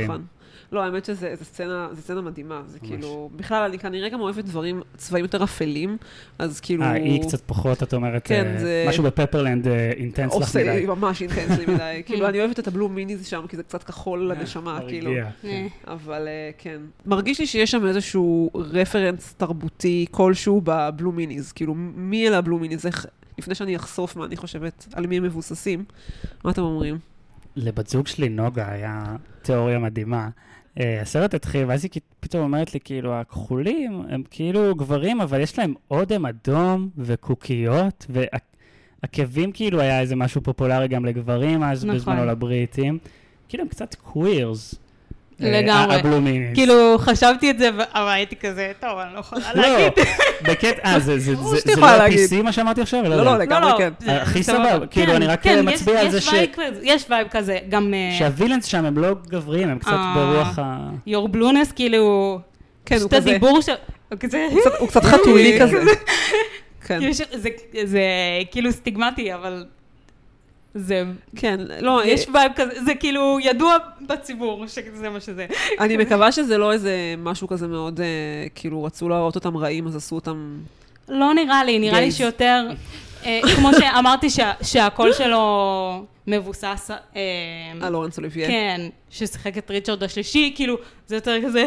לא, 0.73 0.85
האמת 0.85 1.05
שזה 1.05 1.35
זו 1.39 1.45
סצנה, 1.45 1.89
סצנה 1.95 2.21
מדהימה. 2.21 2.63
זה 2.67 2.79
ממש. 2.83 2.91
כאילו, 2.91 3.31
בכלל, 3.37 3.63
אני 3.63 3.79
כנראה 3.79 4.09
גם 4.09 4.21
אוהבת 4.21 4.45
דברים, 4.45 4.83
צבעים 4.97 5.25
יותר 5.25 5.45
אפלים, 5.45 5.97
אז 6.39 6.61
כאילו... 6.61 6.83
אה, 6.83 6.93
היא 6.93 7.23
קצת 7.23 7.41
פחות, 7.47 7.83
את 7.83 7.95
אומרת, 7.95 8.23
כן, 8.27 8.47
אה, 8.55 8.61
זה- 8.61 8.85
משהו 8.89 9.05
ב 9.05 9.10
Pepperland 9.10 9.69
אה, 9.69 9.91
intense 9.97 10.27
לך 10.27 10.33
עושה 10.33 10.73
מדי. 10.75 10.87
ממש 10.87 11.23
intense 11.23 11.63
לי 11.63 11.75
מדי. 11.75 12.03
כאילו, 12.07 12.29
אני 12.29 12.41
אוהבת 12.41 12.59
את 12.59 12.69
ה 12.69 12.73
Blue 12.73 12.89
Meanies 12.89 13.27
שם, 13.27 13.45
כי 13.49 13.57
זה 13.57 13.63
קצת 13.63 13.83
כחול 13.83 14.33
לנשמה, 14.33 14.79
כאילו. 14.89 15.09
הרגיע, 15.11 15.25
אה, 15.25 15.31
כן. 15.43 15.67
אבל 15.87 16.29
אה, 16.29 16.51
כן. 16.59 16.81
מרגיש 17.07 17.41
לי 17.41 17.47
שיש 17.47 17.71
שם 17.71 17.87
איזשהו 17.87 18.51
רפרנס 18.55 19.35
תרבותי 19.35 20.07
כלשהו 20.11 20.61
בבלו 20.65 21.13
מיניז. 21.13 21.53
כאילו, 21.53 21.75
מי 21.77 22.29
אלה 22.29 22.39
הבלו 22.39 22.59
מיניז? 22.59 22.87
איך... 22.87 23.07
לפני 23.39 23.55
שאני 23.55 23.77
אחשוף 23.77 24.17
מה 24.17 24.25
אני 24.25 24.37
חושבת, 24.37 24.87
על 24.95 25.07
מי 25.07 25.17
הם 25.17 25.23
מבוססים, 25.23 25.85
מה 26.45 26.51
אתם 26.51 26.63
אומרים? 26.63 26.99
לבת 27.57 27.87
זוג 27.87 28.07
שלי, 28.07 28.29
נוגה, 28.29 28.69
היה 28.73 29.17
תיאוריה 29.43 29.79
מדהימה. 29.79 30.29
Uh, 30.79 30.83
הסרט 31.03 31.35
התחיל, 31.35 31.65
ואז 31.69 31.85
היא 31.85 31.91
פתאום 32.21 32.43
אומרת 32.43 32.75
לי, 32.75 32.81
כאילו, 32.85 33.15
הכחולים 33.15 34.03
הם 34.09 34.23
כאילו 34.31 34.75
גברים, 34.75 35.21
אבל 35.21 35.41
יש 35.41 35.59
להם 35.59 35.75
אודם 35.91 36.27
אדום 36.27 36.89
וקוקיות, 36.99 38.07
ועקבים 38.11 39.53
כאילו 39.53 39.81
היה 39.81 40.01
איזה 40.01 40.17
משהו 40.17 40.43
פופולרי 40.43 40.89
גם 40.89 41.05
לגברים 41.05 41.63
אז 41.63 41.85
נכון. 41.85 41.97
בזמנו 41.97 42.25
לבריטים. 42.27 42.99
כאילו 43.49 43.63
הם 43.63 43.69
קצת 43.69 43.95
queers. 43.95 44.75
לגמרי. 45.43 45.97
ה 45.97 46.01
Blue 46.01 46.19
Meanies. 46.19 46.55
כאילו, 46.55 46.75
חשבתי 46.99 47.51
את 47.51 47.59
זה, 47.59 47.69
אבל 47.95 48.09
הייתי 48.09 48.37
כזה, 48.37 48.73
טוב, 48.81 48.99
אני 48.99 49.15
לא 49.15 49.19
יכולה 49.21 49.41
לא, 49.55 49.63
להגיד. 49.63 49.93
בקטע, 50.43 50.89
אה, 50.89 51.01
זה- 51.01 51.17
לא 51.77 51.97
להגיד. 51.97 52.31
PC 52.31 52.43
מה 52.43 52.53
שאמרתי 52.53 52.81
עכשיו? 52.81 53.03
לא, 53.09 53.25
לא, 53.25 53.39
לגמרי 53.39 53.71
לא, 53.73 53.79
כן. 53.79 53.93
זה- 53.99 54.23
הכי 54.23 54.43
סבבה. 54.43 54.87
כאילו, 54.87 55.07
כן, 55.07 55.17
אני 55.17 55.27
רק 55.27 55.43
כן, 55.43 55.69
מצביע 55.69 55.95
יש- 55.95 56.01
על 56.05 56.11
זה 56.11 56.21
ש- 56.21 56.29
יש 56.83 57.05
vibe 57.11 57.29
כזה, 57.31 57.59
גם 57.69 57.95
אה, 57.95 58.17
שה 58.19 58.31
villains 58.31 58.65
שם 58.65 58.85
הם 58.85 58.99
לא 58.99 59.09
גבריים, 59.29 59.69
הם 59.69 59.79
קצת 59.79 59.89
אה, 59.93 60.13
ברוח 60.17 60.59
ה... 60.59 60.89
your 61.07 61.29
balloons, 61.29 61.73
כאילו, 61.73 62.39
כן, 62.87 62.97
הוא 63.03 63.11
כזה, 63.11 63.31
הדיבור 63.31 63.61
של... 63.61 63.73
הוא 64.79 64.89
קצת- 64.89 65.05
חתולי 65.05 65.59
כזה. 65.61 65.77
כן, 66.87 66.99
כאילו 67.01 67.13
זה 67.85 68.01
כאילו 68.51 68.73
סטיגמטי, 68.73 69.35
אבל 69.35 69.65
זה... 70.75 71.05
כן, 71.37 71.61
לא, 71.81 72.01
יש 72.05 72.27
vibe 72.35 72.53
כזה, 72.57 72.85
זה 72.85 72.95
כאילו 72.95 73.39
ידוע 73.43 73.77
בציבור 74.09 74.67
שזה 74.67 75.11
מה 75.11 75.21
שזה. 75.21 75.47
אני 75.81 75.97
מקווה 75.97 76.33
שזה 76.33 76.59
לא 76.59 76.73
איזה 76.73 77.15
משהו 77.19 77.49
כזה 77.49 77.69
מאוד, 77.69 78.01
אה, 78.01 78.07
כאילו, 78.55 78.85
רצו 78.85 79.09
להראות 79.09 79.35
אותם 79.35 79.57
רעים, 79.57 79.87
אז 79.87 79.97
עשו 79.97 80.15
אותם... 80.15 80.59
לא 81.09 81.35
נראה 81.35 81.65
לי, 81.65 81.79
נראה 81.79 82.01
לי. 82.01 82.13
שיותר, 82.13 82.69
כמו 83.57 83.71
שאמרתי 83.81 84.31
שה- 84.31 84.53
שהקול 84.63 85.13
שלו 85.13 85.45
מבוסס, 86.27 86.91
אה, 86.91 86.97
אה, 87.83 87.91
לורנס 87.91 88.19
אוליביה. 88.19 88.49
כן, 88.49 88.81
ששיחק 89.11 89.59
את 89.59 89.71
ריצ'רד 89.71 90.03
השלישי, 90.03 90.53
כאילו, 90.55 90.77
זה 91.07 91.15
יותר 91.15 91.37
כזה, 91.45 91.65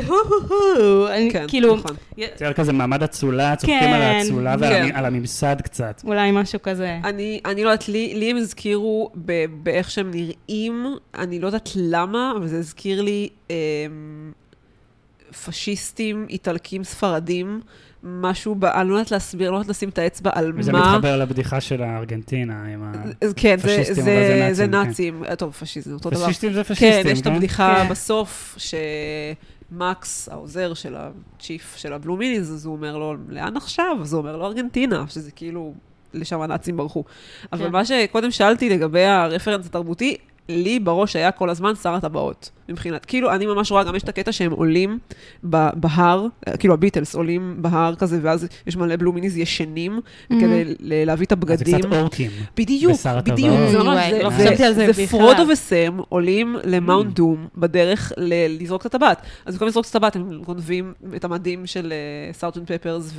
כן, 1.32 1.46
כאילו, 1.48 1.76
נכון. 1.76 1.96
יותר 2.18 2.54
כזה 2.54 2.74
מעמד 2.74 3.04
אצולה, 3.04 3.56
צוחקים 3.56 3.80
כן, 3.80 3.94
על 3.94 4.02
האצולה 4.02 4.56
ועל 4.60 4.74
כן. 4.74 4.84
המ- 4.84 4.96
על 4.96 5.06
הממסד 5.06 5.56
קצת. 5.62 6.02
אולי 6.06 6.32
משהו 6.34 6.60
כזה. 6.64 7.00
אני, 7.04 7.40
אני 7.46 7.64
לא 7.64 7.70
יודעת, 7.70 7.90
לי, 7.90 8.14
לי 8.16 8.32
הם 8.32 8.38
הזכירו 8.38 9.12
ב, 9.26 9.32
באיך 9.64 9.92
שהם 9.92 10.12
נראים, 10.14 10.86
אני 11.18 11.40
לא 11.40 11.48
יודעת 11.48 11.70
למה, 11.76 12.34
אבל 12.38 12.48
זה 12.48 12.58
הזכיר 12.58 13.02
לי 13.02 13.30
אה, 13.52 13.56
פשיסטים, 15.46 16.26
איטלקים, 16.30 16.84
ספרדים, 16.84 17.62
משהו, 18.06 18.56
ב, 18.56 18.66
אני 18.66 18.90
לא 18.90 18.94
יודעת 18.94 19.12
להסביר, 19.12 19.52
לא 19.52 19.56
יודעת 19.56 19.70
לשים 19.70 19.90
את 19.90 19.98
האצבע 19.98 20.32
על 20.34 20.54
וזה 20.56 20.72
מה. 20.72 20.92
מתחבר 20.92 21.18
לבדיחה 21.18 21.62
של 21.62 21.84
הארגנטינה 21.84 22.66
עם 22.66 22.84
ה... 22.84 22.92
אז 23.22 23.34
כן, 23.36 23.58
זה, 23.58 23.68
פשיסטים, 23.68 24.04
זה, 24.04 24.42
אבל 24.46 24.48
זה 24.48 24.54
זה 24.54 24.68
נאצים, 24.68 24.88
נאצים. 24.88 25.24
אה, 25.24 25.36
טוב, 25.36 25.54
פשיזם, 25.54 25.94
אותו 25.94 26.10
דבר. 26.10 26.26
פשיסטים 26.26 26.54
זה 26.54 26.64
פשיסטים, 26.64 27.04
כן, 27.04 27.10
יש 27.10 27.22
את 27.22 27.28
הבדיחה 27.28 27.84
כן. 27.84 27.90
בסוף, 27.90 28.58
שמקס, 29.72 30.30
העוזר 30.30 30.74
של 30.74 30.96
הצ'יף 30.98 31.76
של 31.78 31.94
הבלו 31.94 32.16
מיניז, 32.18 32.54
אז 32.54 32.66
הוא 32.66 32.76
אומר 32.76 32.98
לו, 32.98 33.16
לאן 33.30 33.58
עכשיו? 33.58 33.98
אז 34.02 34.14
הוא 34.14 34.20
אומר 34.20 34.38
לו, 34.38 34.46
ארגנטינה, 34.46 35.06
שזה 35.08 35.32
כאילו, 35.32 35.74
לשם 36.14 36.42
הנאצים 36.42 36.78
ברחו. 36.78 37.04
אבל 37.54 37.66
כן. 37.66 37.72
מה 37.72 37.86
שקודם 37.86 38.32
שאלתי 38.32 38.70
לגבי 38.70 39.04
הרפרנס 39.04 39.66
התרבותי, 39.66 40.18
לי 40.50 40.80
בראש 40.80 41.16
היה 41.16 41.32
כל 41.32 41.50
הזמן 41.50 41.76
שר 41.76 41.94
הטבעות, 41.94 42.50
מבחינת, 42.70 43.06
כאילו, 43.06 43.32
אני 43.32 43.46
ממש 43.46 43.72
רואה, 43.72 43.84
גם 43.84 43.96
יש 43.96 44.04
את 44.04 44.10
הקטע 44.10 44.32
שהם 44.32 44.52
עולים 44.52 45.00
בהר, 45.44 46.26
אה, 46.48 46.58
כאילו 46.58 46.74
הביטלס 46.74 47.16
עולים 47.16 47.56
בהר 47.62 47.96
כזה, 47.96 48.20
ואז 48.22 48.48
יש 48.68 48.78
מלא 48.78 48.96
בלו 48.96 49.14
מיניז 49.14 49.38
ישנים, 49.38 50.00
כדי 50.30 50.64
ל- 50.80 51.06
להביא 51.06 51.26
את 51.26 51.32
אז 51.34 51.40
זה 51.40 51.54
הבגדים. 51.56 51.80
קצת 51.80 51.94
אורקים. 51.94 52.32
בדיוק, 52.58 52.94
בדיוק. 53.34 53.54
זה 53.72 53.78
ממש, 53.84 54.10
זה- 54.12 54.24
לא 54.24 54.30
זה- 54.30 54.36
חשבתי 54.36 54.64
על 54.64 54.74
זה 54.74 54.86
זה 54.94 55.04
בכלל. 55.04 55.06
פרודו 55.20 55.48
וסם 55.52 55.98
עולים 56.10 56.56
ל 56.64 56.72
Mount 56.72 57.14
Doom 57.16 57.48
בדרך 57.58 58.12
ל- 58.18 58.62
לזרוק 58.64 58.82
את 58.82 58.96
הטבעת. 58.96 59.22
אז 59.46 59.54
במקום 59.54 59.68
לזרוק 59.68 59.86
את 59.86 59.96
הטבעת, 59.96 60.16
הם 60.16 60.42
גונבים 60.46 60.94
את 61.16 61.24
המדים 61.24 61.66
של 61.66 61.94
Sergeant 62.34 62.72
Pepper's 62.72 63.14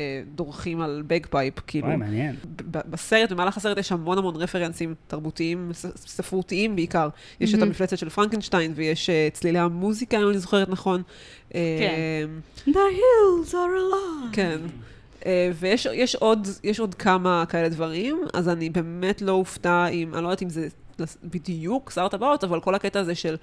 ודורכים 0.00 0.80
על 0.80 1.02
bagpipe, 1.06 1.54
כאילו. 1.66 1.86
וואי, 1.86 1.96
מעניין. 1.96 2.36
בסרט, 2.70 3.32
במהלך 3.32 3.56
הסרט 3.56 3.78
יש 3.78 3.92
המון 3.92 4.18
המון 4.18 4.36
רפרנסים 4.36 4.94
תרבותיים, 5.06 5.70
ספרותיים 5.96 6.76
בעיקר. 6.76 7.08
יש 7.40 7.54
את. 7.54 7.62
המפלצת 7.62 7.98
של 7.98 8.08
פרנקנשטיין, 8.08 8.72
ויש 8.74 9.10
אה, 9.10 9.28
צלילי 9.32 9.58
המוזיקה, 9.58 10.18
אם 10.18 10.28
אני 10.28 10.38
זוכרת 10.38 10.68
נכון. 10.68 11.02
אה, 11.54 12.24
The 12.66 12.70
hills 12.70 13.50
are 13.50 13.52
alive. 13.52 14.32
כן. 14.32 14.58
אה, 15.26 15.50
ויש 15.54 15.86
יש 15.92 16.14
עוד, 16.14 16.48
יש 16.64 16.80
עוד 16.80 16.94
כמה 16.94 17.44
כאלה 17.48 17.68
דברים, 17.68 18.20
אז 18.34 18.48
אני 18.48 18.70
באמת 18.70 19.22
לא 19.22 19.32
אופתע 19.32 19.86
אם, 19.86 20.14
אני 20.14 20.22
לא 20.22 20.28
יודעת 20.28 20.42
אם 20.42 20.48
זה 20.48 20.68
בדיוק 21.24 21.90
שר 21.90 22.08
טבעות, 22.08 22.44
אבל 22.44 22.60
כל 22.60 22.74
הקטע 22.74 23.00
הזה 23.00 23.14
של 23.14 23.36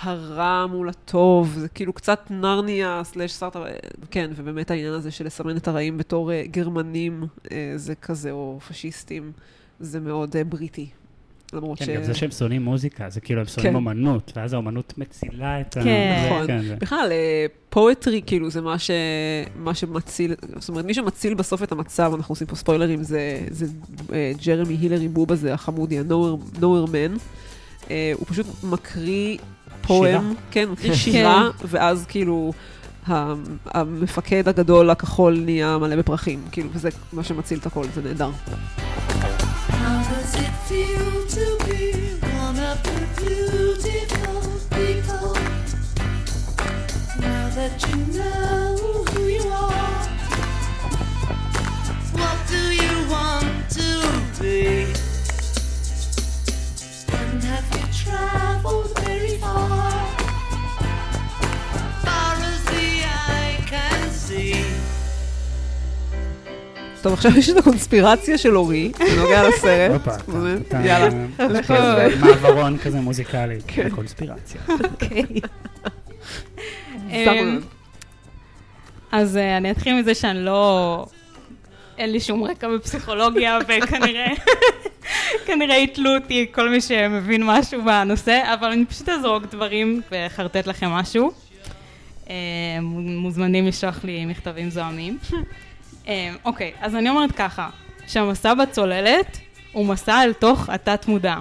הרע 0.00 0.66
מול 0.66 0.88
הטוב, 0.88 1.54
זה 1.58 1.68
כאילו 1.68 1.92
קצת 1.92 2.20
נרניה 2.30 3.00
סלאש 3.04 3.32
שר 3.32 3.50
טבעות, 3.50 3.68
כן, 4.10 4.30
ובאמת 4.36 4.70
העניין 4.70 4.92
הזה 4.92 5.10
של 5.10 5.26
לסמן 5.26 5.56
את 5.56 5.68
הרעים 5.68 5.98
בתור 5.98 6.32
אה, 6.32 6.42
גרמנים, 6.50 7.24
אה, 7.52 7.72
זה 7.76 7.94
כזה, 7.94 8.30
או 8.30 8.58
פשיסטים, 8.68 9.32
זה 9.80 10.00
מאוד 10.00 10.36
אה, 10.36 10.44
בריטי. 10.44 10.88
למרות 11.52 11.78
כן, 11.78 11.84
ש... 11.84 11.88
גם 11.88 12.02
זה 12.02 12.14
שהם 12.14 12.30
שונאים 12.30 12.62
מוזיקה, 12.62 13.10
זה 13.10 13.20
כאילו 13.20 13.40
הם 13.40 13.46
שונאים 13.46 13.72
כן. 13.72 13.76
אומנות, 13.76 14.32
ואז 14.36 14.52
האומנות 14.52 14.94
מצילה 14.98 15.60
את 15.60 15.76
ה... 15.76 15.82
כן. 15.82 16.26
נכון. 16.26 16.46
כן, 16.46 16.62
זה- 16.62 16.76
בכלל, 16.76 17.12
פואטרי, 17.68 18.22
כאילו, 18.26 18.50
זה 18.50 18.60
מה, 18.60 18.78
ש... 18.78 18.90
מה 19.56 19.74
שמציל, 19.74 20.34
זאת 20.58 20.68
אומרת, 20.68 20.84
מי 20.84 20.94
שמציל 20.94 21.34
בסוף 21.34 21.62
את 21.62 21.72
המצב, 21.72 22.12
אנחנו 22.16 22.32
עושים 22.32 22.46
פה 22.46 22.56
ספוילרים, 22.56 23.02
זה, 23.02 23.40
זה 23.50 23.66
אה, 24.12 24.32
ג'רמי 24.44 24.74
הילרי 24.74 25.08
בובה, 25.08 25.34
זה 25.36 25.54
החמודי, 25.54 25.98
ה-Nowhere 25.98 26.88
Man. 26.88 27.18
אה, 27.90 28.12
הוא 28.16 28.26
פשוט 28.26 28.46
מקריא 28.64 29.38
פואם, 29.82 30.34
כן, 30.50 30.68
מקריא 30.70 30.94
שירה, 30.94 31.50
ואז 31.68 32.06
כאילו... 32.08 32.52
המפקד 33.66 34.48
הגדול 34.48 34.90
הכחול 34.90 35.38
נהיה 35.44 35.78
מלא 35.78 35.96
בפרחים, 35.96 36.42
כאילו, 36.52 36.68
וזה 36.72 36.88
מה 37.12 37.24
שמציל 37.24 37.58
את 37.58 37.66
הכל, 37.66 37.84
זה 37.94 38.02
נהדר. 38.02 38.30
Does 40.24 40.36
it 40.36 40.54
feel 40.68 41.26
to 41.26 41.46
be 41.68 41.92
one 42.38 42.58
of 42.58 42.82
the 42.82 42.98
beautiful 43.20 44.40
people? 44.70 45.34
Now 47.20 47.50
that 47.50 47.74
you 47.86 47.96
know 48.18 49.04
who 49.10 49.22
you 49.26 49.46
are, 49.50 50.08
what 52.16 52.38
do 52.48 52.62
you 52.72 52.94
want 53.10 53.68
to 53.72 54.40
be? 54.40 54.86
And 57.12 57.44
have 57.44 57.68
you 57.76 57.84
traveled 57.92 59.03
טוב, 67.04 67.12
עכשיו 67.12 67.38
יש 67.38 67.50
את 67.50 67.56
הקונספירציה 67.56 68.38
של 68.38 68.56
אורי, 68.56 68.92
בנוגע 68.98 69.48
לסרט. 69.48 70.00
יאללה, 70.84 71.08
לך 71.38 71.66
כן, 71.66 71.74
על 71.74 72.10
זה. 72.10 72.16
מעברון 72.20 72.78
כזה 72.78 73.00
מוזיקלי, 73.00 73.58
כן. 73.66 73.90
קונספירציה. 73.90 74.60
אוקיי. 74.68 75.24
אמ. 77.10 77.60
אז 79.12 79.36
אה, 79.36 79.56
אני 79.56 79.70
אתחיל 79.70 80.00
מזה 80.00 80.14
שאני 80.14 80.44
לא... 80.44 81.06
אין 81.98 82.12
לי 82.12 82.20
שום 82.20 82.44
רקע 82.44 82.68
בפסיכולוגיה, 82.68 83.58
וכנראה 83.68 84.32
כנראה 85.46 85.76
יתלו 85.76 86.14
אותי 86.14 86.46
כל 86.52 86.68
מי 86.68 86.80
שמבין 86.80 87.42
משהו 87.44 87.84
בנושא, 87.84 88.54
אבל 88.54 88.68
אני 88.72 88.84
פשוט 88.84 89.08
אזרוק 89.08 89.42
דברים 89.50 90.02
ואחרטט 90.10 90.66
לכם 90.66 90.88
משהו. 90.88 91.32
אה, 92.30 92.34
מוזמנים 92.80 93.66
לשלוח 93.66 94.04
לי 94.04 94.24
מכתבים 94.24 94.70
זוהמים. 94.70 95.18
אה, 96.08 96.30
אוקיי, 96.44 96.72
אז 96.80 96.94
אני 96.94 97.10
אומרת 97.10 97.32
ככה, 97.32 97.68
שהמסע 98.06 98.54
בצוללת 98.54 99.38
הוא 99.72 99.86
מסע 99.86 100.22
אל 100.22 100.32
תוך 100.32 100.68
התת-מודע. 100.68 101.36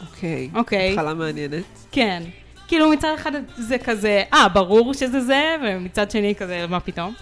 אוקיי. 0.00 0.50
אוקיי. 0.54 0.90
התחלה 0.92 1.14
מעניינת. 1.14 1.64
כן. 1.92 2.22
כאילו 2.68 2.90
מצד 2.90 3.08
אחד 3.14 3.32
זה 3.56 3.78
כזה, 3.78 4.22
אה, 4.32 4.48
ברור 4.48 4.94
שזה 4.94 5.20
זה, 5.20 5.56
ומצד 5.62 6.10
שני 6.10 6.34
כזה, 6.34 6.66
מה 6.68 6.80
פתאום. 6.80 7.14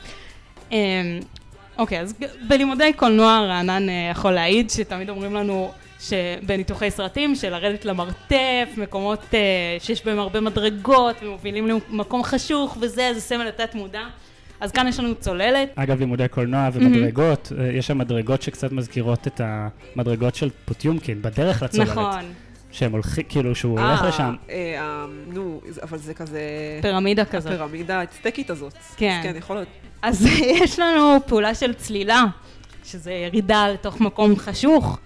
אמ, 0.72 0.76
אוקיי, 1.78 2.00
אז 2.00 2.14
בלימודי 2.48 2.92
קולנוע 2.92 3.46
רענן 3.48 3.88
אה, 3.88 4.08
יכול 4.10 4.32
להעיד 4.32 4.70
שתמיד 4.70 5.10
אומרים 5.10 5.34
לנו 5.34 5.72
שבניתוחי 6.00 6.90
סרטים, 6.90 7.34
של 7.34 7.50
לרדת 7.50 7.84
למרתף, 7.84 8.68
מקומות 8.76 9.34
אה, 9.34 9.40
שיש 9.78 10.04
בהם 10.04 10.18
הרבה 10.18 10.40
מדרגות, 10.40 11.16
ומובילים 11.22 11.68
למקום 11.68 12.22
חשוך, 12.22 12.76
וזה, 12.80 13.10
זה 13.14 13.20
סמל 13.20 13.48
התת 13.48 13.74
מודע. 13.74 14.02
אז 14.60 14.72
כאן 14.72 14.88
יש 14.88 15.00
לנו 15.00 15.14
צוללת. 15.14 15.68
אגב, 15.74 15.98
לימודי 15.98 16.28
קולנוע 16.28 16.68
ומדרגות, 16.72 17.52
אה, 17.58 17.66
יש 17.66 17.86
שם 17.86 17.98
מדרגות 17.98 18.42
שקצת 18.42 18.72
מזכירות 18.72 19.26
את 19.26 19.40
המדרגות 19.44 20.34
של 20.34 20.50
פוטיומקין, 20.64 21.22
בדרך 21.22 21.62
לצוללת. 21.62 21.88
נכון, 21.88 22.24
שהם 22.76 22.92
הולכים, 22.92 23.24
כאילו, 23.28 23.54
שהוא 23.54 23.80
הולך 23.80 24.02
אה, 24.02 24.08
לשם. 24.08 24.34
אה, 24.50 24.74
אה, 24.78 25.06
נו, 25.26 25.60
אבל 25.82 25.98
זה 25.98 26.14
כזה... 26.14 26.40
פירמידה 26.82 27.24
כזאת. 27.24 27.52
הפירמידה 27.52 28.00
האצטקית 28.00 28.50
הזאת. 28.50 28.74
כן. 28.96 29.20
כן, 29.22 29.34
יכול 29.36 29.56
להיות. 29.56 29.68
אז 30.02 30.26
יש 30.62 30.78
לנו 30.78 31.18
פעולה 31.26 31.54
של 31.54 31.74
צלילה, 31.74 32.24
שזה 32.84 33.12
ירידה 33.12 33.68
לתוך 33.68 34.00
מקום 34.00 34.36
חשוך, 34.36 34.98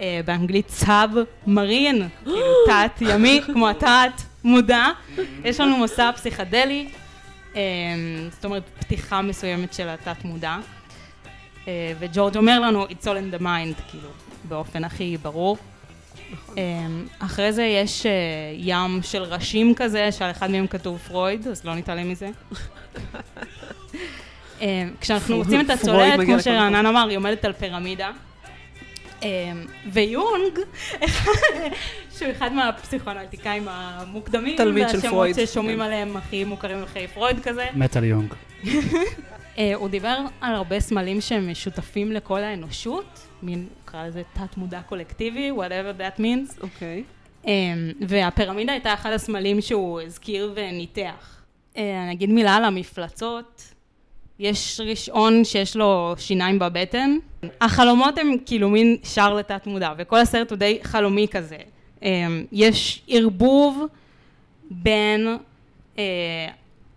אה, 0.00 0.20
באנגלית 0.24 0.70
סאב 0.70 1.10
מרין, 1.46 2.08
כאילו 2.24 2.54
תת 2.66 3.00
ימי, 3.00 3.40
כמו 3.46 3.68
התת 3.68 4.22
מודע. 4.44 4.86
יש 5.44 5.60
לנו 5.60 5.78
מסע 5.78 6.10
פסיכדלי, 6.12 6.88
זאת 8.30 8.44
אומרת 8.44 8.62
פתיחה 8.78 9.22
מסוימת 9.22 9.72
של 9.72 9.88
התת 9.88 10.24
מודע. 10.24 10.56
אה, 11.68 11.92
וג'ורג' 11.98 12.36
אומר 12.36 12.60
לנו, 12.60 12.86
it's 12.86 13.04
all 13.04 13.34
in 13.34 13.38
the 13.38 13.42
mind, 13.42 13.90
כאילו, 13.90 14.08
באופן 14.48 14.84
הכי 14.84 15.16
ברור. 15.22 15.56
אה, 16.58 16.86
אחרי 17.18 17.52
זה 17.52 17.62
יש 17.62 18.06
אה, 18.06 18.12
ים 18.56 19.02
של 19.02 19.22
ראשים 19.22 19.74
כזה, 19.74 20.12
שעל 20.12 20.30
אחד 20.30 20.50
מהם 20.50 20.66
כתוב 20.66 20.98
פרויד, 20.98 21.48
אז 21.48 21.64
לא 21.64 21.74
נתעלם 21.74 22.10
מזה. 22.10 22.30
אה, 24.62 24.84
כשאנחנו 25.00 25.36
מוצאים 25.36 25.60
את 25.60 25.70
הצוללת, 25.70 26.26
כמו 26.26 26.40
שרענן 26.40 26.86
אמר, 26.86 27.08
היא 27.08 27.16
עומדת 27.16 27.44
על 27.44 27.52
פירמידה. 27.52 28.10
אה, 29.24 29.52
ויונג, 29.92 30.58
שהוא 32.18 32.30
אחד 32.30 32.52
מהפסיכואנליטיקאים 32.52 33.68
המוקדמים, 33.68 34.56
תלמיד 34.56 34.88
של 34.88 34.94
והשמות 34.94 35.12
פרויד, 35.12 35.36
ששומעים 35.36 35.78
כן. 35.78 35.84
עליהם 35.84 36.16
הכי 36.16 36.44
מוכרים 36.44 36.82
אחרי 36.82 37.08
פרויד 37.08 37.40
כזה, 37.40 37.66
מטאל 37.74 38.04
יונג. 38.04 38.34
אה, 39.58 39.74
הוא 39.74 39.88
דיבר 39.88 40.18
על 40.40 40.54
הרבה 40.54 40.80
סמלים 40.80 41.20
שהם 41.20 41.50
משותפים 41.50 42.12
לכל 42.12 42.40
האנושות, 42.40 43.26
מין, 43.42 43.66
נקרא 43.82 44.06
לזה 44.06 44.22
תת-מודע 44.32 44.82
קולקטיבי, 44.82 45.50
whatever 45.50 46.00
that 46.00 46.20
means. 46.20 46.62
אוקיי. 46.62 47.04
Um, 47.44 47.46
והפירמידה 48.00 48.72
הייתה 48.72 48.94
אחד 48.94 49.12
הסמלים 49.12 49.60
שהוא 49.60 50.00
הזכיר 50.00 50.52
וניתח. 50.54 51.42
Uh, 51.74 51.78
אני 52.04 52.12
אגיד 52.12 52.30
מילה 52.30 52.56
על 52.56 52.64
המפלצות. 52.64 53.73
יש 54.38 54.80
ראשון 54.84 55.44
שיש 55.44 55.76
לו 55.76 56.14
שיניים 56.18 56.58
בבטן. 56.58 57.16
החלומות 57.60 58.18
הם 58.18 58.36
כאילו 58.46 58.68
מין 58.68 58.96
שער 59.02 59.34
לתת 59.34 59.66
מודע, 59.66 59.92
וכל 59.98 60.18
הסרט 60.18 60.50
הוא 60.50 60.58
די 60.58 60.78
חלומי 60.82 61.26
כזה. 61.30 61.56
Um, 62.00 62.04
יש 62.52 63.02
ערבוב 63.08 63.84
בין 64.70 65.36
uh, 65.96 65.98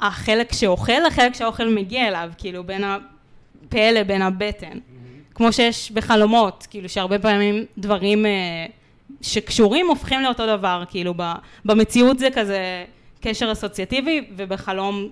החלק 0.02 0.54
שאוכל 0.54 1.00
לחלק 1.08 1.34
שהאוכל 1.34 1.70
מגיע 1.70 2.08
אליו, 2.08 2.30
כאילו 2.38 2.64
בין 2.64 2.84
הפה 2.84 3.92
לבין 3.92 4.22
הבטן. 4.22 4.78
כמו 5.36 5.54
שיש 5.54 5.92
בחלומות, 5.92 6.68
כאילו 6.70 6.90
שהרבה 6.90 7.20
פעמים 7.20 7.66
דברים 7.78 8.26
uh, 8.26 8.72
שקשורים 9.22 9.88
הופכים 9.88 10.22
לאותו 10.22 10.58
דבר, 10.58 10.84
כאילו 10.90 11.14
במציאות 11.66 12.20
זה 12.20 12.30
כזה 12.34 12.86
קשר 13.22 13.52
אסוציאטיבי, 13.52 14.28
ובחלום 14.36 15.10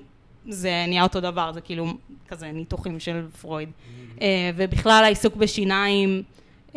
זה 0.50 0.86
נהיה 0.88 1.04
אותו 1.04 1.20
דבר, 1.20 1.52
זה 1.54 1.62
כאילו 1.62 1.86
כזה 2.28 2.52
ניתוחים 2.52 3.00
של 3.00 3.26
פרויד. 3.42 3.70
Uh, 4.16 4.22
ובכלל 4.56 5.04
העיסוק 5.04 5.36
בשיניים, 5.36 6.24
uh, 6.68 6.76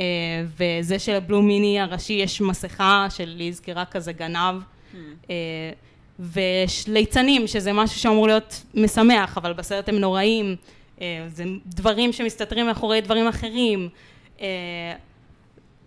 וזה 0.57 0.99
שלבלו 0.99 1.43
מיני 1.43 1.81
הראשי 1.81 2.13
יש 2.13 2.41
מסכה 2.41 3.07
של 3.11 3.29
לי 3.37 3.49
הזכירה 3.49 3.85
כזה 3.85 4.13
גנב. 4.13 4.63
Uh, 5.25 5.29
ויש 6.19 6.89
ליצנים, 6.89 7.47
שזה 7.47 7.73
משהו 7.73 8.01
שאמור 8.01 8.27
להיות 8.27 8.65
משמח, 8.75 9.39
אבל 9.39 9.53
בסרט 9.53 9.89
הם 9.89 9.99
נוראים. 9.99 10.57
אה, 11.01 11.27
זה 11.29 11.45
דברים 11.67 12.13
שמסתתרים 12.13 12.67
מאחורי 12.67 13.01
דברים 13.01 13.27
אחרים. 13.27 13.89
אה, 14.41 14.95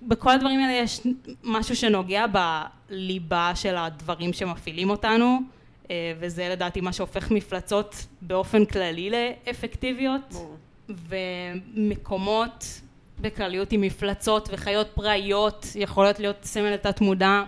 בכל 0.02 0.30
הדברים 0.30 0.60
האלה 0.60 0.74
יש 0.74 1.02
משהו 1.44 1.76
שנוגע 1.76 2.26
בליבה 2.28 3.52
של 3.56 3.78
הדברים 3.78 4.34
שמפעילים 4.34 4.90
אותנו, 4.90 5.26
אה, 5.26 5.40
וזה 6.20 6.50
לדעתי 6.50 6.82
מה 6.82 6.94
שהופך 6.94 7.32
מפלצות 7.32 7.96
באופן 8.22 8.66
כללי 8.66 9.10
לאפקטיביות, 9.10 10.36
ומקומות 10.90 12.66
בכלליות 13.22 13.72
עם 13.72 13.82
מפלצות 13.82 14.50
וחיות 14.52 14.88
פראיות 14.94 15.68
יכולות 15.76 16.20
להיות 16.20 16.36
סמל 16.44 16.70
לתת 16.74 17.02
מודע, 17.02 17.44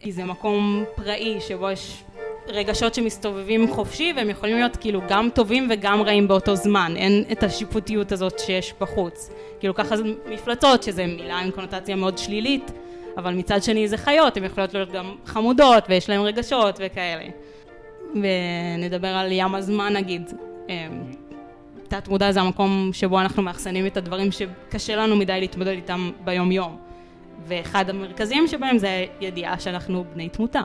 כי 0.00 0.12
זה 0.12 0.24
מקום 0.24 0.84
פראי 0.94 1.40
שבו 1.40 1.70
יש 1.70 2.02
רגשות 2.46 2.94
שמסתובבים 2.94 3.72
חופשי 3.72 4.12
והם 4.16 4.30
יכולים 4.30 4.56
להיות 4.56 4.76
כאילו 4.76 5.00
גם 5.08 5.28
טובים 5.34 5.68
וגם 5.70 6.02
רעים 6.02 6.28
באותו 6.28 6.56
זמן, 6.56 6.92
אין 6.96 7.24
את 7.32 7.42
השיפוטיות 7.42 8.12
הזאת 8.12 8.38
שיש 8.38 8.74
בחוץ. 8.80 9.30
כאילו 9.60 9.74
ככה 9.74 9.96
זה 9.96 10.02
מפלצות, 10.26 10.82
שזה 10.82 11.06
מילה 11.06 11.38
עם 11.38 11.50
קונוטציה 11.50 11.96
מאוד 11.96 12.18
שלילית, 12.18 12.70
אבל 13.16 13.34
מצד 13.34 13.62
שני 13.62 13.88
זה 13.88 13.96
חיות, 13.96 14.36
הן 14.36 14.44
יכולות 14.44 14.74
להיות 14.74 14.92
גם 14.92 15.16
חמודות 15.24 15.84
ויש 15.88 16.08
להן 16.08 16.20
רגשות 16.20 16.80
וכאלה. 16.86 17.24
ונדבר 18.14 19.08
על 19.08 19.32
ים 19.32 19.54
הזמן 19.54 19.92
נגיד. 19.92 20.32
אמ, 20.68 20.74
תת 21.88 22.08
מודע 22.08 22.32
זה 22.32 22.40
המקום 22.40 22.90
שבו 22.92 23.20
אנחנו 23.20 23.42
מאחסנים 23.42 23.86
את 23.86 23.96
הדברים 23.96 24.28
שקשה 24.32 24.96
לנו 24.96 25.16
מדי 25.16 25.40
להתמודד 25.40 25.70
איתם 25.70 26.10
ביום 26.24 26.52
יום. 26.52 26.76
ואחד 27.46 27.90
המרכזיים 27.90 28.46
שבהם 28.46 28.78
זה 28.78 29.06
הידיעה 29.20 29.60
שאנחנו 29.60 30.04
בני 30.14 30.28
תמותה. 30.28 30.60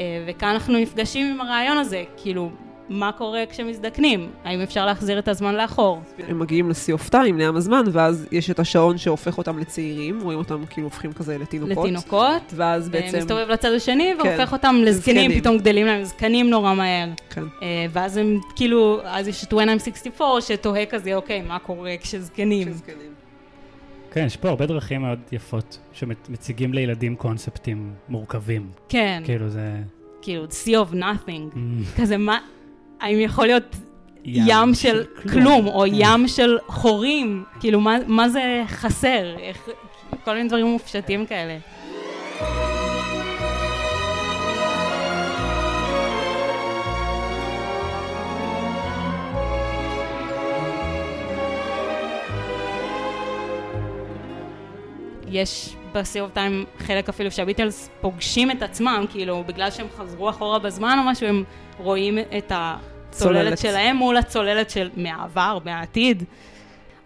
אה, 0.00 0.24
וכאן 0.26 0.48
אנחנו 0.48 0.78
נפגשים 0.78 1.26
עם 1.26 1.40
הרעיון 1.40 1.78
הזה, 1.78 2.04
כאילו, 2.16 2.50
מה 2.92 3.12
קורה 3.12 3.44
כשמזדקנים? 3.50 4.30
האם 4.44 4.60
אפשר 4.60 4.86
להחזיר 4.86 5.18
את 5.18 5.28
הזמן 5.28 5.54
לאחור? 5.54 6.00
הם 6.28 6.38
מגיעים 6.38 6.70
לשיא 6.70 6.92
אוף 6.92 7.08
טיים, 7.08 7.38
לעם 7.38 7.56
הזמן, 7.56 7.84
ואז 7.92 8.26
יש 8.32 8.50
את 8.50 8.58
השעון 8.58 8.98
שהופך 8.98 9.38
אותם 9.38 9.58
לצעירים, 9.58 10.20
רואים 10.20 10.38
אותם 10.38 10.66
כאילו 10.70 10.86
הופכים 10.86 11.12
כזה 11.12 11.38
לתינוקות. 11.38 11.84
לתינוקות, 11.84 12.52
ואז 12.56 12.88
בעצם... 12.88 13.18
מסתובב 13.18 13.46
לצד 13.48 13.72
השני 13.72 14.14
כן. 14.22 14.28
והופך 14.28 14.52
אותם 14.52 14.76
לזקנים, 14.84 15.16
לזקנים. 15.16 15.40
פתאום 15.40 15.58
גדלים 15.58 15.86
להם 15.86 16.04
זקנים 16.04 16.50
נורא 16.50 16.74
מהר. 16.74 17.08
כן. 17.30 17.44
אה, 17.62 17.86
ואז 17.90 18.16
הם 18.16 18.40
כאילו, 18.56 19.00
אז 19.04 19.28
יש 19.28 19.44
את 19.44 19.52
When 19.52 19.56
I'm 19.56 19.84
64 19.84 20.40
שתוהה 20.40 20.86
כזה, 20.86 21.14
אוקיי, 21.14 21.42
מה 21.42 21.58
קורה 21.58 21.94
כשזקנים? 22.00 22.68
כשזקנים. 22.68 23.12
כן, 24.10 24.24
יש 24.26 24.36
פה 24.36 24.48
הרבה 24.48 24.66
דרכים 24.66 25.00
מאוד 25.02 25.18
יפות 25.32 25.78
שמציגים 25.92 26.74
לילדים 26.74 27.16
קונספטים 27.16 27.94
מורכבים. 28.08 28.70
כן, 28.88 29.22
כאילו 29.24 29.48
זה... 29.48 29.76
כאילו, 30.22 30.44
Sea 30.44 30.90
of 30.90 30.94
Nothing. 30.94 31.54
Mm, 31.54 32.00
כזה 32.00 32.16
מה, 32.16 32.38
האם 33.02 33.20
יכול 33.20 33.46
להיות 33.46 33.76
ים 34.24 34.74
של 34.74 35.04
כלום, 35.32 35.66
או 35.66 35.80
כן. 35.80 35.90
ים 35.92 36.28
של 36.28 36.58
חורים? 36.66 37.44
כאילו, 37.60 37.80
מה- 37.80 37.98
מה 38.06 38.28
זה 38.28 38.62
חסר? 38.66 39.36
איך- 39.38 39.68
כל 40.24 40.34
מיני 40.34 40.48
דברים 40.48 40.66
מופשטים 40.66 41.26
כאלה. 41.26 41.58
יש 55.28 55.76
of 55.94 56.36
Time 56.36 56.84
חלק 56.86 57.08
אפילו 57.08 57.30
שהביטלס 57.30 57.90
פוגשים 58.00 58.50
את 58.50 58.62
עצמם, 58.62 59.04
כאילו, 59.10 59.44
בגלל 59.46 59.70
שהם 59.70 59.86
חזרו 59.96 60.30
אחורה 60.30 60.58
בזמן 60.58 60.96
או 60.98 61.10
משהו, 61.10 61.26
הם 61.26 61.44
רואים 61.78 62.18
את 62.18 62.52
הצוללת 63.12 63.44
צוללת. 63.44 63.58
שלהם 63.58 63.96
מול 63.96 64.16
הצוללת 64.16 64.70
של 64.70 64.90
מהעבר, 64.96 65.58
מהעתיד. 65.64 66.24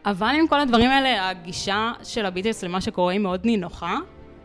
אבל 0.07 0.35
עם 0.39 0.47
כל 0.49 0.61
הדברים 0.61 0.91
האלה, 0.91 1.31
הגישה 1.31 1.93
של 2.05 2.27
הביטלס 2.27 2.65
למה 2.65 2.81
שקורה 2.81 3.13
היא 3.13 3.21
מאוד 3.21 3.41
נינוחה. 3.45 3.97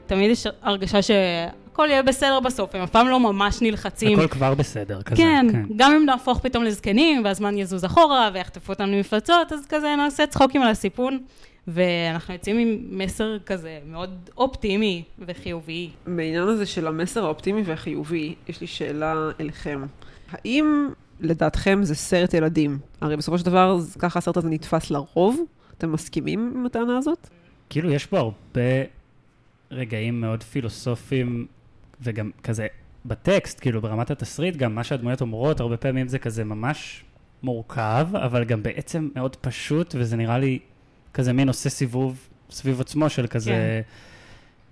תמיד 0.05 0.31
יש 0.31 0.47
הרגשה 0.61 1.01
שהכל 1.01 1.87
יהיה 1.89 2.03
בסדר 2.03 2.39
בסוף, 2.39 2.75
הם 2.75 2.81
אף 2.81 2.89
פעם 2.89 3.07
לא 3.07 3.19
ממש 3.19 3.61
נלחצים. 3.61 4.19
הכל 4.19 4.27
כבר 4.27 4.53
בסדר, 4.53 5.01
כזה. 5.01 5.15
כן, 5.15 5.45
גם 5.75 5.93
אם 5.93 6.05
נהפוך 6.05 6.39
פתאום 6.39 6.63
לזקנים, 6.63 7.23
והזמן 7.23 7.57
יזוז 7.57 7.85
אחורה, 7.85 8.29
ויחטפו 8.33 8.73
אותנו 8.73 8.99
מפלצות, 8.99 9.51
אז 9.53 9.65
כזה 9.69 9.95
נעשה 9.97 10.27
צחוקים 10.27 10.61
על 10.61 10.67
הסיפון. 10.67 11.19
ואנחנו 11.67 12.33
יוצאים 12.33 12.57
עם 12.57 12.77
מסר 12.89 13.37
כזה 13.45 13.79
מאוד 13.85 14.29
אופטימי 14.37 15.03
וחיובי. 15.27 15.89
בעניין 16.07 16.47
הזה 16.47 16.65
של 16.65 16.87
המסר 16.87 17.25
האופטימי 17.25 17.61
והחיובי, 17.65 18.35
יש 18.47 18.61
לי 18.61 18.67
שאלה 18.67 19.29
אליכם. 19.39 19.85
האם 20.31 20.89
לדעתכם 21.21 21.79
זה 21.83 21.95
סרט 21.95 22.33
ילדים? 22.33 22.79
הרי 23.01 23.17
בסופו 23.17 23.37
של 23.37 23.45
דבר, 23.45 23.77
ככה 23.99 24.19
הסרט 24.19 24.37
הזה 24.37 24.49
נתפס 24.49 24.91
לרוב. 24.91 25.39
אתם 25.77 25.91
מסכימים 25.91 26.53
עם 26.55 26.65
הטענה 26.65 26.97
הזאת? 26.97 27.29
כאילו, 27.69 27.91
יש 27.91 28.09
בו 28.09 28.17
הרבה 28.17 28.61
רגעים 29.71 30.21
מאוד 30.21 30.43
פילוסופיים, 30.43 31.47
וגם 32.01 32.31
כזה 32.43 32.67
בטקסט, 33.05 33.59
כאילו, 33.59 33.81
ברמת 33.81 34.11
התסריט, 34.11 34.55
גם 34.55 34.75
מה 34.75 34.83
שהדמויות 34.83 35.21
אומרות, 35.21 35.59
הרבה 35.59 35.77
פעמים 35.77 36.07
זה 36.07 36.19
כזה 36.19 36.43
ממש 36.43 37.03
מורכב, 37.43 38.07
אבל 38.13 38.43
גם 38.43 38.63
בעצם 38.63 39.09
מאוד 39.15 39.35
פשוט, 39.35 39.95
וזה 39.97 40.17
נראה 40.17 40.37
לי 40.37 40.59
כזה 41.13 41.33
מין 41.33 41.47
עושה 41.47 41.69
סיבוב 41.69 42.27
סביב 42.49 42.81
עצמו 42.81 43.09
של 43.09 43.27
כזה... 43.27 43.51
כן. 43.51 43.81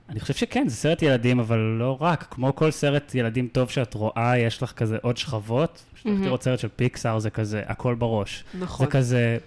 אני 0.09 0.19
חושב 0.19 0.33
שכן, 0.33 0.67
זה 0.67 0.75
סרט 0.75 1.01
ילדים, 1.01 1.39
אבל 1.39 1.57
לא 1.57 1.97
רק. 2.01 2.27
כמו 2.31 2.55
כל 2.55 2.71
סרט 2.71 3.15
ילדים 3.15 3.47
טוב 3.47 3.69
שאת 3.69 3.93
רואה, 3.93 4.37
יש 4.37 4.63
לך 4.63 4.71
כזה 4.71 4.97
עוד 5.01 5.17
שכבות. 5.17 5.83
כשאתה 5.95 6.09
מהמם. 6.09 6.23
לראות 6.23 6.43
סרט 6.43 6.59
של 6.59 6.67
פיקסאר, 6.75 7.19
זה 7.19 7.29
כזה 7.29 7.61
הכל 7.65 7.95
בראש. 7.95 8.43
נכון. 8.59 8.85
זה 8.85 8.91
כזה, 8.91 9.37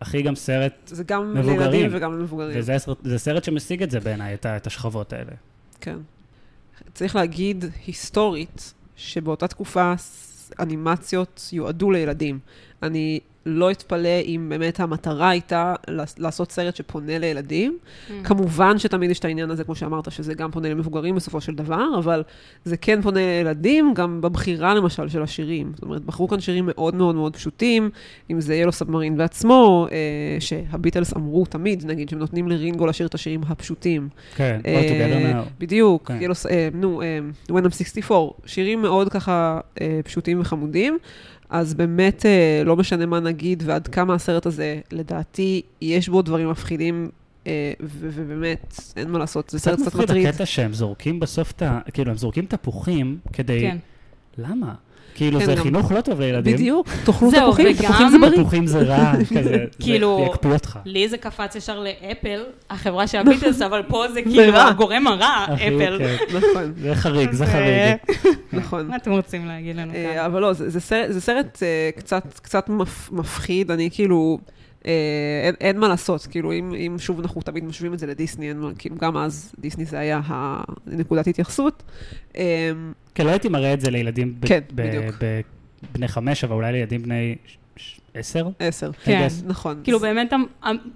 הכי 0.00 0.22
גם 0.22 0.34
סרט 0.34 0.72
זה 0.86 1.04
גם 1.04 1.34
מבוגרים. 1.34 1.60
לילדים 1.60 1.88
וגם 1.92 2.12
למבוגרים. 2.18 2.58
וזה 2.58 2.74
הסרט- 2.74 2.98
זה 3.04 3.18
סרט 3.18 3.44
שמשיג 3.44 3.82
את 3.82 3.90
זה 3.90 4.00
בעיניי, 4.00 4.34
את 4.34 4.46
את 4.46 4.66
השכבות 4.66 5.12
האלה. 5.12 5.30
כן. 5.80 5.96
צריך 6.94 7.16
להגיד 7.16 7.64
היסטורית, 7.86 8.74
שבאותה 8.96 9.48
תקופה 9.48 9.92
אנימציות 10.60 11.48
יועדו 11.52 11.90
לילדים. 11.90 12.38
אני 12.84 13.20
לא 13.46 13.70
אתפלא 13.70 14.20
אם 14.24 14.46
באמת 14.48 14.80
המטרה 14.80 15.28
הייתה 15.28 15.74
לעשות 16.18 16.52
סרט 16.52 16.76
שפונה 16.76 17.18
לילדים. 17.18 17.78
כמובן 18.24 18.78
שתמיד 18.78 19.10
יש 19.10 19.18
את 19.18 19.24
העניין 19.24 19.50
הזה, 19.50 19.64
כמו 19.64 19.74
שאמרת, 19.74 20.12
שזה 20.12 20.34
גם 20.34 20.50
פונה 20.50 20.68
למבוגרים 20.68 21.14
בסופו 21.14 21.40
של 21.40 21.54
דבר, 21.54 21.86
אבל 21.98 22.22
זה 22.64 22.76
כן 22.76 23.02
פונה 23.02 23.20
לילדים, 23.20 23.94
גם 23.94 24.20
בבחירה 24.20 24.74
למשל 24.74 25.08
של 25.08 25.22
השירים. 25.22 25.72
זאת 25.74 25.82
אומרת, 25.82 26.04
בחרו 26.04 26.28
כאן 26.28 26.40
שירים 26.40 26.64
מאוד 26.66 26.94
מאוד 26.94 27.14
מאוד 27.14 27.36
פשוטים, 27.36 27.90
אם 28.30 28.40
זה 28.40 28.54
ילו 28.54 28.72
סאבמרין 28.72 29.16
בעצמו, 29.16 29.86
אה, 29.92 30.36
שהביטלס 30.40 31.16
אמרו 31.16 31.46
תמיד, 31.46 31.86
נגיד, 31.86 32.08
שהם 32.08 32.18
נותנים 32.18 32.48
לרינגו 32.48 32.86
לשיר 32.86 33.06
את 33.06 33.14
השירים 33.14 33.40
הפשוטים. 33.48 34.08
כן, 34.36 34.60
אה, 34.66 34.80
All 34.80 34.84
Together 34.84 35.34
Now. 35.34 35.50
בדיוק, 35.58 36.08
כן. 36.08 36.18
ילו, 36.20 36.34
אה, 36.50 36.68
נו, 36.74 37.02
אה, 37.02 37.18
When 37.50 37.64
I'm 37.66 37.70
64, 37.70 38.32
שירים 38.46 38.82
מאוד 38.82 39.08
ככה 39.08 39.60
אה, 39.80 40.00
פשוטים 40.04 40.40
וחמודים, 40.40 40.98
אז 41.50 41.74
באמת 41.74 42.26
אה, 42.26 42.62
לא 42.64 42.76
משנה 42.76 43.06
מה 43.06 43.20
נגיד 43.20 43.62
ועד 43.66 43.88
כמה 43.88 44.14
הסרט 44.14 44.46
הזה, 44.46 44.80
לדעתי, 44.92 45.62
יש 45.80 46.08
בו 46.08 46.22
דברים 46.22 46.50
מפחידים, 46.50 47.08
אה, 47.46 47.72
ובאמת, 47.80 48.80
אין 48.96 49.10
מה 49.10 49.18
לעשות, 49.18 49.50
זה 49.50 49.58
סרט 49.58 49.74
קצת 49.74 49.82
קצת 49.82 49.94
מפחיד 49.94 50.10
מטריד. 50.10 50.26
הקטע 50.26 50.46
שהם 50.46 50.72
זורקים 50.72 51.20
בסוף 51.20 51.50
את 51.50 51.62
ה... 51.62 51.80
כאילו, 51.92 52.10
הם 52.10 52.16
זורקים 52.16 52.46
תפוחים 52.46 53.18
כדי... 53.32 53.60
כן. 53.60 53.76
למה? 54.38 54.74
כאילו, 55.14 55.40
כן, 55.40 55.46
זה 55.46 55.56
חינוך 55.56 55.92
לא 55.92 56.00
טוב 56.00 56.20
לילדים. 56.20 56.54
בדיוק, 56.54 56.86
תאכלו 57.04 57.30
תפוחים, 57.30 57.72
תפוחים 57.72 58.08
זה 58.10 58.18
בריא. 58.18 58.30
תפוחים 58.40 58.66
זה 58.66 58.78
רע, 58.82 59.12
כזה, 59.30 59.42
זה 59.42 59.64
כאילו- 59.80 60.26
יקפיא 60.34 60.50
אותך. 60.50 60.78
לי 60.84 61.08
זה 61.08 61.16
קפץ 61.18 61.56
ישר 61.56 61.80
לאפל, 61.80 62.40
החברה 62.70 63.06
של 63.06 63.18
הביטלס, 63.26 63.62
אבל 63.62 63.82
פה 63.88 64.04
זה 64.14 64.22
כאילו. 64.22 64.56
הגורם 64.56 65.06
הרע, 65.06 65.44
אפל. 65.54 65.98
כן. 65.98 66.16
נכון, 66.38 66.72
זה 66.82 66.94
חריג, 66.94 67.32
זה 67.32 67.46
חריג. 67.46 67.96
נכון. 68.52 68.86
מה 68.88 68.96
אתם 68.96 69.10
רוצים 69.10 69.46
להגיד 69.46 69.76
לנו 69.76 69.92
אה, 69.94 70.12
כאן? 70.14 70.24
אבל 70.24 70.40
לא, 70.40 70.52
זה, 70.52 70.80
סרט, 71.20 71.58
אה, 71.62 71.90
קצת, 71.96 72.22
קצת 72.42 72.68
מפ, 72.68 73.08
מפחיד, 73.12 73.70
אני 73.70 73.88
כאילו, 73.92 74.38
אין, 75.44 75.54
אין 75.60 75.78
מה 75.78 75.88
לעשות, 75.88 76.26
כאילו, 76.30 76.52
אם, 76.52 76.74
אם 76.74 76.96
שוב 76.98 77.20
אנחנו 77.20 77.42
תמיד 77.42 77.64
משווים 77.64 77.94
את 77.94 77.98
זה 77.98 78.06
לדיסני, 78.06 78.48
אין, 78.48 78.62
כאילו, 78.78 78.96
גם 78.96 79.16
אז 79.16 79.54
דיסני 79.58 79.84
זה 79.84 79.98
היה 79.98 80.20
הנקודת 80.26 81.26
התייחסות. 81.26 81.82
אה, 82.36 82.70
כן, 83.14 83.24
לא 83.26 83.30
הייתי 83.30 83.48
מראה 83.48 83.74
את 83.74 83.80
זה 83.80 83.90
לילדים 83.90 84.34
ב- 84.40 84.46
כן, 84.46 84.60
ב- 84.74 84.82
בדיוק. 84.88 85.14
ב- 85.20 85.40
בני 85.92 86.08
חמש, 86.08 86.44
אבל 86.44 86.52
אולי 86.54 86.72
לילדים 86.72 87.02
בני 87.02 87.36
עשר? 88.14 88.48
עשר. 88.58 88.90
כן. 89.04 89.26
guess. 89.28 89.46
נכון. 89.46 89.80
כאילו 89.84 89.98
באמת 90.00 90.32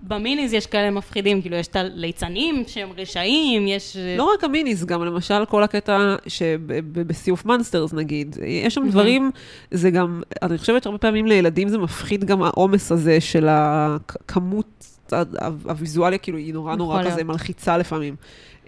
במיניז 0.02 0.52
יש 0.52 0.66
כאלה 0.66 0.90
מפחידים, 0.90 1.40
כאילו 1.42 1.56
יש 1.56 1.66
את 1.66 1.76
הליצנים 1.76 2.64
שהם 2.66 2.88
רשעים, 2.96 3.68
יש... 3.68 3.96
אה, 3.96 4.14
לא 4.18 4.32
רק 4.34 4.44
המיניס, 4.44 4.84
גם 4.84 5.04
למשל 5.04 5.44
כל 5.44 5.62
הקטע 5.62 6.16
שבסיוף 6.26 7.44
מונסטרס 7.44 7.92
נגיד, 7.92 8.36
יש 8.46 8.74
שם 8.74 8.80
מהמם. 8.80 8.90
דברים, 8.92 9.30
זה 9.70 9.90
גם, 9.90 10.22
אני 10.42 10.58
חושבת 10.58 10.82
שהרבה 10.82 10.98
פעמים 10.98 11.26
לילדים 11.26 11.68
זה 11.68 11.78
מפחיד 11.78 12.24
גם 12.24 12.42
העומס 12.42 12.92
הזה 12.92 13.20
של 13.20 13.46
הכמות 13.50 14.86
ה- 15.12 15.16
ה- 15.16 15.22
הוויזואליה, 15.64 16.18
כאילו 16.18 16.38
היא 16.38 16.52
נורא 16.54 16.76
נורא 16.76 17.04
כזה. 17.04 17.24
מלחיצה 17.24 17.78
לפעמים. 17.78 18.16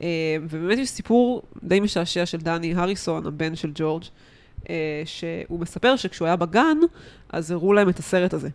אה, 0.03 0.09
ובאמת 0.43 0.79
יש 0.79 0.89
סיפור 0.89 1.43
די 1.63 1.81
משעשע 1.81 2.27
של 2.27 2.39
דני 2.39 2.75
הריסון, 2.75 3.27
הבן 3.27 3.57
של 3.57 3.71
ג'ורג', 3.75 4.03
שהוא 5.05 5.61
מספר 5.61 5.97
שכשהוא 5.97 6.27
היה 6.27 6.37
בגן, 6.37 6.79
אז 7.33 7.51
הראו 7.51 7.73
להם 7.73 7.89
את 7.89 7.99
הסרט 7.99 8.35
הזה. 8.35 8.49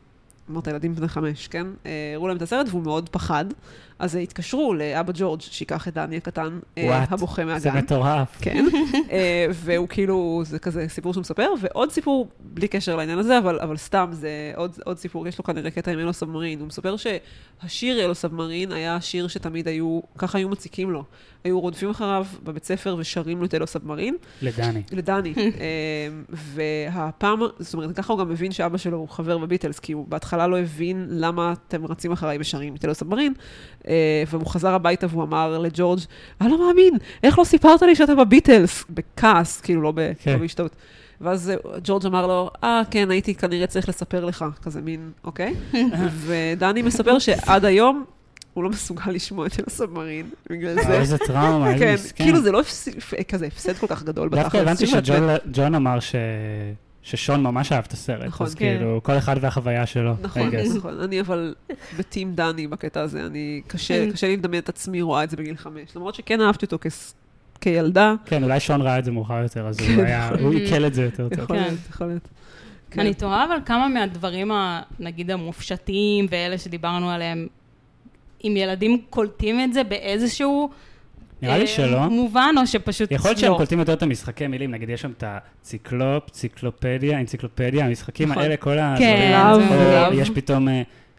אמרת, 0.49 0.67
ילדים 0.67 0.95
בני 0.95 1.07
חמש, 1.07 1.47
כן? 1.47 1.67
אה, 1.85 2.11
הראו 2.15 2.27
להם 2.27 2.37
את 2.37 2.41
הסרט 2.41 2.67
והוא 2.69 2.83
מאוד 2.83 3.09
פחד. 3.09 3.45
אז 3.99 4.15
התקשרו 4.15 4.73
לאבא 4.73 5.13
ג'ורג' 5.15 5.41
שייקח 5.41 5.87
את 5.87 5.93
דני 5.93 6.17
הקטן, 6.17 6.59
אה, 6.77 7.03
What? 7.03 7.13
הבוכה 7.13 7.59
הזה 7.59 7.69
מהגן. 7.71 7.83
מטורף. 7.83 8.37
כן, 8.41 8.65
אה, 9.11 9.45
והוא 9.51 9.87
כאילו, 9.87 10.41
זה 10.45 10.59
כזה 10.59 10.85
סיפור 10.87 11.13
שהוא 11.13 11.21
מספר, 11.21 11.49
ועוד 11.61 11.91
סיפור, 11.91 12.27
בלי 12.39 12.67
קשר 12.67 12.95
לעניין 12.95 13.19
הזה, 13.19 13.37
אבל, 13.37 13.59
אבל 13.59 13.77
סתם, 13.77 14.09
זה 14.11 14.51
עוד, 14.55 14.79
עוד 14.85 14.97
סיפור, 14.97 15.27
יש 15.27 15.37
לו 15.37 15.43
כנראה 15.43 15.71
קטע 15.71 15.91
עם 15.91 15.99
Yellow 15.99 16.13
Submarine. 16.13 16.59
הוא 16.59 16.67
מספר 16.67 16.95
שהשיר 16.97 18.05
Yellow 18.05 18.15
Submarine 18.15 18.71
היה 18.71 19.01
שיר 19.01 19.27
שתמיד 19.27 19.67
היו, 19.67 19.99
ככה 20.17 20.37
היו 20.37 20.49
מציקים 20.49 20.91
לו. 20.91 21.03
היו 21.43 21.59
רודפים 21.59 21.89
אחריו 21.89 22.25
בבית 22.43 22.63
ספר 22.63 22.95
ושרים 22.99 23.39
לו 23.39 23.45
את 23.45 23.53
Yellow 23.53 23.67
Submarine, 23.67 24.15
לדני. 24.41 24.83
לדני. 24.91 25.33
אה, 25.37 26.07
והפעם, 26.29 27.39
זאת 27.59 27.73
אומרת, 27.73 27.95
ככה 27.95 28.13
הוא 28.13 28.19
גם 28.19 28.29
מבין 28.29 28.51
שאבא 28.51 28.77
שלו 28.77 28.97
הוא 28.97 29.09
חבר 29.09 29.37
בביטלס, 29.37 29.79
כי 29.79 29.91
הוא 29.93 30.07
בהתחלה 30.07 30.47
לא 30.47 30.59
הבין 30.59 31.07
למה 31.09 31.53
אתם 31.67 31.85
רצים 31.85 32.11
אחריי 32.11 32.37
ושרים 32.41 32.75
את 32.75 32.85
Yellow 32.85 32.95
Submarine, 32.95 33.33
אה, 33.84 33.84
והוא 34.27 34.47
חזר 34.47 34.73
הביתה 34.73 35.07
והוא 35.09 35.23
אמר 35.23 35.57
לג'ורג', 35.57 35.99
אני 36.41 36.51
לא 36.51 36.67
מאמין, 36.67 36.93
איך 37.23 37.39
לא 37.39 37.43
סיפרת 37.43 37.81
לי 37.81 37.95
שאתה 37.95 38.15
בביטלס? 38.15 38.85
בכעס, 38.89 39.61
כאילו, 39.61 39.81
לא 39.81 39.93
כן. 40.19 40.31
לא 40.33 40.37
בהשתאות. 40.37 40.75
ואז 41.21 41.49
אה, 41.49 41.55
ג'ורג' 41.83 42.05
אמר 42.05 42.27
לו, 42.27 42.49
אה, 42.63 42.81
כן, 42.91 43.11
הייתי 43.11 43.35
כנראה 43.35 43.67
צריך 43.67 43.89
לספר 43.89 44.25
לך, 44.25 44.45
כזה 44.61 44.81
מין, 44.81 45.11
אוקיי? 45.23 45.53
ודני 46.25 46.81
מספר 46.81 47.19
שעד 47.19 47.65
היום, 47.65 48.05
הוא 48.53 48.63
לא 48.63 48.69
מסוגל 48.69 49.11
לשמוע 49.11 49.45
את 49.45 49.53
של 49.53 49.63
הסאבמרין, 49.67 50.29
בגלל 50.49 50.79
אה, 50.79 50.83
זה. 50.83 50.93
איזה 50.93 51.17
טראומה, 51.17 51.73
איזה 51.73 51.85
כן, 51.85 51.93
מסכן. 51.93 52.23
כאילו 52.23 52.41
זה 52.41 52.51
לא 52.51 52.61
כזה 53.27 53.45
הפסד 53.45 53.77
כל 53.77 53.87
כך 53.87 54.03
גדול 54.03 54.29
בתכלס. 54.29 54.43
דווקא 54.43 54.57
הבנתי. 54.57 54.87
שג'ון 54.87 55.75
אמר 55.75 55.99
ש... 55.99 56.15
ששון 57.05 57.43
ממש 57.43 57.71
אהב 57.71 57.83
את 57.87 57.91
הסרט, 57.93 58.23
נכון. 58.25 58.47
אז 58.47 58.55
כן. 58.55 58.75
כאילו, 58.77 58.99
כל 59.03 59.17
אחד 59.17 59.35
והחוויה 59.41 59.85
שלו. 59.85 60.13
נכון. 60.21 60.49
נכון. 60.77 60.99
אני 61.01 61.21
אבל 61.21 61.55
בטים 61.97 62.35
דני 62.35 62.67
בקטע 62.67 63.01
הזה, 63.01 63.25
אני, 63.25 63.61
קשה, 63.67 64.05
כן. 64.05 64.11
קשה 64.11 64.27
לי 64.27 64.37
לדמיין 64.37 64.63
את 64.63 64.69
עצמי 64.69 65.01
רואה 65.01 65.23
את 65.23 65.29
זה 65.29 65.37
בגיל 65.37 65.55
חמש. 65.57 65.95
למרות 65.95 66.15
שכן 66.15 66.41
אהבתי 66.41 66.65
אותו 66.65 66.77
כס- 66.81 67.15
כילדה. 67.61 68.13
כן, 68.25 68.43
אולי 68.43 68.59
שון 68.59 68.81
ראה 68.81 68.99
את 68.99 69.05
זה 69.05 69.11
מאוחר 69.11 69.41
יותר, 69.43 69.67
אז 69.67 69.79
הוא 69.79 69.87
כן, 69.87 70.05
היה, 70.05 70.29
הוא 70.41 70.53
עיכל 70.53 70.85
את 70.85 70.93
זה 70.93 71.03
יותר 71.03 71.29
טוב. 71.29 71.39
יכול 71.39 71.57
כן. 71.57 71.63
להיות, 71.63 71.79
יכול 71.89 72.07
להיות. 72.07 72.27
כן. 72.91 73.01
אני 73.01 73.13
תוהה 73.13 73.45
אבל 73.45 73.57
כמה 73.65 73.87
מהדברים, 73.87 74.51
נגיד 74.99 75.31
המופשטים 75.31 76.25
ואלה 76.29 76.57
שדיברנו 76.57 77.09
עליהם, 77.09 77.47
אם 78.43 78.53
ילדים 78.57 79.01
קולטים 79.09 79.61
את 79.61 79.73
זה 79.73 79.83
באיזשהו... 79.83 80.69
נראה 81.45 81.57
לי 81.57 81.63
אה, 81.63 81.67
שלא. 81.67 82.07
מובן, 82.09 82.55
או 82.57 82.67
שפשוט 82.67 83.11
יכול 83.11 83.29
להיות 83.29 83.39
שהם 83.39 83.51
לא. 83.51 83.57
קולטים 83.57 83.79
יותר 83.79 83.93
את 83.93 84.03
המשחקי 84.03 84.47
מילים, 84.47 84.71
נגיד 84.71 84.89
יש 84.89 85.01
שם 85.01 85.11
את 85.17 85.23
הציקלופ, 85.27 86.29
ציקלופדיה, 86.29 87.19
אנציקלופדיה, 87.19 87.85
המשחקים 87.85 88.29
נכון. 88.29 88.43
האלה, 88.43 88.57
כל 88.57 88.79
ה... 88.79 88.95
כן. 88.99 89.41
או 90.07 90.13
יש 90.13 90.29
פתאום 90.29 90.67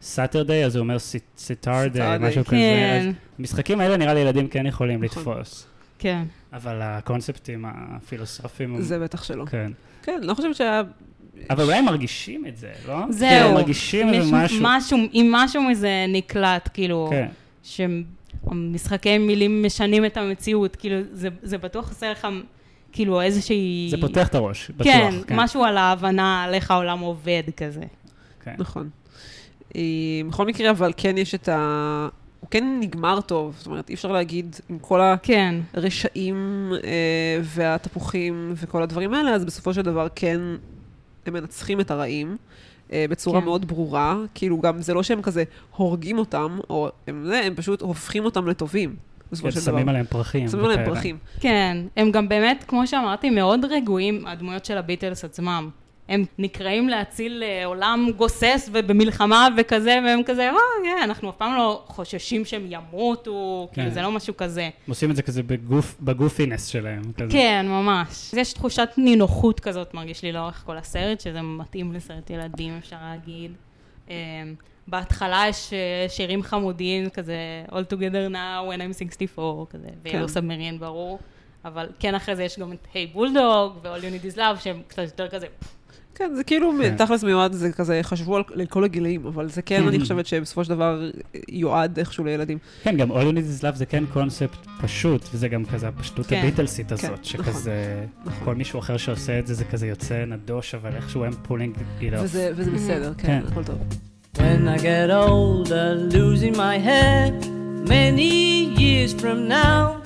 Saturday, 0.01 0.65
אז 0.65 0.77
הוא 0.77 0.83
אומר 0.83 0.97
Sitarday. 1.37 2.19
משהו 2.19 2.45
כזה. 2.45 2.57
כן, 2.57 3.11
המשחקים 3.39 3.81
האלה 3.81 3.97
נראה 3.97 4.15
לי 4.15 4.21
ילדים 4.21 4.49
כן 4.49 4.67
יכולים 4.67 5.05
נכון. 5.05 5.33
לתפוס. 5.33 5.67
כן. 5.99 6.23
אבל 6.53 6.79
הקונספטים 6.83 7.65
הפילוסופיים... 7.69 8.81
זה 8.81 8.99
בטח 8.99 9.25
שלא. 9.25 9.45
כן. 9.45 9.73
כן, 10.03 10.21
לא 10.23 10.35
חושבת 10.35 10.55
שהיה... 10.57 10.83
אבל 11.51 11.65
אולי 11.65 11.77
הם 11.77 11.85
מרגישים 11.85 12.47
את 12.47 12.57
זה, 12.57 12.73
לא? 12.89 12.95
כן, 13.07 13.13
זהו. 13.13 13.49
הם 13.49 13.55
מרגישים 13.55 14.15
איזה 14.15 14.33
משהו. 14.33 14.59
משהו. 14.63 14.99
אם 15.15 15.29
משהו 15.33 15.63
מזה 15.63 16.05
נקלט, 16.09 16.69
כאילו, 16.75 17.09
כן. 17.11 17.27
שהמשחקי 18.45 19.19
מילים 19.19 19.63
משנים 19.63 20.05
את 20.05 20.17
המציאות, 20.17 20.77
כאילו, 20.77 20.97
זה, 21.13 21.29
זה 21.43 21.59
בטוח 21.59 21.89
עושה 21.89 22.11
לך, 22.11 22.27
כאילו, 22.93 23.23
איזושהי... 23.23 23.89
זה 23.91 23.97
פותח 24.01 24.29
את 24.29 24.35
הראש, 24.35 24.71
בטוח. 24.71 24.87
כן, 24.87 25.15
משהו 25.31 25.65
על 25.65 25.77
ההבנה 25.77 26.45
על 26.45 26.55
איך 26.55 26.71
העולם 26.71 27.01
עובד 27.01 27.43
כזה. 27.57 27.85
כן. 28.45 28.55
נכון. 28.59 28.91
אה, 29.77 29.81
בכל 30.29 30.47
מקרה, 30.47 30.71
אבל 30.71 30.93
כן 30.97 31.19
יש 31.19 31.35
את 31.35 31.49
ה... 31.49 32.09
הוא 32.41 32.51
כן 32.51 32.79
נגמר 32.81 33.21
טוב, 33.21 33.55
זאת 33.59 33.67
אומרת, 33.67 33.89
אי 33.89 33.95
אפשר 33.95 34.13
להגיד 34.13 34.57
עם 34.69 34.79
כל 34.79 35.01
כן, 35.23 35.55
הרשעים 35.75 36.73
אה, 36.85 37.39
והתפוחים 37.43 38.53
וכל 38.57 38.83
הדברים 38.83 39.15
האלה, 39.15 39.31
אז 39.31 39.45
בסופו 39.45 39.75
של 39.75 39.83
דבר 39.83 40.07
כן, 40.15 40.41
הם 41.27 41.33
מנצחים 41.33 41.81
את 41.81 41.91
הרעים. 41.91 42.37
אה, 42.93 43.05
בצורה 43.11 43.41
כן. 43.41 43.45
מאוד 43.45 43.69
ברורה, 43.69 44.17
כאילו 44.35 44.61
גם 44.61 44.83
זה 44.83 44.95
לא 44.95 45.03
שהם 45.03 45.23
כזה 45.23 45.45
הורגים 45.77 46.19
אותם, 46.19 46.59
או 46.71 46.89
הם 47.07 47.25
זה, 47.27 47.41
הם 47.45 47.55
פשוט 47.55 47.83
הופכים 47.83 48.25
אותם 48.25 48.47
לטובים, 48.47 48.97
בסופו 49.33 49.49
כן, 49.49 49.55
של 49.61 49.67
דבר. 49.67 49.77
שמים 49.77 49.89
עליהם 49.89 50.07
פרחים. 50.07 50.49
שמים 50.49 50.65
עליהם. 50.65 50.85
פרחים. 50.85 51.19
כן. 51.41 51.77
הם 51.97 52.11
גם 52.11 52.29
באמת, 52.29 52.65
כמו 52.69 52.87
שאמרתי, 52.87 53.31
מאוד 53.31 53.65
רגועים, 53.65 54.27
הדמויות 54.27 54.65
של 54.65 54.79
הביטלס 54.79 55.25
עצמם. 55.25 55.71
הם 56.09 56.25
נקראים 56.39 56.89
להציל 56.89 57.43
אה, 57.43 57.67
עולם 57.67 58.09
גוסס 58.17 58.71
ובמלחמה 58.73 59.49
וכזה, 59.57 59.99
והם 60.05 60.23
כזה, 60.27 60.51
אה, 60.51 60.57
כן, 60.85 60.99
אנחנו 61.03 61.31
אף 61.31 61.37
פעם 61.37 61.57
לא 61.57 61.85
חוששים 61.87 62.45
שהם 62.45 62.67
ימותו, 62.69 63.69
כאילו, 63.73 63.89
כן. 63.89 63.95
זה 63.95 64.03
לא 64.03 64.13
משהו 64.13 64.37
כזה. 64.37 64.63
הם 64.63 64.71
עושים 64.89 65.11
את 65.11 65.17
זה 65.17 65.23
כזה 65.23 65.43
בגוף, 65.43 65.97
בגופינס 66.01 66.67
שלהם. 66.67 67.03
כזה. 67.17 67.33
כן, 67.33 67.67
ממש. 67.69 68.35
יש 68.37 68.53
תחושת 68.53 68.89
נינוחות 68.97 69.61
כזאת, 69.61 69.95
מרגיש 69.95 70.23
לי 70.23 70.33
לאורך 70.33 70.63
כל 70.67 70.77
הסרט, 70.77 71.21
שזה 71.21 71.43
מתאים 71.43 71.93
לסרט 71.93 72.31
ילדים, 72.31 72.77
אפשר 72.79 72.97
להגיד. 73.03 73.53
אמ, 74.11 74.15
בהתחלה 74.89 75.45
יש 75.49 75.73
אה, 75.73 76.09
שירים 76.09 76.43
חמודיים, 76.43 77.11
כזה 77.11 77.37
All 77.69 77.93
Together 77.93 78.33
Now, 78.33 78.71
When 78.71 78.81
I'm 78.81 78.99
64, 78.99 79.65
כזה, 79.71 79.87
כן. 79.89 79.95
ויאלו 80.03 80.29
סאבמרין, 80.29 80.79
ברור. 80.79 81.19
אבל 81.65 81.89
כן, 81.99 82.15
אחרי 82.15 82.37
זה 82.37 82.45
יש 82.45 82.59
גם 82.59 82.73
את 82.73 82.87
היי 82.95 83.07
בולדוג 83.07 83.79
ו-All 83.83 84.01
You 84.01 84.25
Need 84.25 84.35
Is 84.35 84.39
Love, 84.39 84.61
שהם 84.61 84.83
קצת 84.89 85.03
יותר 85.03 85.29
כזה, 85.29 85.47
כן, 86.19 86.35
זה 86.35 86.45
כאילו, 86.45 86.73
כן. 86.83 86.97
תכלס 86.97 87.25
מיועד, 87.25 87.53
זה 87.53 87.73
כזה, 87.73 88.01
חשבו 88.03 88.37
על 88.37 88.43
לכל 88.55 88.85
הגילאים, 88.85 89.27
אבל 89.27 89.49
זה 89.49 89.63
כן, 89.63 89.89
אני 89.89 89.99
חושבת 90.03 90.27
שבסופו 90.27 90.65
של 90.65 90.71
דבר 90.71 91.11
יועד 91.49 91.99
איכשהו 91.99 92.25
לילדים. 92.25 92.59
כן, 92.83 92.97
גם 92.97 93.13
All 93.13 93.15
You 93.15 93.35
Need 93.35 93.61
Is 93.61 93.63
Love 93.63 93.77
זה 93.77 93.87
כן 93.87 94.05
קונספט 94.13 94.67
פשוט, 94.81 95.29
וזה 95.33 95.49
גם 95.49 95.65
כזה 95.65 95.89
הפשטות 95.89 96.27
כן. 96.27 96.37
הביטלסית 96.37 96.89
כן, 96.89 96.95
הזאת, 96.95 97.25
שכזה, 97.25 98.05
נכון. 98.25 98.45
כל 98.45 98.55
מישהו 98.55 98.79
אחר 98.79 98.97
שעושה 98.97 99.39
את 99.39 99.47
זה, 99.47 99.55
זה 99.55 99.65
כזה 99.65 99.87
יוצא 99.87 100.25
נדוש, 100.25 100.75
אבל 100.75 100.91
איכשהו 100.97 101.25
הם 101.25 101.33
pulling 101.43 101.77
it 101.77 102.03
off. 102.03 102.23
וזה 102.23 102.53
וזה 102.57 102.71
בסדר, 102.71 103.13
כן, 103.19 103.27
כן. 103.27 103.41
הכל 103.53 103.65
טוב. 103.65 103.79
When 104.37 104.69
I 104.69 104.79
get 104.79 105.11
older, 105.11 105.95
losing 106.17 106.57
my 106.57 106.77
hair, 106.91 107.35
many 107.89 108.35
years 108.83 109.13
from 109.23 109.49
now, 109.49 110.03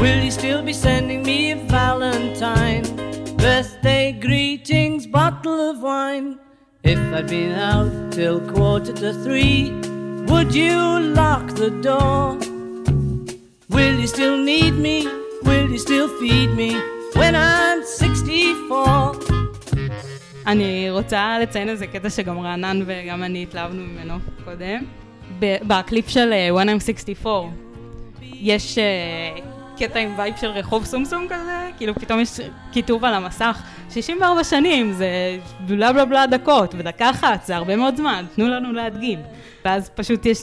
will 0.00 0.20
you 0.24 0.30
still 0.30 0.62
be 0.62 0.72
sending 0.72 1.22
me 1.22 1.52
a 1.52 1.56
Valentine? 1.68 3.05
Birthday 3.38 4.12
greetings, 4.12 5.06
bottle 5.06 5.70
of 5.70 5.82
wine. 5.82 6.38
If 6.82 6.98
I'd 6.98 7.28
been 7.28 7.52
out 7.52 8.12
till 8.12 8.40
quarter 8.52 8.92
to 8.92 9.12
three, 9.24 9.70
would 10.30 10.54
you 10.54 10.76
lock 11.00 11.46
the 11.62 11.70
door? 11.82 12.38
Will 13.68 13.94
you 14.00 14.06
still 14.06 14.36
need 14.38 14.74
me? 14.74 15.06
Will 15.42 15.70
you 15.70 15.78
still 15.78 16.08
feed 16.18 16.50
me 16.56 16.70
when 17.14 17.34
I'm 17.34 17.82
64? 17.84 19.12
אני 20.46 20.90
רוצה 20.90 21.38
לציין 21.42 21.68
איזה 21.68 21.86
קטע 21.86 22.10
שגם 22.10 22.38
רענן 22.38 22.82
וגם 22.86 23.22
אני 23.22 23.42
התלהבנו 23.42 23.82
ממנו 23.82 24.14
קודם. 24.44 24.84
בקליפ 25.40 26.08
של 26.08 26.32
אה, 26.32 26.48
When 26.54 26.66
I'm 26.66 26.84
64, 26.84 27.48
יש 28.22 28.78
אה, 28.78 29.55
קטע 29.78 29.98
עם 29.98 30.14
vibe 30.16 30.34
של 30.36 30.46
רחוב 30.46 30.84
סומסום 30.84 31.26
כזה, 31.30 31.70
כאילו 31.76 31.94
פתאום 31.94 32.20
יש 32.20 32.40
כיתוב 32.72 33.04
על 33.04 33.14
המסך, 33.14 33.62
64 33.90 34.44
שנים, 34.44 34.92
זה 34.92 35.08
בלה 35.60 35.92
בלה 35.92 36.04
בלה 36.04 36.26
דקות, 36.26 36.74
ודקה 36.78 37.10
אחת, 37.10 37.44
זה 37.46 37.56
הרבה 37.56 37.76
מאוד 37.76 37.96
זמן, 37.96 38.24
תנו 38.36 38.48
לנו 38.48 38.72
להדגים. 38.72 39.18
ואז 39.64 39.90
פשוט 39.94 40.26
יש... 40.26 40.38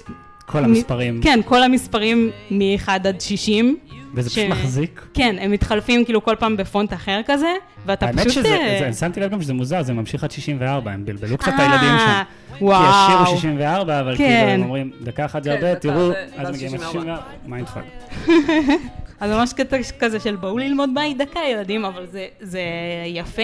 כל 0.46 0.64
המספרים, 0.64 1.22
כן, 1.24 1.40
כל 1.46 1.64
המספרים 1.64 2.30
מ-1 2.52 2.90
עד 2.92 3.22
60. 3.22 3.78
וזה 4.16 4.30
ש- 4.30 4.34
פשוט 4.34 4.50
מחזיק. 4.50 5.06
כן, 5.14 5.36
הם 5.40 5.52
מתחלפים 5.52 6.06
כאילו 6.06 6.24
כל 6.24 6.36
פעם 6.40 6.58
בפונט 6.58 6.94
אחר 6.94 7.22
כזה, 7.26 7.54
ואתה 7.86 8.06
האמת 8.06 8.20
פשוט... 8.20 8.34
שזה, 8.34 8.48
אה, 8.58 8.92
זה- 8.92 9.00
שמתי 9.00 9.20
לב 9.20 9.32
גם 9.32 9.42
שזה 9.42 9.54
מוזר, 9.54 9.84
זה 9.84 9.94
ממשיך 9.94 10.24
עד 10.24 10.32
64, 10.32 10.92
הם 10.92 11.06
בלבלו 11.06 11.38
קצת 11.38 11.48
את 11.48 11.60
אה, 11.60 11.64
הילדים 11.72 11.90
שם. 12.00 12.22
כי 12.58 12.64
וואו. 12.64 12.84
השיר 12.86 13.16
הוא 13.18 13.38
64, 13.38 14.00
אבל 14.00 14.16
כאילו 14.16 14.30
כן. 14.30 14.52
הם 14.54 14.64
אומרים, 14.64 14.92
דקה 15.02 15.26
אחת 15.26 15.44
זה 15.44 15.50
כן, 15.50 15.56
הרבה, 15.66 15.80
תראו, 15.80 16.12
אז 16.38 16.50
מגיעים 16.50 16.72
64. 16.78 17.14
ל-64, 17.14 17.20
mindfuck. 17.50 17.84
אז 19.24 19.32
ממש 19.32 19.54
קטע 19.54 19.78
כזה 20.00 20.20
של 20.20 20.36
בואו 20.36 20.58
ללמוד 20.58 20.90
בית 20.94 21.18
דקה 21.18 21.40
ילדים, 21.52 21.86
אבל 21.86 22.06
זה, 22.12 22.28
זה 22.40 22.62
יפה. 23.08 23.42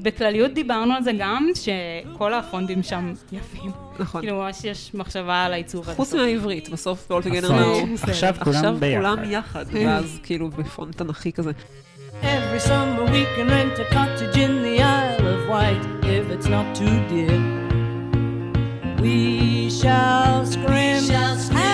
בכלליות 0.00 0.52
דיברנו 0.54 0.94
על 0.94 1.02
זה 1.02 1.10
גם, 1.18 1.48
שכל 1.54 2.34
הפונטים 2.34 2.82
שם 2.82 3.12
יפים. 3.32 3.70
נכון. 3.98 4.20
כאילו 4.20 4.36
ממש 4.36 4.64
יש 4.64 4.90
מחשבה 4.94 5.44
על 5.44 5.52
העיצוב 5.52 5.88
הזה. 5.88 5.96
חוץ 5.96 6.14
מהעברית, 6.14 6.68
בסוף 6.68 7.06
ב-All 7.10 7.24
Together 7.24 7.44
הפונט. 7.44 7.88
Now. 7.88 7.92
בסדר. 7.92 8.12
עכשיו 8.12 8.34
עכשיו 8.40 8.44
כולם 8.44 8.78
כולם 8.96 9.20
ביחד. 9.20 9.66
יחד, 9.66 9.86
ואז 9.86 10.20
כאילו 10.22 10.48
בפונט 10.50 10.96
תנכי 10.96 11.32
כזה. 11.32 11.50
Every 12.22 12.60
summer 12.68 13.04
we 13.06 13.24
can 13.36 13.48
rent 13.48 13.78
a 13.78 13.94
cottage 13.94 14.36
in 14.36 14.52
the 14.66 14.76
Isle 14.80 15.26
of 15.34 15.42
Wight 15.50 15.84
if 16.02 16.24
it's 16.34 16.46
not 16.46 16.66
too 16.78 16.96
dear. 17.10 17.38
We 19.02 19.70
shall 19.80 20.46
scream 20.46 21.10
and 21.10 21.40
sing. 21.40 21.71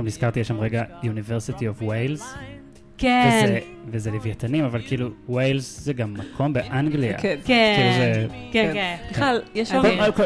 פתאום 0.00 0.06
נזכרתי, 0.06 0.40
יש 0.40 0.48
שם 0.48 0.60
רגע 0.60 0.82
University 1.02 1.60
of 1.78 1.82
Wales, 1.82 2.22
כן, 2.98 3.42
וזה- 3.44 3.58
וזה 3.88 4.10
לוויתנים, 4.10 4.64
אבל 4.64 4.82
כאילו, 4.86 5.10
ווילס 5.28 5.80
זה 5.80 5.92
גם 5.92 6.14
מקום 6.14 6.52
באנגליה. 6.52 7.18
כן. 7.18 7.38
כן, 7.44 7.74
כאילו 7.76 7.92
זה- 7.92 8.26
כן, 8.52 8.70
כן. 8.74 8.96
בכלל, 9.10 9.40
יש 9.54 9.68
שם... 9.68 9.82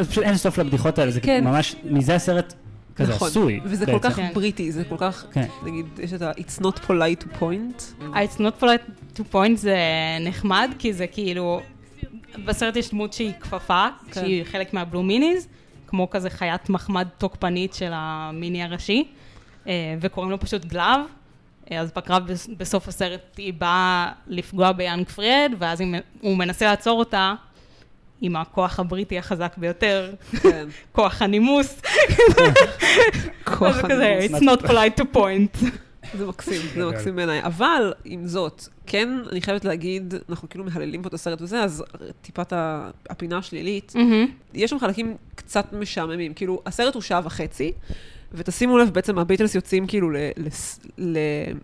פשוט 0.09 0.25
אין 0.25 0.37
סוף 0.37 0.59
לבדיחות 0.59 0.99
האלה, 0.99 1.11
זה 1.11 1.21
כן. 1.21 1.45
ממש, 1.45 1.75
מזה 1.85 2.15
הסרט 2.15 2.55
כזה 2.97 3.13
נכון. 3.13 3.29
עשוי. 3.29 3.61
וזה 3.65 3.87
כל. 3.87 3.99
כך 4.03 4.17
כן. 4.17 4.31
בריטי, 4.35 4.73
זה 4.73 4.85
כל 4.85 4.97
כך, 4.99 5.27
כן. 5.33 5.47
נגיד, 5.67 5.87
יש 6.03 6.13
את 6.13 6.23
ה- 6.23 6.33
It's 6.33 6.63
not 6.63 6.79
polite 6.89 7.25
to 7.25 7.41
point. 7.41 7.83
ה-It's 8.15 8.39
not 8.41 8.63
polite 8.63 8.91
to 9.19 9.35
point 9.35 9.55
זה 9.57 9.77
נחמד, 10.21 10.71
כי 10.79 10.93
זה 10.93 11.07
כאילו... 11.07 11.61
בסרט 12.45 12.77
יש 12.77 12.91
דמות 12.91 13.13
שהיא 13.13 13.33
כפפה, 13.41 13.87
כן. 14.11 14.21
שהיא 14.21 14.45
חלק 14.45 14.75
מהבלו 14.75 15.03
מיניז, 15.03 15.49
כמו 15.87 16.11
כזה 16.11 16.31
חיית 16.31 16.69
מחמד 16.71 17.09
תוקפנית 17.19 17.75
של 17.75 17.91
המיני 17.95 18.63
הראשי, 18.63 19.05
וקוראים 20.01 20.31
לו 20.31 20.41
פשוט 20.41 20.65
Glove. 20.65 21.01
אה, 21.71 21.81
אז 21.81 21.93
בקרב 21.97 22.27
בס- 22.33 22.49
בסוף 22.59 22.89
הסרט 22.89 23.21
היא 23.37 23.53
באה 23.55 24.13
לפגוע 24.27 24.73
ב 24.73 24.78
Young 24.78 25.07
Fred, 25.09 25.53
ואז 25.59 25.81
הוא 26.21 26.37
מנסה 26.37 26.67
לעצור 26.67 26.99
אותה, 26.99 27.35
עם 28.21 28.37
הכוח 28.37 28.81
הבריטי 28.81 29.19
החזק 29.19 29.55
ביותר, 29.57 30.13
כן. 30.43 30.67
כוח 30.93 31.23
הנימוס. 31.23 31.81
כוח 33.45 33.77
זה 33.77 33.83
כזה, 33.83 34.07
הנימוס. 34.19 34.41
it's 34.43 34.45
not 34.45 34.67
polite 34.69 35.01
to 35.01 35.17
point. 35.17 35.65
זה 36.19 36.27
מקסים, 36.27 36.63
זה 36.63 36.69
גדול. 36.77 36.93
מקסים 36.95 37.17
בעיניי. 37.17 37.45
אבל, 37.45 37.93
עם 38.05 38.27
זאת, 38.27 38.63
כן, 38.87 39.09
אני 39.33 39.41
חייבת 39.43 39.65
להגיד, 39.65 40.15
אנחנו 40.29 40.49
כאילו 40.49 40.65
מהללים 40.65 41.03
פה 41.03 41.09
את 41.09 41.15
הסרט 41.15 41.43
וזה, 41.43 41.63
אז 41.63 41.85
טיפת 42.23 42.53
הפינה 43.11 43.39
השלילית. 43.39 43.93
יש 44.55 44.71
שם 44.71 44.79
חלקים 44.79 45.17
קצת 45.35 45.73
משעממים. 45.73 46.35
כאילו, 46.35 46.63
הסרט 46.67 46.95
הוא 46.95 47.03
שעה 47.03 47.21
וחצי, 47.25 47.73
ותשימו 48.35 48.79
לב, 48.79 48.91
בעצם 48.91 49.19
הביטלס 49.19 49.55
יוצאים 49.55 49.87
כאילו 49.87 50.11
ל, 50.11 50.17
לס- 50.37 50.81
ל, 50.99 51.17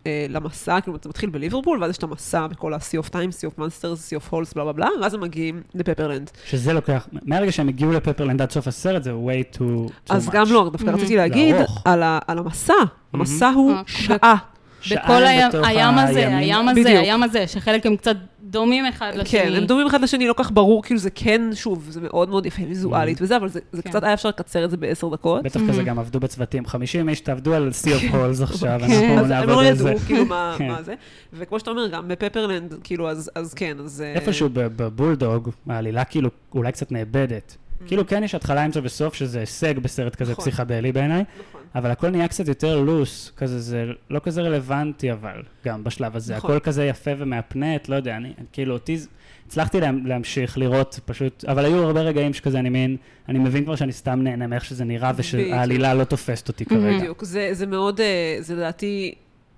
אה, 0.06 0.26
למסע, 0.28 0.80
כאילו 0.80 0.96
זה 1.02 1.08
מתחיל 1.08 1.30
בליברפול, 1.30 1.82
ואז 1.82 1.90
יש 1.90 1.98
את 1.98 2.02
המסע 2.02 2.46
בכל 2.46 2.74
ה-Sea 2.74 3.04
of 3.06 3.10
Time, 3.10 3.14
Sea 3.14 3.54
of 3.54 3.60
Monsters, 3.60 3.82
Sea 4.10 4.28
of 4.28 4.32
Halls, 4.32 4.54
בלה 4.54 4.64
בלה 4.64 4.72
בלה, 4.72 4.88
ואז 5.02 5.14
הם 5.14 5.20
מגיעים 5.20 5.62
לפפרלנד. 5.74 6.30
שזה 6.46 6.72
לוקח, 6.72 7.08
מהרגע 7.22 7.52
שהם 7.52 7.68
הגיעו 7.68 7.92
לפפרלנד 7.92 8.42
עד 8.42 8.50
סוף 8.50 8.66
הסרט, 8.68 9.02
זה 9.02 9.12
way 9.12 9.56
too, 9.56 9.60
too 9.60 9.92
אז 10.08 10.28
much. 10.28 10.32
גם 10.32 10.44
לא, 10.50 10.68
דווקא 10.72 10.90
רציתי 10.90 11.16
להגיד. 11.16 11.56
על, 11.84 12.02
ה, 12.02 12.18
על 12.26 12.38
המסע. 12.38 12.74
המסע 13.12 13.48
הוא 13.48 13.72
אה, 13.72 13.82
שעה. 13.86 14.34
שעה 14.82 15.02
בכל 15.04 15.24
הים 15.26 15.50
הים 15.64 15.98
הזה, 15.98 16.18
הימים. 16.18 16.38
הים 16.38 16.68
הזה, 16.68 16.80
בדיוק. 16.80 16.98
הים 17.04 17.22
הזה, 17.22 17.46
שחלק 17.46 17.86
הם 17.86 17.96
קצת 17.96 18.16
דומים 18.50 18.86
אחד 18.86 19.12
לשני. 19.14 19.40
כן, 19.40 19.52
הם 19.56 19.64
דומים 19.64 19.86
אחד 19.86 20.00
לשני, 20.00 20.26
לא 20.28 20.34
כך 20.36 20.50
ברור, 20.54 20.82
כאילו 20.82 21.00
זה 21.00 21.10
כן, 21.10 21.42
שוב, 21.54 21.86
זה 21.90 22.00
מאוד 22.00 22.28
מאוד 22.28 22.46
יפה 22.46 22.62
ויזואלית 22.68 23.22
וזה, 23.22 23.36
אבל 23.36 23.48
זה, 23.48 23.60
זה 23.72 23.82
כן. 23.82 23.90
קצת 23.90 24.02
היה 24.02 24.14
אפשר 24.14 24.28
לקצר 24.28 24.64
את 24.64 24.70
זה 24.70 24.76
בעשר 24.76 25.08
דקות. 25.08 25.42
בטח 25.42 25.60
כזה 25.68 25.82
גם 25.82 25.98
עבדו 25.98 26.20
בצוותים. 26.20 26.66
50 26.66 27.08
איש 27.08 27.20
תעבדו 27.20 27.54
על 27.54 27.70
Sea 27.82 27.86
of 27.88 28.12
Halls 28.14 28.42
עכשיו, 28.42 28.80
כן, 28.80 28.84
אנחנו 28.90 28.94
הם 28.94 29.26
נעבוד 29.28 29.48
לא 29.48 29.64
על 29.64 29.74
זה. 29.74 29.90
ידעו, 29.90 29.98
כאילו, 30.06 30.24
מה 30.26 30.54
כן. 30.58 30.68
מה 30.68 30.82
זה. 30.82 30.94
וכמו 31.32 31.58
שאתה 31.58 31.70
אומר, 31.70 31.88
גם 31.88 32.08
בפפרלנד, 32.08 32.74
כאילו, 32.84 33.10
אז 33.10 33.30
אז 33.34 33.54
כן, 33.54 33.76
אז... 33.84 34.02
אה, 34.02 34.12
איפשהו 34.12 34.48
ב- 34.52 34.82
בבולדוג, 34.82 35.50
העלילה 35.68 36.04
כאילו 36.04 36.30
אולי 36.54 36.72
קצת 36.72 36.92
נאבדת. 36.92 37.56
כאילו 37.86 38.06
כן 38.06 38.24
יש 38.24 38.34
התחלה, 38.34 38.64
אמצע 38.66 38.80
וסוף, 38.82 39.14
שזה 39.14 39.40
הישג 39.40 39.78
בסרט 39.78 40.14
כזה 40.14 40.32
נכון. 40.32 40.44
פסיכדלי 40.44 40.92
בעיניי, 40.92 41.24
נכון. 41.48 41.59
אבל 41.74 41.90
הכל 41.90 42.10
נהיה 42.10 42.28
קצת 42.28 42.48
יותר 42.48 42.80
לוס, 42.80 43.32
כזה 43.36 43.60
זה 43.60 43.86
לא 44.10 44.18
כזה 44.18 44.42
רלוונטי 44.42 45.12
אבל, 45.12 45.42
גם 45.64 45.84
בשלב 45.84 46.16
הזה. 46.16 46.36
נכון. 46.36 46.50
הכל 46.50 46.60
כזה 46.60 46.84
יפה 46.84 47.10
ומהפנט, 47.18 47.88
לא 47.88 47.94
יודע, 47.94 48.16
אני 48.16 48.32
כאילו 48.52 48.74
אותי, 48.74 48.98
הצלחתי 49.46 49.80
לה, 49.80 49.90
להמשיך 50.04 50.58
לראות 50.58 51.00
פשוט, 51.04 51.44
אבל 51.44 51.64
היו 51.64 51.84
הרבה 51.84 52.00
רגעים 52.00 52.32
שכזה 52.32 52.58
אני 52.58 52.68
מבין, 52.68 52.96
אני 53.28 53.38
מבין 53.38 53.64
כבר 53.64 53.76
שאני 53.76 53.92
סתם 53.92 54.20
נהנה 54.22 54.46
מאיך 54.46 54.64
שזה 54.64 54.84
נראה, 54.84 55.12
ושהעלילה 55.16 55.94
לא 55.94 56.04
תופסת 56.04 56.48
אותי 56.48 56.64
כרגע. 56.64 56.96
בדיוק, 56.98 57.24
זה, 57.24 57.48
זה 57.52 57.66
מאוד, 57.66 58.00
אה, 58.00 58.36
זה 58.40 58.54
לדעתי, 58.54 59.14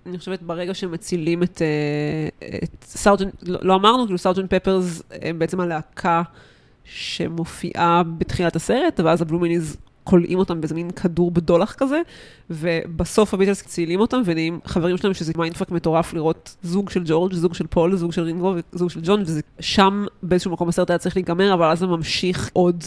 אני 0.07 0.19
חושבת 0.19 0.43
ברגע 0.43 0.75
שמצילים 0.75 1.43
את, 1.43 1.63
אה, 1.63 2.49
את 2.65 2.85
סאוטון, 2.85 3.31
לא, 3.43 3.59
לא 3.63 3.75
אמרנו, 3.75 4.05
כאילו 4.05 4.19
Sergeant 4.19 4.47
Pepper's 4.47 5.03
הם 5.23 5.39
בעצם 5.39 5.61
הלהקה 5.61 6.23
שמופיעה 6.85 8.03
בתחילת 8.19 8.57
הסרט, 8.57 9.01
ואז 9.01 9.23
ה 9.23 9.27
Blue 9.27 9.45
Meanies 9.45 9.77
כולאים 10.05 10.39
אותם 10.39 10.61
באיזה 10.61 10.75
מין 10.75 10.91
כדור 10.91 11.31
בדולח 11.31 11.73
כזה, 11.75 12.01
ובסוף 12.51 13.35
הביטלס 13.35 13.63
מצילים 13.63 14.01
אותם 14.01 14.23
ונהיים 14.25 14.61
חברים 14.65 14.97
שלהם, 14.97 15.15
שזה 15.15 15.33
mindfuck 15.37 15.71
מטורף 15.71 16.15
לראות 16.15 16.57
זוג 16.63 16.91
של 16.91 17.03
ג'ורג', 17.07 17.33
זוג 17.35 17.55
של 17.55 17.67
פול, 17.67 17.97
זוג 17.97 18.13
של 18.13 18.23
רינגו 18.23 18.55
וזוג 18.73 18.91
של 18.91 19.01
ג'ון, 19.05 19.23
ושם 19.59 20.05
באיזשהו 20.23 20.51
מקום 20.51 20.69
הסרט 20.69 20.91
היה 20.91 20.99
צריך 20.99 21.17
להיגמר, 21.17 21.55
אבל 21.55 21.71
אז 21.71 21.79
זה 21.79 21.87
ממשיך 21.87 22.51
עוד 22.53 22.85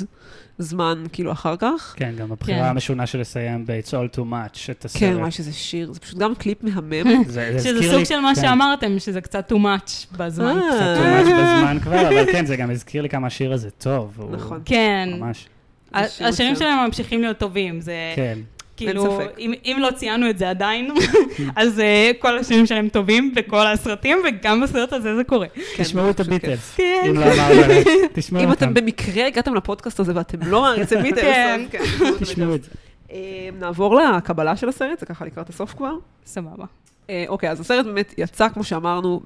זמן, 0.58 1.04
כאילו, 1.14 1.32
אחר 1.32 1.56
כך. 1.60 1.94
כן, 1.98 2.14
גם 2.18 2.32
הבחירה 2.32 2.60
כן. 2.60 2.66
המשונה 2.66 3.06
של 3.06 3.20
לסיים 3.20 3.66
ב-It's 3.66 3.88
all 3.90 4.18
too 4.18 4.22
much, 4.22 4.72
את 4.72 4.86
הסרט. 4.86 5.00
כן, 5.02 5.16
וואי, 5.20 5.32
שזה 5.32 5.54
שיר, 5.54 5.92
זה 5.94 6.00
פשוט 6.00 6.18
גם 6.18 6.36
קליפ 6.36 6.64
מהמם. 6.64 7.24
זה- 7.28 7.54
זה 7.58 7.70
שזה 7.70 7.84
סוג 7.84 8.00
לי- 8.00 8.06
של 8.06 8.20
מה 8.20 8.32
כן. 8.36 8.42
שאמרתם, 8.42 9.00
שזה 9.00 9.22
קצת 9.22 9.52
too 9.52 9.56
much 9.56 10.18
בזמן. 10.18 10.46
אה. 10.58 10.70
קצת 10.72 11.02
too 11.04 11.28
much 11.28 11.32
בזמן 11.34 11.78
כבר, 11.84 12.08
אבל 12.08 12.32
כן, 12.32 12.46
זה 12.46 12.56
גם 12.56 12.72
הזכיר 12.72 13.02
לי 13.02 13.10
כמה 13.10 13.28
השיר 13.28 13.54
הזה 13.54 13.70
טוב. 13.72 14.14
הוא 14.18 14.32
נכון. 14.32 14.62
כן. 14.66 15.10
ממש, 15.20 15.48
השירים. 15.96 16.56
שלהם 16.56 16.86
ממשיכים 16.86 17.22
להיות 17.22 17.38
טובים, 17.38 17.82
זה 17.82 17.94
כן. 18.16 18.40
כאילו. 18.78 19.20
אם, 19.40 19.54
אם 19.66 19.78
לא 19.80 19.90
ציינו 19.96 20.30
את 20.30 20.38
זה 20.38 20.50
עדיין, 20.50 20.92
אז 21.56 21.80
uh, 21.80 21.82
כל 22.20 22.38
השירים 22.38 22.66
שלהם 22.66 22.90
טובים 22.90 23.34
בכל 23.36 23.68
הסרטים, 23.68 24.18
וגם 24.28 24.62
בסרט 24.62 24.94
הזה 24.94 25.16
זה 25.16 25.24
קורה. 25.24 25.48
כן, 25.48 25.84
תשמעו 25.84 26.10
את. 26.10 26.20
הביטלס. 26.20 26.76
כן. 26.76 27.04
אם 27.10 27.16
לא 27.16 27.26
אמרנו, 27.26 27.62
תשמעו 28.14 28.44
אם 28.44 28.50
אותם. 28.50 28.66
אתם 28.66 28.74
במקרה 28.74 29.28
הגעתם 29.28 29.56
לפודקאסט 29.56 30.00
הזה 30.00 30.12
ואתם 30.16 30.38
לא 30.42 30.62
מעריצי 30.62 30.96
ביטלס, 30.96 31.22
כן. 31.22 31.62
אז 31.66 31.72
כן, 31.72 31.84
תשמעו 31.84 32.16
את 32.16 32.22
תשמעו 32.22 32.58
זה. 32.58 32.70
אה, 33.12 33.50
נעבור 33.60 34.02
לקבלה 34.02 34.56
של 34.56 34.70
הסרט, 34.70 35.00
זה 35.00 35.06
ככה 35.06 35.26
לקראת 35.26 35.50
הסוף 35.50 35.74
כבר. 35.74 35.94
סבבה. 36.26 36.66
אה, 37.10 37.26
אוקיי, 37.28 37.50
אז 37.50 37.60
הסרט 37.60 37.86
באמת 37.86 38.14
יצא, 38.18 38.50
כמו 38.50 38.64
שאמרנו, 38.64 39.22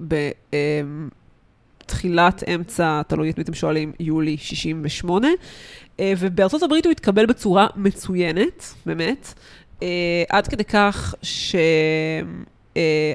בתחילת, 1.86 2.44
אמצע, 2.56 3.02
תלוי 3.08 3.30
את 3.30 3.38
מי 3.38 3.44
אתם 3.44 3.54
שואלים, 3.54 3.92
יולי 4.00 4.38
68, 4.38 5.28
אה, 5.28 5.34
ובארצות 6.18 6.64
הברית 6.64 6.86
הוא 6.86 6.91
התקבל 6.91 7.26
בצורה 7.26 7.68
מצוינת, 7.76 8.74
באמת, 8.86 9.34
אה, 9.84 10.24
עד 10.30 10.47
כדי 10.47 10.64
כך 10.64 11.16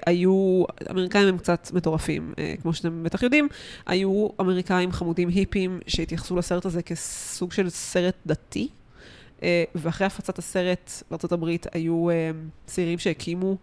שהיו, 0.07 0.65
אמריקאים 0.91 1.29
הם 1.29 1.39
קצת 1.39 1.71
מטורפים, 1.75 2.35
אה, 2.39 2.55
כמו 2.63 2.75
שאתם 2.75 3.03
בטח 3.03 3.23
יודעים, 3.23 3.49
היו 3.87 4.29
אמריקאים 4.41 4.93
חמודים 4.93 5.29
היפים 5.29 5.81
שהתייחסו 5.87 6.37
לסרט 6.37 6.65
הזה 6.65 6.83
כסוג 6.83 7.53
של 7.53 7.71
סרט 7.71 8.15
דתי. 8.27 8.69
אה, 9.43 9.65
ואחרי 9.75 10.07
הפצת 10.07 10.39
הסרט 10.39 11.03
הברית 11.33 11.67
היו 11.73 12.11
אה, 12.11 12.31
צעירים 12.67 12.99
שהקימו, 12.99 13.57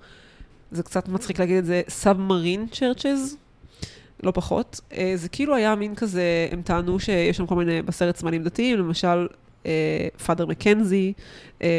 זה 0.71 0.83
קצת 0.83 1.07
מצחיק 1.07 1.39
להגיד 1.39 1.57
את 1.57 1.65
זה, 1.65 1.81
סאבמרין 1.89 2.67
צ'רצ'ז, 2.71 3.37
לא 4.23 4.31
פחות. 4.31 4.81
אה, 4.93 5.13
זה 5.15 5.29
כאילו 5.29 5.55
היה 5.55 5.75
מין 5.75 5.95
כזה, 5.95 6.47
הם 6.51 6.61
טענו 6.61 6.99
שיש 6.99 7.37
שם 7.37 7.45
כל 7.45 7.55
מיני 7.55 7.81
בסרט 7.81 8.15
סמלים 8.15 8.43
דתיים, 8.43 8.79
למשל 8.79 9.27
פאדר 10.25 10.45
מקנזי, 10.45 11.13
אה, 11.17 11.23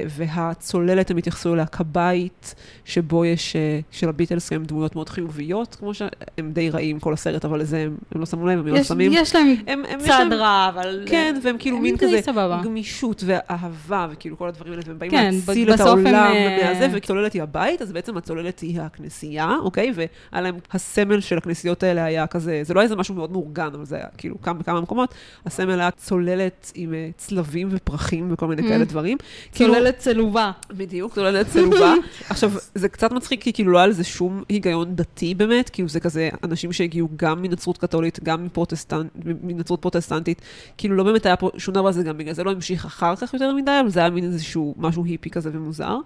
והצוללת, 0.08 1.10
הם 1.10 1.16
התייחסו 1.16 1.54
אליה 1.54 1.66
כבית, 1.66 2.54
שבו 2.84 3.24
יש, 3.24 3.56
אה, 3.56 3.80
של 3.90 4.08
הביטלס, 4.08 4.52
הם 4.52 4.64
דמויות 4.64 4.94
מאוד 4.94 5.08
חיוביות, 5.08 5.74
כמו 5.74 5.94
שהם 5.94 6.10
די 6.52 6.70
רעים 6.70 7.00
כל 7.00 7.12
הסרט, 7.12 7.44
אבל 7.44 7.60
לזה 7.60 7.78
הם, 7.78 7.96
הם 8.14 8.20
לא 8.20 8.26
שמו 8.26 8.46
לב, 8.46 8.58
הם 8.58 8.66
לא 8.66 8.78
יש, 8.78 8.88
שמים. 8.88 9.12
יש 9.14 9.34
להם 9.34 9.54
הם, 9.66 9.82
הם, 9.88 10.00
יש 10.00 10.06
צד 10.06 10.18
להם- 10.30 10.32
רע, 10.32 10.68
אבל... 10.74 11.02
כן, 11.06 11.40
והם 11.42 11.56
כאילו 11.58 11.78
מין 11.78 11.96
כזה 11.96 12.18
סבבה. 12.22 12.60
גמישות 12.64 13.22
ואהבה, 13.26 14.06
וכאילו 14.10 14.38
כל 14.38 14.48
הדברים 14.48 14.72
האלה, 14.72 14.82
והם 14.86 14.98
באים 14.98 15.10
כן, 15.10 15.30
להציל 15.46 15.68
את 15.68 15.74
בסוף 15.74 15.88
הם, 15.98 16.06
העולם 16.06 16.32
אה, 16.34 16.58
ומהזה, 16.62 16.88
והצוללת 16.92 17.32
היא 17.32 17.42
הבית, 17.42 17.82
אז 17.82 17.92
בעצם 17.92 18.16
הצוללת 18.16 18.60
היא 18.60 18.80
הכנסייה, 18.80 19.54
אוקיי? 19.62 19.92
והיה 19.94 20.08
להם, 20.42 20.54
הסמל 20.72 21.20
של 21.20 21.38
הכנסיות 21.38 21.82
האלה 21.82 22.04
היה 22.04 22.26
כזה, 22.26 22.60
זה 22.64 22.74
לא 22.74 22.80
היה 22.80 22.84
איזה 22.84 22.96
משהו 22.96 23.14
מאוד 23.14 23.32
מאורגן, 23.32 23.68
אבל 23.74 23.84
זה 23.84 23.96
היה 23.96 24.06
כאילו 24.18 24.40
כמה 24.42 24.54
בכמה 24.58 24.80
מקומות, 24.80 25.14
הסמל 25.46 25.80
היה 25.80 25.90
צוללת 25.90 26.72
עם 26.74 26.94
אה, 26.94 27.08
צלבים 27.16 27.68
ופרחים 27.70 28.28
וכל 28.32 28.46
מיני 28.46 28.62
כאלה 28.68 28.84
דברים. 28.84 29.18
כאילו- 29.52 29.71
צוללת 29.74 29.98
צלובה. 29.98 30.50
בדיוק, 30.70 31.14
צוללת 31.14 31.46
צלובה. 31.46 31.94
עכשיו, 32.30 32.52
זה 32.74 32.88
קצת 32.88 33.12
מצחיק, 33.12 33.42
כי 33.42 33.52
כאילו 33.52 33.72
לא 33.72 33.78
היה 33.78 33.86
לזה 33.86 34.04
שום 34.04 34.42
היגיון 34.48 34.96
דתי 34.96 35.34
באמת, 35.34 35.70
כאילו 35.70 35.88
זה 35.88 36.00
כזה 36.00 36.28
אנשים 36.44 36.72
שהגיעו 36.72 37.08
גם 37.16 37.42
מנצרות 37.42 37.78
קתולית, 37.78 38.20
גם 38.22 38.44
מפרוטסטנט, 38.44 39.10
מנצרות 39.24 39.82
פרוטסטנטית, 39.82 40.42
כאילו 40.78 40.96
לא 40.96 41.04
באמת 41.04 41.26
היה 41.26 41.36
פה 41.36 41.50
שום 41.58 41.74
דבר, 41.74 41.92
זה 41.92 42.02
גם 42.02 42.18
בגלל 42.18 42.34
זה 42.34 42.44
לא 42.44 42.50
המשיך 42.50 42.84
אחר 42.84 43.16
כך 43.16 43.34
יותר 43.34 43.54
מדי, 43.54 43.78
אבל 43.80 43.90
זה 43.90 44.00
היה 44.00 44.10
מין 44.10 44.24
איזשהו 44.24 44.74
משהו 44.78 45.04
היפי 45.04 45.30
כזה 45.30 45.50
ומוזר. 45.52 45.96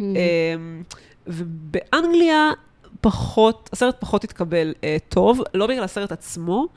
אמ, 0.00 0.82
ובאנגליה 1.26 2.50
פחות, 3.00 3.70
הסרט 3.72 3.96
פחות 4.00 4.24
התקבל 4.24 4.74
אה, 4.84 4.96
טוב, 5.08 5.40
לא 5.54 5.66
בגלל 5.66 5.84
הסרט 5.84 6.12
עצמו, 6.12 6.68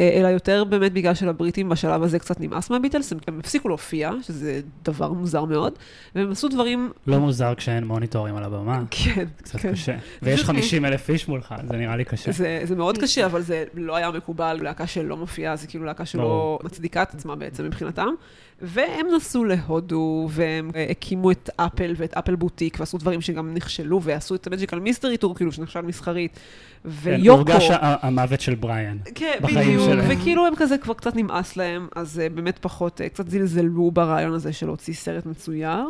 אה, 0.00 0.10
אלא 0.14 0.28
יותר 0.28 0.64
באמת 0.64 0.92
בגלל 0.92 1.14
שלבריטים 1.14 1.68
בשלב 1.68 2.02
הזה 2.02 2.18
קצת 2.18 2.40
נמאס 2.40 2.70
מהביטלס, 2.70 3.12
הם, 3.12 3.18
הם 3.28 3.38
הפסיקו 3.38 3.68
להופיע, 3.68 4.10
שזה 4.22 4.60
דבר 4.84 5.12
מוזר 5.12 5.44
מאוד, 5.44 5.72
והם 6.14 6.30
עשו 6.30 6.48
דברים... 6.48 6.92
לא 7.06 7.18
מוזר 7.18 7.54
כשאין 7.54 7.84
מוניטורים 7.84 8.36
על 8.36 8.44
הבמה. 8.44 8.82
כן, 8.90 9.24
קצת 9.36 9.58
כן. 9.58 9.72
קשה. 9.72 9.96
ויש 10.22 10.44
50 10.44 10.84
אלף 10.84 11.10
איש 11.10 11.28
מולך, 11.28 11.54
זה 11.70 11.76
נראה 11.76 11.96
לי 11.96 12.04
קשה. 12.04 12.32
זה, 12.32 12.60
זה 12.64 12.76
מאוד 12.76 12.98
קשה, 12.98 13.26
אבל 13.26 13.42
זה 13.42 13.64
לא 13.74 13.96
היה 13.96 14.10
מקובל, 14.10 14.58
להקה 14.62 14.86
שלא 14.86 15.16
מופיעה, 15.16 15.56
זה 15.56 15.66
כאילו 15.66 15.84
להקה 15.84 16.06
שלא. 16.06 16.58
מצדיקה 16.64 17.02
את 17.02 17.14
עצמה 17.14 17.36
בעצם 17.36 17.64
מבחינתם. 17.64 18.08
והם 18.62 19.06
נסעו 19.16 19.44
להודו, 19.44 20.28
והם 20.30 20.70
אה, 20.74 20.86
הקימו 20.90 21.30
את 21.30 21.50
אפל 21.56 21.94
ואת 21.96 22.14
אפל 22.14 22.34
בוטיק, 22.34 22.76
ועשו 22.80 22.98
דברים 22.98 23.20
שגם 23.20 23.54
נכשלו, 23.54 24.02
ועשו 24.02 24.34
את 24.34 24.46
המג'יקל 24.46 24.78
מיסטרי 24.78 25.16
טור, 25.16 25.34
כאילו, 25.34 25.52
שנחשב 25.52 25.80
מסחרית. 25.80 26.34
כן, 26.34 26.90
ויוקו... 26.90 27.36
הורגש 27.36 27.70
ה- 27.70 28.06
המוות 28.06 28.40
של 28.40 28.54
בריאן. 28.54 28.96
כן, 29.14 29.38
בדיוק, 29.42 29.82
שלהם. 29.84 30.04
וכאילו 30.08 30.46
הם 30.46 30.52
כזה 30.56 30.78
כבר 30.78 30.94
קצת 30.94 31.16
נמאס 31.16 31.56
להם, 31.56 31.88
אז 31.96 32.22
uh, 32.24 32.34
באמת 32.34 32.58
פחות, 32.58 33.00
uh, 33.00 33.08
קצת 33.08 33.28
זלזלו 33.28 33.90
ברעיון 33.90 34.32
הזה 34.32 34.52
של 34.52 34.66
להוציא 34.66 34.94
סרט 34.94 35.26
מצויר, 35.26 35.84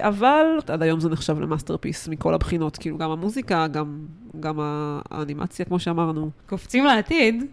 אבל 0.00 0.46
עד 0.66 0.82
היום 0.82 1.00
זה 1.00 1.08
נחשב 1.08 1.40
ל 1.40 1.46
masterpiece 1.46 2.08
מכל 2.08 2.34
הבחינות, 2.34 2.76
כאילו 2.76 2.98
גם 2.98 3.10
המוזיקה, 3.10 3.66
גם, 3.66 3.98
גם 4.40 4.58
האנימציה, 5.10 5.64
כמו 5.64 5.80
שאמרנו. 5.80 6.30
קופצים 6.46 6.84
לעתיד, 6.84 7.44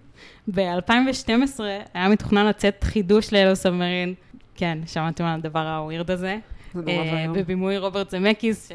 ב-2012 0.47 1.59
היה 1.93 2.09
מתוכנן 2.09 2.45
לצאת 2.45 2.83
חידוש 2.83 3.33
ל 3.33 3.36
Yellow 3.36 3.55
Submarine. 3.55 4.13
כן, 4.59 4.77
שמעתם 4.85 5.23
על 5.23 5.39
הדבר 5.39 5.67
ה 5.67 5.74
weird 5.74 6.11
הזה. 6.11 6.37
זה 6.73 6.81
נורא 6.81 7.05
אה, 7.05 7.13
ואיום. 7.13 7.33
בבימוי 7.33 7.77
רוברט 7.77 8.09
זמקיס, 8.09 8.71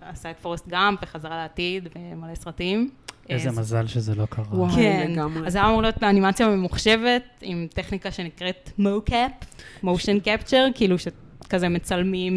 עשה 0.00 0.30
את 0.30 0.38
פורסט 0.38 0.68
גאמפ 0.68 0.98
וחזרה 1.02 1.36
לעתיד 1.36 1.88
ומלא 1.96 2.34
סרטים. 2.34 2.90
איזה 3.28 3.48
אה, 3.48 3.54
מזל 3.54 3.86
שזה 3.86 4.14
לא 4.14 4.26
קרה. 4.26 4.44
וואי, 4.50 4.74
כן, 4.74 5.10
לגמרי. 5.12 5.46
אז 5.46 5.52
זה 5.52 5.58
היה 5.58 5.68
אמור 5.68 5.82
להיות 5.82 6.02
אנימציה 6.02 6.48
ממוחשבת 6.48 7.22
עם 7.40 7.66
טכניקה 7.74 8.10
שנקראת 8.10 8.70
mocap, 8.78 9.32
מושן 9.82 10.20
קפצ'ר, 10.20 10.66
כאילו 10.74 10.96
שכזה 10.98 11.68
מצלמים 11.68 12.34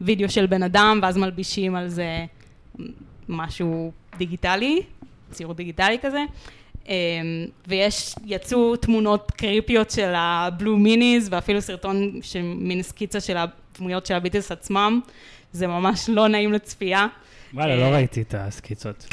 וידאו 0.00 0.28
של 0.28 0.46
בן 0.46 0.62
אדם 0.62 0.98
ואז 1.02 1.16
מלבישים 1.16 1.74
על 1.74 1.88
זה 1.88 2.24
משהו 3.28 3.92
דיגיטלי, 4.18 4.82
ציור 5.30 5.54
דיגיטלי 5.54 5.98
כזה. 6.02 6.24
אמ, 6.88 6.92
ויש, 7.68 8.14
יצאו 8.26 8.76
תמונות 8.76 9.30
קריפיות 9.36 9.90
של 9.90 10.12
הבלו 10.16 10.76
מיניז 10.76 11.28
ואפילו 11.32 11.60
סרטון 11.62 12.18
של 12.22 12.42
מין 12.42 12.82
סקיצה 12.82 13.20
של 13.20 13.36
הדמויות 13.36 14.06
של 14.06 14.14
הביטלס 14.14 14.52
עצמם. 14.52 15.00
זה 15.52 15.66
ממש 15.66 16.08
לא 16.08 16.28
נעים 16.28 16.52
לצפייה. 16.52 17.06
וואלה, 17.54 17.76
לא 17.76 17.84
ראיתי 17.84 18.22
את 18.22 18.34
הסקיצות. 18.38 19.06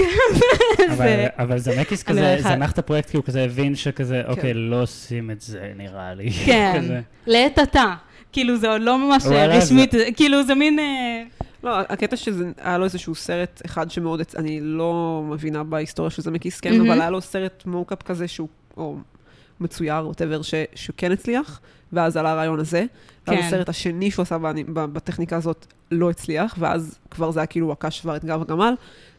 אבל- 0.90 0.96
זה- 0.98 1.28
אבל 1.38 1.58
זמקיס 1.58 2.04
כזה 2.04 2.38
זנח 2.40 2.72
את 2.72 2.80
הפרויקט, 2.80 3.10
כי 3.10 3.18
הוא 3.18 3.24
כזה 3.26 3.44
הבין 3.44 3.76
שכזה, 3.76 4.22
אוקיי, 4.28 4.54
לא 4.54 4.82
עושים 4.82 5.32
את 5.32 5.42
זה, 5.42 5.72
נראה 5.78 6.14
לי. 6.14 6.32
כן. 6.32 6.84
לעת 7.28 7.58
עתה. 7.60 7.94
כאילו 8.32 8.58
זה 8.58 8.70
עוד 8.72 8.82
לא 8.82 8.98
ממש 8.98 9.24
אה, 9.26 9.46
רשמית, 9.48 9.92
כאילו 10.16 10.44
זה 10.44 10.56
מין... 10.56 10.80
לא, 11.64 11.80
הקטע 11.80 12.16
שזה, 12.16 12.52
היה 12.58 12.78
לו 12.78 12.84
איזשהו 12.86 13.16
סרט 13.16 13.62
אחד 13.66 13.92
שמאוד, 13.92 14.22
אני 14.38 14.60
לא 14.62 15.24
מבינה 15.30 15.64
בהיסטוריה 15.64 16.10
של 16.10 16.22
זה 16.22 16.32
מקיס 16.32 16.60
כן. 16.60 16.82
אבל 16.82 17.02
היה 17.02 17.10
לו 17.10 17.22
סרט 17.22 17.64
מוקאפ 17.66 18.04
כזה 18.04 18.28
שהוא, 18.28 18.48
או 18.78 18.98
מצויר, 19.60 20.08
ווטאבר, 20.08 20.42
שכן 20.76 21.12
הצליח, 21.12 21.62
ואז 21.94 22.18
עלה 22.18 22.32
הרעיון 22.32 22.60
הזה. 22.60 22.86
ואז 23.28 23.38
כן. 23.40 23.46
הסרט 23.46 23.70
השני 23.70 24.12
שהוא 24.12 24.24
עשה 24.24 24.38
בטכניקה 24.76 25.36
הזאת 25.38 25.66
לא 25.92 26.10
הצליח, 26.10 26.56
ואז 26.60 27.00
כבר 27.12 27.32
זה 27.32 27.40
היה 27.40 27.48
כאילו 27.48 27.72
הקש 27.72 27.98
שבר 28.00 28.16
את 28.16 28.26
גב 28.26 28.42
הגמל. 28.42 28.74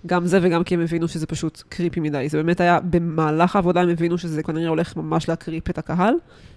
גם 0.07 0.27
זה 0.27 0.39
וגם 0.43 0.65
כי 0.65 0.75
הם 0.75 0.81
הבינו 0.81 1.09
שזה 1.09 1.27
פשוט 1.27 1.63
קריפי 1.69 2.01
מדי. 2.01 2.29
זה 2.29 2.37
באמת 2.43 2.61
היה, 2.61 2.81
במהלך 2.81 3.57
העבודה 3.57 3.81
הם 3.81 3.89
הבינו 3.89 4.19
שזה 4.19 4.43
כנראה 4.43 4.69
הולך 4.69 4.97
ממש 4.97 5.29
להקריפ 5.29 5.71
את 5.71 5.79
הקהל, 5.79 6.15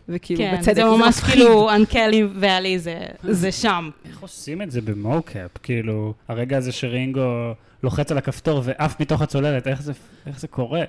וכאילו, 0.09 0.39
כן, 0.41 0.55
בצדק, 0.59 0.75
זה 0.75 0.81
זה 0.81 0.97
ממש 0.97 1.07
מפחיד. 1.17 1.33
כאילו 1.33 1.75
uncanny 1.75 2.23
valley 2.39 2.79
זה- 2.79 3.05
זה 3.23 3.51
שם. 3.51 3.89
איך 4.09 4.19
עושים 4.21 4.61
את 4.61 4.71
זה 4.71 4.81
ב 4.81 4.91
mocap? 4.91 5.51
כאילו, 5.63 6.13
הרגע 6.27 6.57
הזה 6.57 6.71
שרינגו 6.71 7.21
לוחץ 7.83 8.11
על 8.11 8.17
הכפתור 8.17 8.61
ועף 8.65 8.99
מתוך 9.01 9.21
הצוללת, 9.21 9.67
איך 9.67 9.81
זה, 9.81 9.93
איך 10.27 10.39
זה 10.39 10.47
קורה? 10.47 10.81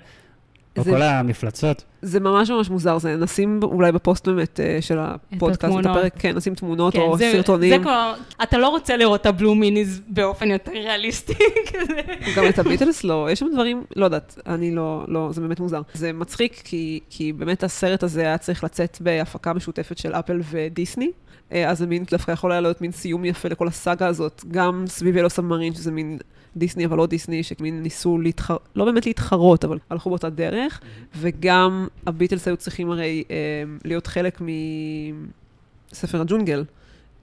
או 0.79 0.83
זה- 0.85 0.91
כל 0.91 1.03
המפלצות. 1.03 1.85
זה 2.03 2.21
ממש 2.21 2.51
ממש 2.51 2.71
מוזר, 2.71 2.99
זה 2.99 3.17
נשים 3.17 3.61
אולי 3.63 3.93
בפוסט 3.93 4.29
באמת 4.29 4.61
אה, 4.61 4.79
של 4.81 4.99
הפודקאסט, 4.99 5.75
את. 5.81 5.87
הפרק, 5.87 6.13
כן, 6.19 6.37
נשים 6.37 6.55
תמונות 6.55 6.93
כן, 6.95 7.01
או 7.01 7.19
זה- 7.19 7.31
סרטונים. 7.33 7.71
זה 7.71 7.83
כבר, 7.83 8.15
אתה 8.43 8.59
לא 8.59 8.69
רוצה 8.69 8.97
לראות 8.97 9.21
את 9.21 9.27
ה 9.27 9.32
Blue 9.32 9.55
Meanies 9.55 10.01
באופן 10.09 10.51
יותר 10.51 10.71
ריאליסטי 10.73 11.35
כזה. 11.73 12.01
גם 12.37 12.45
את 12.49 12.59
הביטלס 12.59 13.05
לא, 13.05 13.29
יש 13.31 13.39
שם 13.39 13.47
דברים, 13.53 13.85
לא 13.97 14.05
יודעת, 14.05 14.39
אני 14.47 14.75
לא, 14.75 15.05
לא, 15.09 15.29
זה 15.33 15.41
באמת 15.41 15.61
מוזר. 15.61 15.83
זה 15.95 16.13
מצחיק, 16.13 16.61
כי, 16.65 17.01
כי 17.11 17.33
באמת 17.33 17.65
הסרט 17.65 18.03
הזה 18.03 18.21
היה 18.21 18.39
צריך 18.39 18.65
לצאת 18.65 18.97
בהפקה 19.01 19.53
משותפת 19.53 19.99
של 19.99 20.13
אפל 20.13 20.41
ודיסני. 20.51 21.11
אה, 21.53 21.71
אז 21.71 21.79
זה 21.79 21.87
מין, 21.87 22.05
דווקא 22.11 22.33
יכול 22.33 22.53
היה 22.53 22.61
להיות 22.61 22.81
מין 22.81 22.93
סיום 22.93 23.25
יפה 23.25 23.49
לכל 23.49 23.69
הסאגה 23.69 24.07
הזאת, 24.07 24.45
גם 24.51 24.85
סביב 24.87 25.17
Yellow 25.17 25.31
Submarine, 25.31 25.75
שזה 25.75 25.91
מין 25.91 26.19
דיסני, 26.57 26.87
אבל 26.87 26.97
לא 26.97 27.07
דיסני, 27.07 27.43
שמין 27.43 27.83
ניסו 27.83 28.19
להתחר... 28.19 28.57
לא 28.77 28.85
באמת 28.85 29.07
להתחרות, 29.07 29.65
אבל 29.65 29.79
הלכו 29.91 30.11
באותה 30.11 30.31
דרך, 30.31 30.81
וגם 31.17 31.89
הביטלס 32.07 32.49
היו 32.49 32.57
צריכים 32.57 32.91
הרי 32.91 33.25
אה, 33.31 33.37
להיות 33.85 34.07
חלק 34.07 34.41
מספר 35.93 36.21
הג'ונגל. 36.21 36.65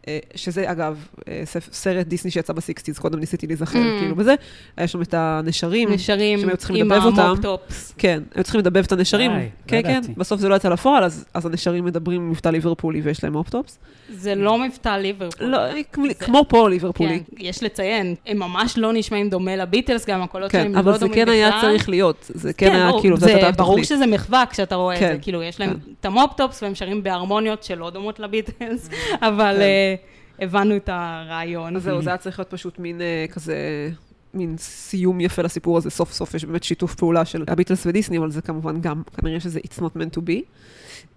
אה, 0.07 0.19
שזה 0.35 0.71
אגב 0.71 1.05
אה, 1.27 1.43
סרט 1.71 2.07
דיסני 2.07 2.31
שיצא 2.31 2.53
ב 2.53 2.58
sixties, 2.58 2.99
קודם 2.99 3.19
ניסיתי 3.19 3.47
להיזכר 3.47 3.79
Mm. 3.79 3.99
כאילו 3.99 4.15
בזה, 4.15 4.35
היה 4.77 4.87
שם 4.87 5.01
את 5.01 5.13
הנשרים, 5.13 5.91
נשרים 5.91 6.39
שהם 6.39 6.49
היו 6.49 6.57
צריכים 6.57 6.75
עם 6.75 6.91
לדבב 6.91 7.05
אותם. 7.05 7.21
ה 7.21 7.29
moptops. 7.29 7.93
כן, 7.97 8.23
היו 8.35 8.43
צריכים 8.43 8.59
לדבב 8.61 8.83
את 8.85 8.91
הנשרים, 8.91 9.31
די, 9.31 9.37
לא 9.37 9.43
כן, 9.67 9.81
כן, 9.83 9.89
ידעתי. 9.89 10.13
בסוף 10.17 10.39
זה 10.41 10.49
לא 10.49 10.55
יצא 10.55 10.69
לפועל, 10.69 11.03
אז, 11.03 11.25
אז 11.33 11.45
הנשרים 11.45 11.85
מדברים 11.85 12.21
עם 12.21 12.29
מבטא 12.31 12.49
ליברפולי 12.49 13.01
ויש 13.01 13.23
להם 13.23 13.35
moptops. 13.35 13.79
זה 14.09 14.35
לא 14.35 14.57
מבטא 14.59 14.89
ליברפול. 14.89 15.47
לא, 15.47 15.57
כמו- 15.93 16.05
כמו 16.19 16.45
פה 16.49 16.69
ליברפולי. 16.69 17.19
כן, 17.19 17.43
יש 17.43 17.63
לציין, 17.63 18.15
הם 18.27 18.39
ממש 18.39 18.77
לא 18.77 18.93
נשמעים 18.93 19.29
דומה 19.29 19.55
לביטלס, 19.55 20.05
גם 20.05 20.21
הקולות 20.21 20.51
שלהם 20.51 20.67
כן, 20.67 20.71
לא 20.73 20.79
אבל 20.79 20.83
דומים 20.97 20.99
זה 20.99 21.07
בכלל. 21.07 21.25
כן 21.25 21.31
היה 21.31 21.51
צריך 21.61 21.89
להיות, 21.89 22.31
זה 22.33 22.53
כן 22.53 22.71
היה 22.75 22.87
ברור, 22.89 23.01
כאילו, 23.01 23.17
זה 23.17 23.51
ברור. 23.57 23.83
שזה 23.83 24.05
מחווה 24.05 24.43
כשאתה 24.49 24.75
רואה 24.75 24.95
את 24.95 24.99
כן, 24.99 25.13
זה, 25.13 25.19
כאילו, 25.21 25.43
יש 25.43 25.59
להם 25.59 25.69
כן. 25.69 25.91
את 25.99 26.05
המופטופס 26.05 26.63
והם 26.63 26.75
שרים 26.75 27.03
בהרמוניות 27.03 27.63
שלא 27.63 27.89
דומות 27.89 28.19
לביטלס, 28.19 28.89
אבל 29.21 29.53
כן. 29.55 29.61
אה, 29.61 29.94
הבנו 30.39 30.75
את 30.75 30.89
הרעיון. 30.89 31.75
אז 31.75 31.83
זהו, 31.83 32.01
זה 32.01 32.09
היה 32.09 32.17
צריך 32.17 32.39
להיות 32.39 32.49
פשוט 32.49 32.79
מין 32.79 33.01
אה, 33.01 33.25
כזה, 33.31 33.89
מין 34.33 34.55
סיום 34.57 35.21
יפה 35.21 35.41
לסיפור 35.41 35.77
הזה, 35.77 35.89
סוף 35.89 36.13
סוף 36.13 36.33
יש 36.33 36.45
באמת 36.45 36.63
שיתוף 36.63 36.95
פעולה 36.95 37.25
של 37.25 37.43
הביטלס 37.47 37.85
ודיסני, 37.85 38.17
אבל 38.17 38.31
זה 38.31 38.41
כמובן 38.41 38.81
גם, 38.81 39.01
כנראה 39.17 39.39
שזה 39.39 39.59
it's 39.59 39.79
not 39.79 39.97
meant 39.97 40.17
to 40.17 40.21
be. 40.21 40.41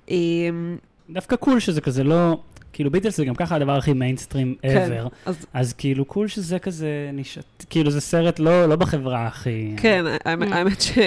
אמ, 0.08 0.76
דווקא 1.10 1.36
cool 1.36 1.60
שזה 1.60 1.80
כזה 1.80 2.04
לא... 2.04 2.40
כאילו 2.78 2.90
ביטלס 2.90 3.16
זה 3.16 3.24
גם 3.24 3.34
ככה 3.34 3.56
הדבר 3.56 3.76
הכי 3.76 3.92
מיינסטרים 3.92 4.54
כן, 4.62 4.90
ever. 5.06 5.08
אז 5.26 5.46
אז 5.52 5.72
כאילו 5.72 6.04
cool 6.04 6.28
שזה 6.28 6.58
כזה 6.58 6.88
נשעט... 7.12 7.64
כאילו 7.70 7.90
זה 7.90 8.00
סרט 8.00 8.38
לא, 8.38 8.66
לא 8.68 8.76
בחברה 8.76 9.26
הכי... 9.26 9.74
כן, 9.76 10.04
האמת- 10.24 10.48
Mm. 10.48 10.54
האמת 10.54 10.80
ש... 10.80 10.98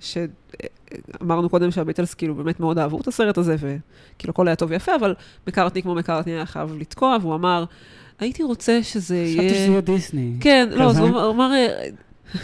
ש... 0.00 0.18
אמרנו 1.22 1.48
קודם 1.48 1.70
שהביטלס 1.70 2.14
כאילו 2.14 2.34
באמת 2.34 2.60
מאוד 2.60 2.78
אהבו 2.78 3.00
את 3.00 3.08
הסרט 3.08 3.38
הזה, 3.38 3.54
וכאילו 3.58 4.30
הכל 4.30 4.48
היה 4.48 4.56
טוב 4.56 4.70
ויפה, 4.70 4.94
אבל 4.94 5.14
מקארטני 5.46 5.82
כמו 5.82 5.94
מקארטני 5.94 6.32
היה 6.32 6.46
חייב 6.46 6.76
לתקוע, 6.78 7.16
והוא 7.20 7.34
אמר, 7.34 7.64
הייתי 8.20 8.42
רוצה 8.42 8.82
שזה 8.82 9.16
יהיה... 9.16 9.38
חשבתי 9.42 9.54
שזה 9.54 9.70
יהיה 9.70 9.80
דיסני. 9.80 10.32
כן, 10.40 10.68
לא, 10.72 10.84
אז 10.84 10.90
כזה. 10.96 11.02
הוא 11.02 11.30
אמר- 11.30 11.52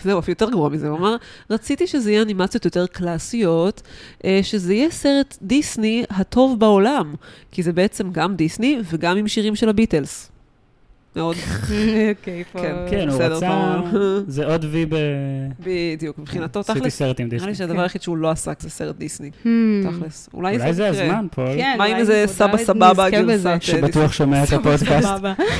זהו, 0.05 0.18
אפילו 0.18 0.32
יותר 0.32 0.51
גרוע 0.51 0.68
מזה, 0.68 0.89
הוא 0.89 0.99
אמר, 0.99 1.16
רציתי 1.51 1.87
שזה 1.87 2.11
יהיה 2.11 2.22
אנימציות 2.22 2.64
יותר 2.64 2.87
קלאסיות, 2.87 3.82
אה, 4.24 4.41
שזה 4.43 4.74
יהיה 4.74 4.91
סרט 4.91 5.37
דיסני 5.43 6.05
הטוב 6.11 6.61
בעולם, 6.61 7.14
כי 7.53 7.62
זה 7.62 7.72
בעצם 7.72 8.11
גם 8.12 8.37
דיסני 8.37 8.78
וגם 8.93 9.16
עם 9.16 9.28
שירים 9.28 9.57
של 9.57 9.68
הביטלס. 9.68 10.30
מאוד, 11.16 11.37
אוקיי, 12.18 12.45
פה... 12.53 12.59
כן. 12.61 12.74
כן, 12.91 13.09
הוא 13.09 13.22
רצה... 13.22 13.80
זה 14.26 14.47
עוד 14.47 14.64
וי 14.70 14.87
ב... 14.87 14.97
בדיוק, 15.61 16.18
מבחינתו 16.18 16.61
עשיתי 16.61 16.80
תכלס, 16.80 16.97
סרט 16.99 17.20
עם 17.20 17.26
נראה 17.26 17.37
דיסני. 17.37 17.49
לי 17.51 17.55
שהדבר 17.55 17.80
היחיד 17.80 18.03
שהוא 18.03 18.16
לא 18.16 18.30
עסק 18.30 18.61
זה 18.61 18.70
סרט 18.70 18.97
דיסני, 18.99 19.30
Hmm. 19.45 19.47
תכלס. 19.91 20.28
אולי 20.35 20.72
זה. 20.72 20.89
הזמן, 20.89 21.26
פול. 21.30 21.47
כן, 21.57 21.74
מה 21.78 21.85
עם 21.85 21.91
אולי 21.91 22.01
איזה 22.01 22.24
סבא 22.26 22.57
סבבה 22.57 23.11
גרסת 23.11 23.57
שבטוח 23.61 24.12
שומע 24.12 24.45
את 24.45 24.53
הפודקאסט. 24.53 25.09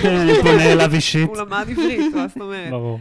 כן, 0.03 0.17
אני 0.21 0.33
פונה 0.43 0.73
אליו 0.73 0.95
אישית. 0.95 1.29
הוא 1.29 1.37
למד 1.37 1.67
עברית, 1.71 2.15
מה 2.15 2.27
זאת 2.29 2.41
אומרת? 2.41 2.71
ברור. 2.71 3.01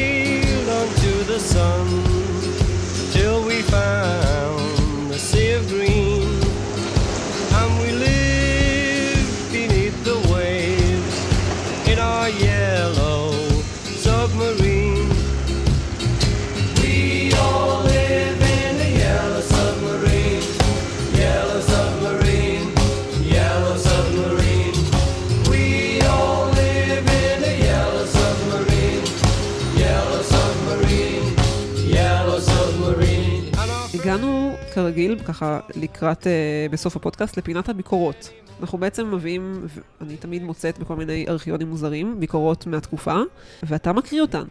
כרגיל, 34.73 35.19
ככה 35.19 35.59
לקראת, 35.75 36.27
אה, 36.27 36.67
בסוף 36.71 36.95
הפודקאסט, 36.95 37.37
לפינת 37.37 37.69
הביקורות. 37.69 38.29
אנחנו 38.61 38.77
בעצם 38.77 39.11
מביאים, 39.15 39.65
אני 40.01 40.17
תמיד 40.17 40.43
מוצאת 40.43 40.79
בכל 40.79 40.95
מיני 40.95 41.25
ארכיונים 41.29 41.69
מוזרים, 41.69 42.19
ביקורות 42.19 42.67
מהתקופה, 42.67 43.15
ואתה 43.63 43.93
מקריא 43.93 44.21
אותן. 44.21 44.43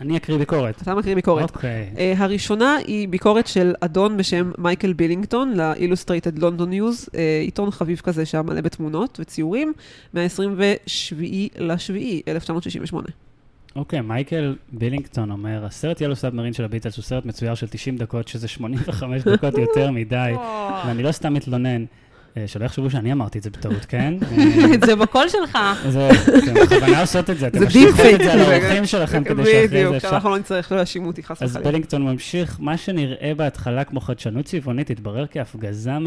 אני 0.00 0.16
אקריא 0.16 0.38
ביקורת. 0.38 0.82
אתה 0.82 0.94
מקריא 0.94 1.14
ביקורת. 1.14 1.56
אוקיי. 1.56 1.90
אה, 1.94 1.98
הראשונה 2.16 2.76
היא 2.76 3.08
ביקורת 3.08 3.46
של 3.46 3.74
אדון 3.80 4.16
בשם 4.16 4.52
מייקל 4.58 4.92
בילינגטון 4.92 5.52
ל-Illustrated 5.56 6.38
London 6.38 6.70
News, 6.70 7.08
uh, 7.08 7.12
עיתון 7.40 7.70
חביב 7.70 8.00
כזה 8.00 8.26
שהיה 8.26 8.42
מלא 8.42 8.60
בתמונות 8.60 9.20
וציורים, 9.20 9.72
מה-27 10.14 10.60
לשביעי 11.58 12.20
1968. 12.28 13.06
אוקיי, 13.78 14.00
מייקל 14.00 14.56
בילינגטון 14.72 15.30
אומר, 15.30 15.64
הסרט 15.64 16.00
Yellow 16.00 16.16
Submarine 16.16 16.52
של 16.52 16.64
הביטלס 16.64 16.96
הוא 16.96 17.02
סרט 17.02 17.24
מצויר 17.24 17.54
של 17.54 17.66
90 17.66 17.96
דקות, 17.96 18.28
שזה 18.28 18.48
85 18.48 19.22
דקות 19.22 19.58
יותר 19.58 19.90
מדי, 19.90 20.32
ואני 20.86 21.02
לא 21.02 21.12
סתם 21.12 21.34
מתלונן. 21.34 21.84
אה, 22.36 22.48
שלא 22.48 22.64
יחשבו 22.64 22.90
שאני 22.90 23.12
אמרתי 23.12 23.38
את 23.38 23.42
זה 23.42 23.50
בטעות, 23.50 23.84
כן? 23.84 24.14
זה 24.86 24.96
בקול 24.96 25.28
שלך. 25.28 25.58
זה, 25.88 26.08
אתם 26.10 26.54
בכוונה 26.54 27.00
עושות 27.00 27.30
את 27.30 27.38
זה, 27.38 27.46
אתם 27.46 27.64
דיפ 27.64 28.00
את 28.14 28.20
זה 28.24 28.32
על 28.32 28.40
האורחים 28.40 28.86
שלכם 28.86 29.24
כדי 29.24 29.44
שאחרי 29.44 29.68
זה 29.68 29.74
בדיוק, 29.74 29.94
אפשר... 29.94 30.08
אנחנו 30.08 30.30
לא 30.30 30.38
נצטרך 30.38 30.72
לא 30.72 30.78
להאשים 30.78 31.06
אותי, 31.06 31.22
חס 31.22 31.42
אז 31.42 31.50
וחלילה. 31.50 31.70
בלינגטון 31.70 32.02
ממשיך, 32.02 32.56
מה 32.60 32.76
שנראה 32.76 33.32
בהתחלה 33.36 33.84
כמו 33.84 34.00
חדשנות 34.00 34.44
צבעונית, 34.44 34.90
התברר 34.90 35.26
כהפגזה 35.30 35.98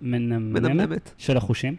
מנמנמת. 0.00 1.10
של 1.18 1.36
החושים. 1.36 1.76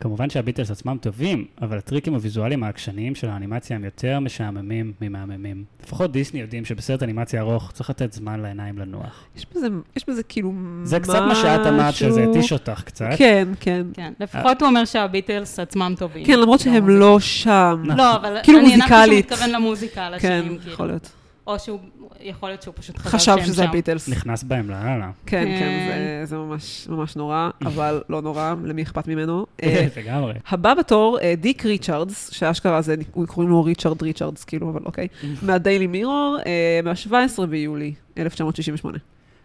כמובן 0.00 0.30
שהביטלס 0.30 0.70
עצמם 0.70 0.96
טובים, 1.00 1.44
אבל 1.62 1.78
הטריקים 1.78 2.14
הוויזואליים 2.14 2.64
העקשניים 2.64 3.14
של 3.14 3.28
האנימציה 3.28 3.76
הם 3.76 3.84
יותר 3.84 4.20
משעממים 4.20 4.92
ממהממים. 5.00 5.64
לפחות 5.84 6.12
דיסני 6.12 6.40
יודעים 6.40 6.64
שבסרט 6.64 7.02
אנימציה 7.02 7.40
ארוך 7.40 7.72
צריך 7.72 7.90
לתת 7.90 8.12
זמן 8.12 8.40
לעיניים 8.40 8.78
לנוח. 8.78 9.24
יש 9.36 9.46
בזה, 9.54 9.66
יש 9.96 10.08
בזה 10.08 10.22
כאילו 10.22 10.52
זה 10.82 11.00
קצת 11.00 11.20
מה 11.28 11.34
שאת 11.34 11.66
אמרת, 11.66 11.94
שזה 11.94 12.20
משהו- 12.20 12.30
התיש 12.30 12.52
אותך 12.52 12.82
קצת. 12.84 13.08
כן, 13.16 13.48
כן. 13.60 13.86
כן, 13.94 14.12
לפחות 14.20 14.62
הוא 14.62 14.68
אומר 14.68 14.84
שהביטלס 14.84 15.58
עצמם 15.58 15.94
טובים. 15.98 16.24
כן, 16.26 16.38
למרות 16.40 16.60
שהם 16.60 16.88
לא 16.88 17.20
שם. 17.20 17.82
לא, 17.84 18.16
אבל 18.16 18.36
כאילו 18.42 18.58
אני 18.58 18.74
הנחתי 18.74 18.92
שהוא. 19.06 19.18
מתכוון 19.18 19.50
למוזיקה, 19.50 20.06
על 20.06 20.18
כן, 20.18 20.42
כאילו. 20.48 20.72
יכול 20.72 20.86
להיות. 20.86 21.10
או 21.48 21.58
שהוא, 21.58 21.78
יכול 22.20 22.48
להיות 22.48 22.62
שהוא 22.62 22.74
פשוט 22.76 22.98
חשב 22.98 23.08
חשב 23.18 23.36
שהם 23.36 23.44
שזה 23.46 23.62
שם. 23.62 23.68
הביטלס. 23.68 24.08
נכנס 24.08 24.42
בהם 24.42 24.70
לאללה. 24.70 25.10
כן, 25.26 25.44
כן, 25.44 25.58
כן. 25.58 25.88
זה- 26.20 26.26
זה 26.26 26.36
ממש 26.36 26.86
ממש 26.90 27.16
נורא, 27.16 27.50
אבל 27.64 28.02
לא 28.08 28.22
נורא, 28.22 28.54
למי 28.64 28.82
אכפת 28.82 29.08
ממנו. 29.08 29.46
אה, 29.62 29.86
לגמרי. 29.96 30.34
הבא 30.48 30.74
בתור, 30.74 31.18
אה, 31.22 31.34
דיק 31.36 31.66
ריצ'רדס, 31.66 32.30
שאשכרה 32.32 32.82
זה, 32.82 32.94
קוראים 33.26 33.50
לו 33.50 33.64
ריצ'רד 33.64 34.02
ריצ'רדס, 34.02 34.44
כאילו, 34.44 34.70
אבל 34.70 34.80
אוקיי, 34.84 35.08
מהדיילי 35.46 35.86
מירור, 35.86 36.36
אה, 36.46 36.80
מה-17 36.84 37.46
ביולי 37.46 37.92
1968. 38.18 38.98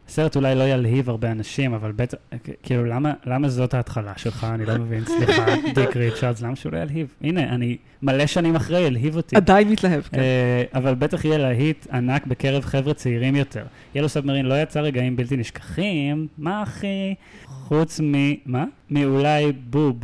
הסרט 0.07 0.35
אולי 0.35 0.55
לא 0.55 0.63
ילהיב 0.63 1.09
הרבה 1.09 1.31
אנשים, 1.31 1.73
אבל 1.73 1.91
בטח, 1.91 2.17
כאילו, 2.63 2.85
למה, 2.85 3.13
למה 3.25 3.49
זאת 3.49 3.73
ההתחלה 3.73 4.13
שלך? 4.17 4.47
אני 4.53 4.65
לא 4.65 4.77
מבין, 4.77 5.05
סליחה, 5.05 5.45
דיק 5.75 5.97
ריצ'רדס, 5.97 6.41
למה 6.41 6.55
שהוא 6.55 6.71
לא 6.71 6.77
ילהיב? 6.77 7.15
הנה, 7.21 7.43
אני 7.43 7.77
מלא 8.01 8.25
שנים 8.25 8.55
אחרי, 8.55 8.79
ילהיב 8.79 9.15
אותי. 9.15 9.35
עדיין 9.35 9.69
מתלהב, 9.69 10.01
כן. 10.01 10.19
אה, 10.19 10.63
אבל 10.73 10.95
בטח 10.95 11.25
יהיה 11.25 11.37
להיט 11.37 11.87
ענק 11.91 12.27
בקרב 12.27 12.63
חבר'ה 12.63 12.93
צעירים 12.93 13.35
יותר. 13.35 13.65
Yellow 13.95 14.09
Submarine 14.09 14.45
לא 14.45 14.61
יצא 14.61 14.79
רגעים 14.79 15.15
בלתי 15.15 15.37
נשכחים, 15.37 16.27
מה 16.37 16.63
אחי? 16.63 17.15
חוץ 17.45 17.99
מ... 17.99 18.13
מה? 18.45 18.65
מאולי 18.89 19.51
בוב. 19.69 19.99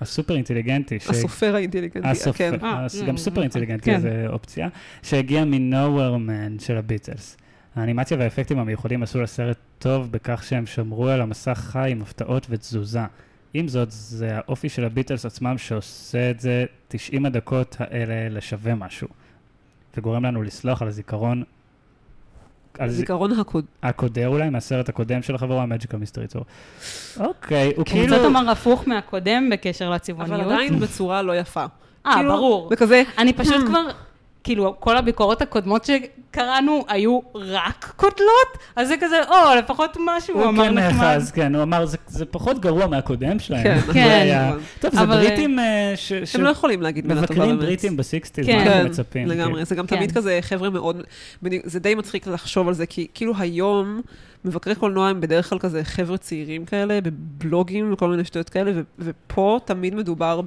הסופר 0.00 0.34
אינטליגנטי. 0.34 1.00
ש- 1.00 1.08
הסופר 1.08 1.54
האינטליגנטי, 1.54 2.08
הסופר, 2.08 2.58
כן. 2.58 2.64
אה, 2.64 2.86
גם 3.06 3.14
ממ, 3.14 3.18
סופר 3.18 3.42
אינטליגנטי 3.42 3.90
כן. 3.90 4.00
זה 4.00 4.26
אופציה, 4.28 4.68
שהגיע 5.02 5.44
Man 6.28 6.62
של 6.62 6.76
הביטלס. 6.76 7.36
האנימציה 7.78 8.16
והאפקטים 8.18 8.58
המיוחדים 8.58 9.02
עשו 9.02 9.20
לסרט 9.22 9.56
טוב 9.78 10.12
בכך 10.12 10.42
שהם 10.42 10.66
שמרו 10.66 11.08
על 11.08 11.20
המסך 11.20 11.58
חי 11.72 11.90
עם 11.90 12.02
הפתעות 12.02 12.46
ותזוזה. 12.50 13.00
עם 13.54 13.68
זאת, 13.68 13.88
זה 13.90 14.36
האופי 14.36 14.68
של 14.68 14.84
הביטלס 14.84 15.26
עצמם 15.26 15.58
שעושה 15.58 16.30
את 16.30 16.40
זה 16.40 16.64
90 16.88 17.26
הדקות 17.26 17.76
האלה 17.78 18.28
לשווה 18.28 18.74
משהו. 18.74 19.08
וגורם 19.96 20.24
לנו 20.24 20.42
לסלוח 20.42 20.82
על 20.82 20.88
הזיכרון, 20.88 21.42
על 22.78 22.90
ז- 22.90 22.96
זיכרון 22.96 23.40
הקוד. 23.40 23.64
הקודר 23.82 24.28
אולי, 24.28 24.50
מהסרט 24.50 24.88
הקודם 24.88 25.22
של 25.22 25.34
החבורה, 25.34 25.64
Magical 25.64 25.94
Mystery 25.94 26.36
Tour. 26.36 26.42
אוקיי, 27.20 27.72
הוא 27.76 27.84
כאילו... 27.86 28.16
קצת 28.16 28.24
אמר 28.26 28.50
הפוך 28.50 28.88
מהקודם 28.88 29.50
בקשר 29.52 29.90
לצבעוניות. 29.90 30.40
אבל 30.40 30.52
עדיין 30.52 30.78
בצורה 30.78 31.22
לא 31.22 31.36
יפה. 31.36 31.64
אה, 32.06 32.12
כאילו, 32.14 32.32
ברור. 32.32 32.68
וכזה, 32.72 33.02
אני 33.18 33.32
פשוט 33.32 33.54
"Hmm, 33.64 33.66
כבר, 33.66 33.86
כאילו, 34.48 34.76
כל 34.80 34.96
הביקורות 34.96 35.42
הקודמות 35.42 35.84
שקראנו 35.84 36.84
היו 36.88 37.18
רק 37.34 37.92
קוטלות, 37.96 38.28
אז 38.76 38.88
זה 38.88 38.94
כזה, 39.00 39.16
או, 39.28 39.34
לפחות 39.58 39.96
משהו, 40.06 40.34
הוא 40.34 40.42
הוא 40.42 40.50
אמר 40.50 40.64
כן 40.64 40.74
נחמד. 40.74 41.00
נאחז, 41.02 41.30
כן, 41.30 41.54
הוא 41.54 41.62
אמר, 41.62 41.86
"זה- 41.86 41.96
זה 42.06 42.24
פחות 42.24 42.58
גרוע 42.58 42.86
מהקודם 42.86 43.38
שלהם. 43.38 43.62
כן, 43.64 43.92
כן. 43.92 44.50
טוב, 44.80 44.94
זה 44.94 45.02
אבל- 45.02 45.16
בריטים 45.16 45.58
אה, 45.58 45.92
ש... 45.96 46.12
הם 46.34 46.42
לא 46.42 46.48
יכולים 46.48 46.82
להגיד 46.82 47.06
מילה 47.06 47.26
טובה 47.26 47.34
מבקרים. 47.40 47.58
בריטים 47.58 47.96
בסיקסטיז, 47.96 48.46
כן. 48.46 48.56
מה 48.58 48.64
כן, 48.64 48.70
אנחנו 48.70 48.88
מצפים? 48.88 49.28
לגמרי. 49.28 49.52
כאילו? 49.52 49.64
זה 49.64 49.74
גם 49.74 49.86
כן. 49.86 49.96
תמיד 49.96 50.12
כזה 50.12 50.38
חבר'ה 50.42 50.70
מאוד, 50.70 51.02
זה 51.64 51.80
די 51.80 51.94
מצחיק 51.94 52.26
לחשוב 52.26 52.68
על 52.68 52.74
זה, 52.74 52.86
כי 52.86 53.06
כאילו 53.14 53.32
היום 53.38 54.00
מבקרי 54.44 54.74
קולנוע 54.74 55.08
הם 55.08 55.20
בדרך 55.20 55.50
כלל 55.50 55.58
כזה 55.58 55.84
חבר'ה 55.84 56.16
צעירים 56.18 56.64
כאלה, 56.64 56.98
בבלוגים 57.00 57.92
וכל 57.92 58.08
מיני 58.08 58.24
שטויות 58.24 58.48
כאלה, 58.48 58.72
ו- 58.74 58.80
ופה 58.98 59.58
תמיד 59.64 59.94
מדובר 59.94 60.40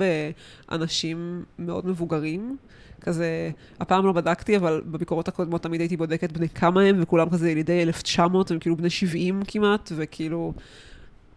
באנשים 0.69 1.43
מאוד 1.59 1.87
מבוגרים. 1.87 2.57
כזה, 3.01 3.51
הפעם 3.79 4.05
לא 4.05 4.11
בדקתי, 4.11 4.57
אבל 4.57 4.81
בביקורות 4.85 5.27
הקודמות 5.27 5.63
תמיד 5.63 5.81
הייתי 5.81 5.97
בודקת 5.97 6.31
בני 6.31 6.49
כמה 6.49 6.81
הם, 6.81 6.99
וכולם 7.01 7.29
כזה 7.29 7.51
ילידי 7.51 7.81
1900, 7.81 8.51
הם 8.51 8.59
כאילו 8.59 8.77
בני 8.77 8.89
70 8.89 9.41
כמעט, 9.47 9.91
וכאילו, 9.95 10.53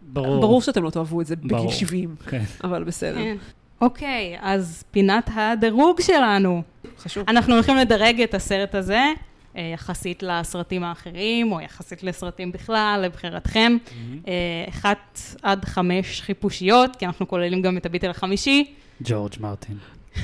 ברור. 0.01 0.41
ברור 0.41 0.61
שאתם 0.61 0.83
לא 0.83 0.89
תאהבו 0.89 1.21
את 1.21 1.25
זה 1.25 1.35
בגיל 1.35 1.57
ברור. 1.57 1.71
70, 1.71 2.15
כן. 2.29 2.43
אבל 2.63 2.83
בסדר, 2.83 3.17
כן. 3.17 3.37
אוקיי, 3.81 4.37
אז 4.41 4.83
פינת 4.91 5.29
הדירוג 5.35 6.01
שלנו. 6.01 6.61
חשוב. 6.99 7.23
אנחנו 7.27 7.53
הולכים 7.53 7.77
לדרג 7.77 8.21
את 8.21 8.33
הסרט 8.33 8.75
הזה, 8.75 9.03
אה, 9.57 9.71
יחסית 9.73 10.23
לסרטים 10.23 10.83
האחרים, 10.83 11.51
או 11.51 11.61
יחסית 11.61 12.03
לסרטים 12.03 12.51
בכלל, 12.51 13.01
לבחירתכם. 13.05 13.77
אה, 14.27 14.33
אחת 14.69 15.19
עד 15.41 15.65
חמש 15.65 16.21
חיפושיות, 16.21 16.95
כי 16.95 17.05
אנחנו 17.05 17.27
כוללים 17.27 17.61
גם 17.61 17.77
את 17.77 17.85
הביטל 17.85 18.09
החמישי. 18.09 18.73
ג'ורג' 19.01 19.33
מרטין. 19.39 19.77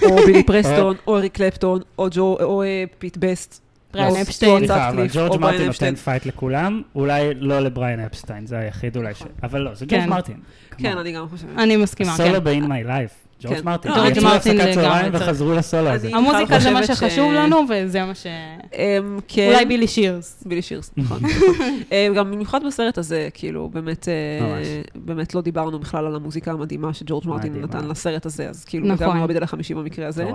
או 0.04 0.16
בילי 0.26 0.44
פרסטון, 0.52 0.96
או 1.08 1.18
אריק 1.18 1.34
קלפטון, 1.34 1.82
או 2.00 2.08
ג'ו, 2.12 2.38
או 2.42 2.64
אה, 2.64 2.84
פיט 3.00 3.18
בסט. 3.18 3.62
בריאן 3.94 4.10
או 4.10 4.22
אפשטיין. 4.22 4.58
סליחה, 4.58 4.89
אבל 4.89 5.08
ג'ורג' 5.14 5.42
מרטין 5.42 5.70
אפשטיין. 5.70 5.94
נותן 5.94 6.04
fight 6.04 6.26
לכולם, 6.26 6.82
אולי 6.96 7.34
לא 7.34 7.60
לבריאן 7.60 8.00
אפשטיין, 7.99 8.45
זה 8.46 8.58
היחיד 8.58 8.98
אולי 8.98 9.14
ש... 9.14 9.24
אבל 9.44 9.62
לא, 9.62 9.76
זה 9.76 9.86
ג'ורג' 9.86 10.02
כן. 10.04 10.10
מרטין. 10.10 10.38
כן, 10.78 10.98
אני 10.98 11.12
גם 11.12 11.28
חושבת. 11.30 11.50
אני 11.58 11.78
מסכימה, 11.78 12.18
כן. 12.18 12.28
סולו 12.28 12.42
ב-In 12.42 12.64
My 12.64 12.88
Life, 12.88 13.20
ג'ורג' 13.42 13.58
כן. 13.58 13.66
מרטין. 13.66 13.92
לא, 13.92 13.98
ג'ורג' 13.98 14.18
יצאו 14.18 14.24
מרטין 14.24 14.58
להפסקת 14.58 14.78
לגמרי 14.78 14.89
צהריים. 14.89 15.12
וחזרו 15.16 15.54
לסולו 15.54 15.89
הזה. 15.89 16.10
המוזיקה 16.14 16.60
זה 16.60 16.72
מה 16.72 16.84
שחשוב 16.84 17.34
לנו, 17.34 17.66
וזה 17.70 18.06
מה 18.06 18.16
ש... 18.16 18.28
אמ, 18.74 19.20
כן. 19.28 19.52
אולי 19.54 19.66
בילי 19.66 19.88
שירס. 19.88 20.44
בילי 20.46 20.62
שירס, 20.62 20.92
נכון. 20.98 21.20
אה, 21.92 22.08
גם 22.16 22.32
במיוחד 22.32 22.60
בסרט 22.68 22.98
הזה, 22.98 23.30
כאילו, 23.34 23.70
באמת, 23.70 24.08
אה. 24.08 24.82
באמת 24.96 25.36
לא 25.36 25.42
דיברנו 25.42 25.80
בכלל 25.80 26.06
על 26.06 26.16
המוזיקה 26.16 26.52
המדהימה 26.52 26.94
שג'ורג' 26.94 27.28
מרטין. 27.28 27.56
נתן 27.62 27.88
לסרט 27.88 28.26
הזה, 28.26 28.50
אז 28.50 28.66
כאילו. 28.66 28.98
גם 28.98 29.28
ביטל 29.28 29.43
החמישי 29.44 29.74
במקרה 29.74 30.08
הזה. 30.08 30.32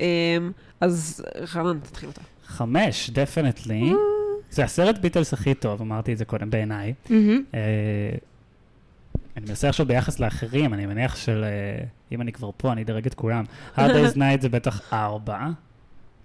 אמ, 0.00 0.06
אז 0.80 1.24
חנן, 1.44 1.78
תתחיל 1.82 2.08
אותה. 2.08 2.20
חמש, 2.46 3.10
definitely. 3.10 3.92
זה 4.50 4.64
הסרט 4.64 4.98
ביטלס 4.98 5.32
הכי 5.32 5.54
טוב, 5.54 5.80
אמרתי 5.80 6.12
את 6.12 6.18
זה 6.18 6.24
קודם, 6.24 6.50
בעיניי. 6.50 6.94
אני 9.36 9.44
מנסה 9.48 9.68
עכשיו 9.68 9.86
ביחס 9.86 10.20
לאחרים, 10.20 10.74
אני 10.74 10.86
מניח 10.86 11.16
של... 11.16 11.44
אה, 11.44 11.84
אם 12.12 12.20
אני 12.20 12.32
כבר 12.32 12.50
פה, 12.56 12.72
אני 12.72 12.82
אדרג 12.82 13.06
את 13.06 13.14
כולם. 13.14 13.44
Hard 13.76 13.80
Day's 13.80 14.16
Night 14.22 14.40
זה 14.40 14.48
בטח 14.48 14.92
ארבע. 14.92 15.46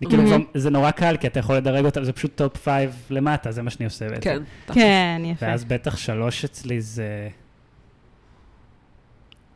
כאילו. 0.08 0.24
כבר- 0.26 0.38
זה 0.54 0.70
נורא 0.70 0.92
קל, 0.92 1.18
כי 1.18 1.28
אתה 1.28 1.40
יכול 1.40 1.56
לדרג 1.56 1.86
אותם, 1.86 2.04
זה 2.04 2.14
פשוט 2.14 2.36
top 2.36 2.58
five 2.58 2.96
למטה, 3.10 3.52
זה 3.52 3.62
מה 3.62 3.70
שאני 3.70 3.86
עושה 3.86 4.10
בעצם. 4.10 4.22
כן. 4.22 4.44
תכלס. 4.66 4.76
כן, 4.78 5.22
יפה. 5.26 5.46
ואז 5.46 5.66
בטח 5.66 5.98
שלוש 5.98 6.46
אצלי 6.46 6.82
זה... 6.82 7.30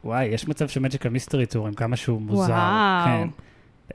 וואי, 0.03 0.25
יש 0.25 0.47
מצב 0.47 0.67
ש 0.67 0.77
Magical 0.77 1.09
Mystery 1.09 1.45
Tour 1.45 1.67
עם 1.67 1.73
כמה 1.73 1.95
שהוא 1.95 2.21
מוזר. 2.21 2.53
וואו. 2.53 3.05
כן. 3.05 3.27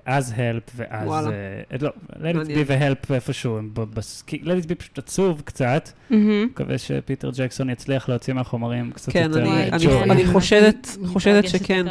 ואז 0.07 0.34
Help, 0.37 0.62
ואז... 0.76 1.09
וואלה. 1.09 1.30
אה, 1.30 1.76
לא, 1.80 1.90
let 2.12 2.47
it 2.47 2.49
be 2.49 2.59
ו 2.66 2.76
Help 2.76 3.12
איפשהו, 3.12 3.59
הם 3.59 3.70
בסקי... 3.74 4.36
let 4.45 4.64
it 4.64 4.70
be 4.70 4.74
פשוט 4.74 4.99
עצוב 4.99 5.42
קצת. 5.45 5.88
מקווה 6.11 6.78
שפיטר 6.78 7.30
ג'קסון 7.36 7.70
יצליח 7.70 8.09
להוציא 8.09 8.34
מהחומרים 8.34 8.90
קצת 8.95 9.12
כן, 9.12 9.22
יותר 9.22 9.40
אני- 9.40 9.49
אה, 9.51 9.68
אני- 9.68 9.84
ג'וי. 9.84 10.03
אני 10.03 10.26
חושדת- 10.26 10.97
חושדת 11.07 11.49
שכן. 11.49 11.86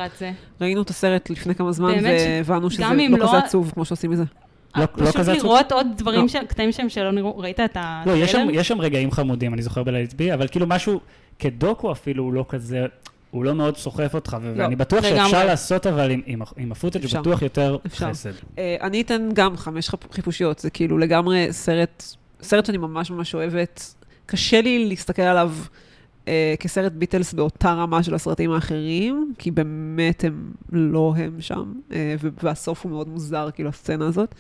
ראינו 0.62 0.82
את 0.82 0.90
הסרט 0.90 1.30
לפני 1.30 1.56
כמה 1.56 1.72
זמן, 1.72 1.94
והבנו 2.46 2.70
שזה 2.70 2.84
לא 2.84 3.18
לא- 3.18 3.28
כזה 3.28 3.38
עצוב 3.38 3.72
כמו 3.74 3.86
שעושים 3.86 4.12
מזה. 4.12 4.24
לא- 4.76 4.82
לא 4.82 5.06
פשוט 5.06 5.18
כזה 5.18 5.32
עצוב? 5.34 5.46
לראות 5.46 5.72
עוד 5.72 5.88
דברים, 5.98 6.22
לא. 6.22 6.28
ש- 6.28 6.36
קטעים 6.36 6.72
שהם 6.72 6.90
שלא 6.90 7.12
נראו, 7.12 7.38
ראית 7.38 7.60
את 7.60 7.78
ה... 7.78 8.04
לא, 8.06 8.12
יש 8.12 8.32
שם? 8.32 8.48
יש 8.54 8.68
שם 8.68 8.82
רגעים 8.82 9.12
חמודים, 9.12 9.54
אני 9.54 9.62
זוכר 9.62 9.84
בי, 10.16 10.34
אבל 10.34 10.48
כאילו 10.48 10.68
משהו, 10.68 11.00
כדוקו 11.40 11.92
אפילו 11.92 12.24
הוא 12.24 12.34
לא 12.34 12.46
כזה, 12.50 12.86
הוא 13.34 13.46
לא 13.46 13.56
מאוד 13.56 13.78
סוחף 13.78 14.12
אותך, 14.14 14.38
ו- 14.42 14.54
לא, 14.58 14.64
ואני 14.64 14.76
בטוח 14.76 15.04
לגמרי. 15.06 15.20
שאפשר 15.30 15.46
לעשות, 15.46 15.88
אבל 15.88 16.12
עם, 16.12 16.22
עם, 16.26 16.42
עם 16.58 16.72
הפוטאג' 16.72 17.04
אפשר. 17.04 17.22
בטוח 17.22 17.42
יותר 17.42 17.78
אפשר. 17.86 18.10
חסד. 18.10 18.30
אה, 18.58 18.76
אני 18.82 19.02
אתן 19.02 19.30
גם 19.34 19.58
חמש 19.58 19.90
חיפ- 19.90 20.14
חיפושיות, 20.14 20.60
זה 20.60 20.70
כאילו 20.70 20.98
לגמרי 20.98 21.48
סרט, 21.52 22.04
סרט 22.42 22.66
שאני 22.66 22.78
ממש 22.78 23.12
ממש 23.12 23.36
אוהבת. 23.36 23.94
קשה 24.26 24.62
לי 24.62 24.86
להסתכל 24.90 25.22
עליו 25.22 25.52
אה, 26.28 26.54
כסרט 26.60 26.92
ביטלס 26.92 27.34
באותה 27.34 27.74
רמה 27.74 28.04
של 28.04 28.16
הסרטים 28.16 28.52
האחרים, 28.52 29.34
כי 29.38 29.52
באמת 29.52 30.24
הם 30.24 30.52
לא 30.72 31.14
הם 31.18 31.42
שם, 31.42 31.74
אה, 31.94 32.16
והסוף 32.44 32.84
הוא 32.84 32.92
מאוד 32.92 33.10
מוזר, 33.10 33.50
כאילו, 33.54 33.70
הסצנה 33.70 34.08
הזאת. 34.08 34.36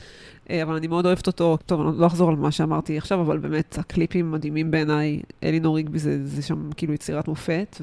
אה, 0.49 0.63
אבל 0.63 0.75
אני 0.75 0.87
מאוד 0.87 1.05
אוהבת 1.05 1.27
אותו. 1.27 1.57
טוב, 1.65 1.87
אני 1.87 1.97
לא 1.97 2.07
אחזור 2.07 2.29
על 2.29 2.35
מה 2.35 2.51
שאמרתי 2.51 2.97
עכשיו, 2.97 3.21
אבל 3.21 3.37
באמת, 3.37 3.77
הקליפים 3.77 4.31
מדהימים 4.31 4.71
בעיניי. 4.71 5.19
אלינור 5.43 5.75
ריגבי 5.75 5.99
זה, 5.99 6.25
זה 6.25 6.41
שם 6.41 6.69
כאילו 6.77 6.93
יצירת 6.93 7.27
מופת, 7.27 7.77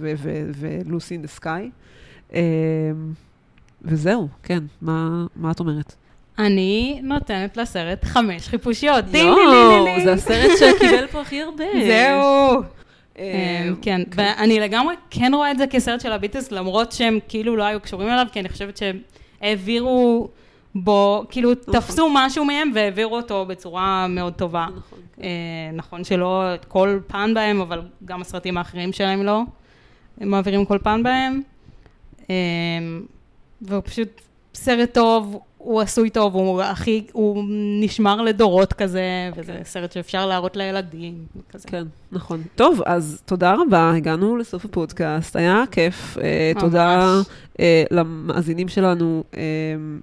ולוסי 0.55 1.15
אין 1.15 1.23
דה 1.23 1.29
סקאי. 1.29 1.71
וזהו, 3.83 4.29
כן, 4.43 4.65
מה, 4.83 5.27
מה 5.37 5.51
את 5.51 5.61
אומרת? 5.61 5.95
אני 6.39 7.01
נותנת 7.03 7.57
לסרט 7.57 8.05
חמש 8.05 8.49
חיפושיות. 8.49 9.05
יואו. 9.15 10.01
זה 10.05 10.13
הסרט 10.13 10.51
שקיבל 10.59 11.07
פה 11.07 11.21
הכי 11.21 11.43
הרבה. 11.43 11.65
זהו. 11.87 12.80
אה, 13.21 13.69
כן, 13.83 14.01
ואני 14.15 14.61
לגמרי 14.61 14.95
כן 15.11 15.33
רואה 15.35 15.51
את 15.51 15.59
זה 15.59 15.67
כסרט 15.67 16.01
של 16.01 16.13
הביטלס, 16.13 16.53
למרות 16.53 16.93
שהם 16.93 17.19
כאילו 17.29 17.57
לא 17.57 17.65
היו 17.65 17.81
קשורים 17.81 18.09
אליו, 18.09 18.27
כי 18.33 18.41
אני 18.41 18.49
חושבת 18.49 18.77
שהם 18.77 18.99
העבירו 19.41 20.29
בו, 20.75 21.25
כאילו 21.31 21.55
תפסו 21.55 22.09
משהו 22.15 22.45
מהם 22.45 22.73
והעבירו 22.75 23.17
אותו 23.17 23.47
בצורה 23.47 24.07
מאוד 24.09 24.33
טובה. 24.33 24.67
אה, 25.23 25.29
נכון 25.73 26.05
שלא 26.05 26.45
כל 26.69 26.99
פן 27.07 27.35
בהם, 27.35 27.61
אבל 27.61 27.83
גם 28.05 28.21
הסרטים 28.21 28.59
האחרים 28.59 28.93
שלהם 28.93 29.23
לא. 29.23 29.43
הם 30.21 30.29
מעבירים 30.29 30.65
כל 30.65 30.79
פן 30.83 31.03
בהם. 31.03 31.43
אה, 32.31 32.35
והוא 33.63 33.83
פשוט 33.85 34.21
סרט 34.55 34.95
טוב, 34.95 35.41
הוא 35.63 35.81
עשוי 35.81 36.11
טוב, 36.11 36.35
הוא 36.35 36.63
הכי, 36.63 37.07
הוא 37.13 37.45
נשמר 37.81 38.23
לדורות 38.23 38.73
כזה, 38.73 39.31
וזה 39.37 39.61
סרט 39.65 39.93
שאפשר 39.93 40.27
להראות 40.27 40.57
לילדים, 40.57 41.25
כזה. 41.51 41.69
כן, 41.69 41.85
נכון. 42.13 42.43
טוב, 42.55 42.81
אז 42.87 43.23
תודה 43.25 43.55
רבה, 43.55 43.93
הגענו 43.97 44.37
לסוף 44.37 44.65
הפודקאסט, 44.65 45.37
היה 45.37 45.63
כיף. 45.71 46.19
אה, 46.19 46.53
ממש. 46.55 46.63
תודה 46.63 47.21
אה, 47.61 47.85
למאזינים 47.91 48.69
שלנו 48.69 49.25
אה, 49.37 49.41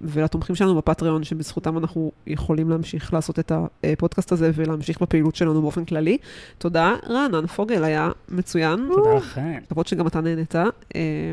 ולתומכים 0.02 0.56
שלנו 0.56 0.74
בפטריון, 0.74 1.24
שבזכותם 1.24 1.78
אנחנו 1.78 2.12
יכולים 2.26 2.70
להמשיך 2.70 3.14
לעשות 3.14 3.38
את 3.38 3.52
הפודקאסט 3.52 4.32
הזה 4.32 4.50
ולהמשיך 4.54 5.02
בפעילות 5.02 5.36
שלנו 5.36 5.62
באופן 5.62 5.84
כללי. 5.84 6.18
תודה, 6.58 6.94
רענן 7.08 7.46
פוגל, 7.46 7.84
היה 7.84 8.10
מצוין. 8.28 8.88
תודה 8.94 9.14
לכם. 9.14 9.58
מקוות 9.62 9.86
שגם 9.86 10.06
אתה 10.06 10.20
נהנית. 10.20 10.54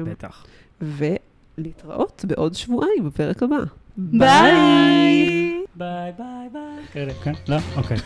בטח. 0.05 0.45
ולהתראות 0.81 2.25
בעוד 2.27 2.53
שבועיים 2.53 3.05
בפרק 3.05 3.43
הבא. 3.43 3.57
ביי! 3.97 5.63
ביי 5.75 6.11
ביי 6.17 6.49
ביי. 6.53 6.85
כאלה, 6.93 7.13
כן? 7.23 7.33
לא? 7.47 7.57
אוקיי. 7.75 7.97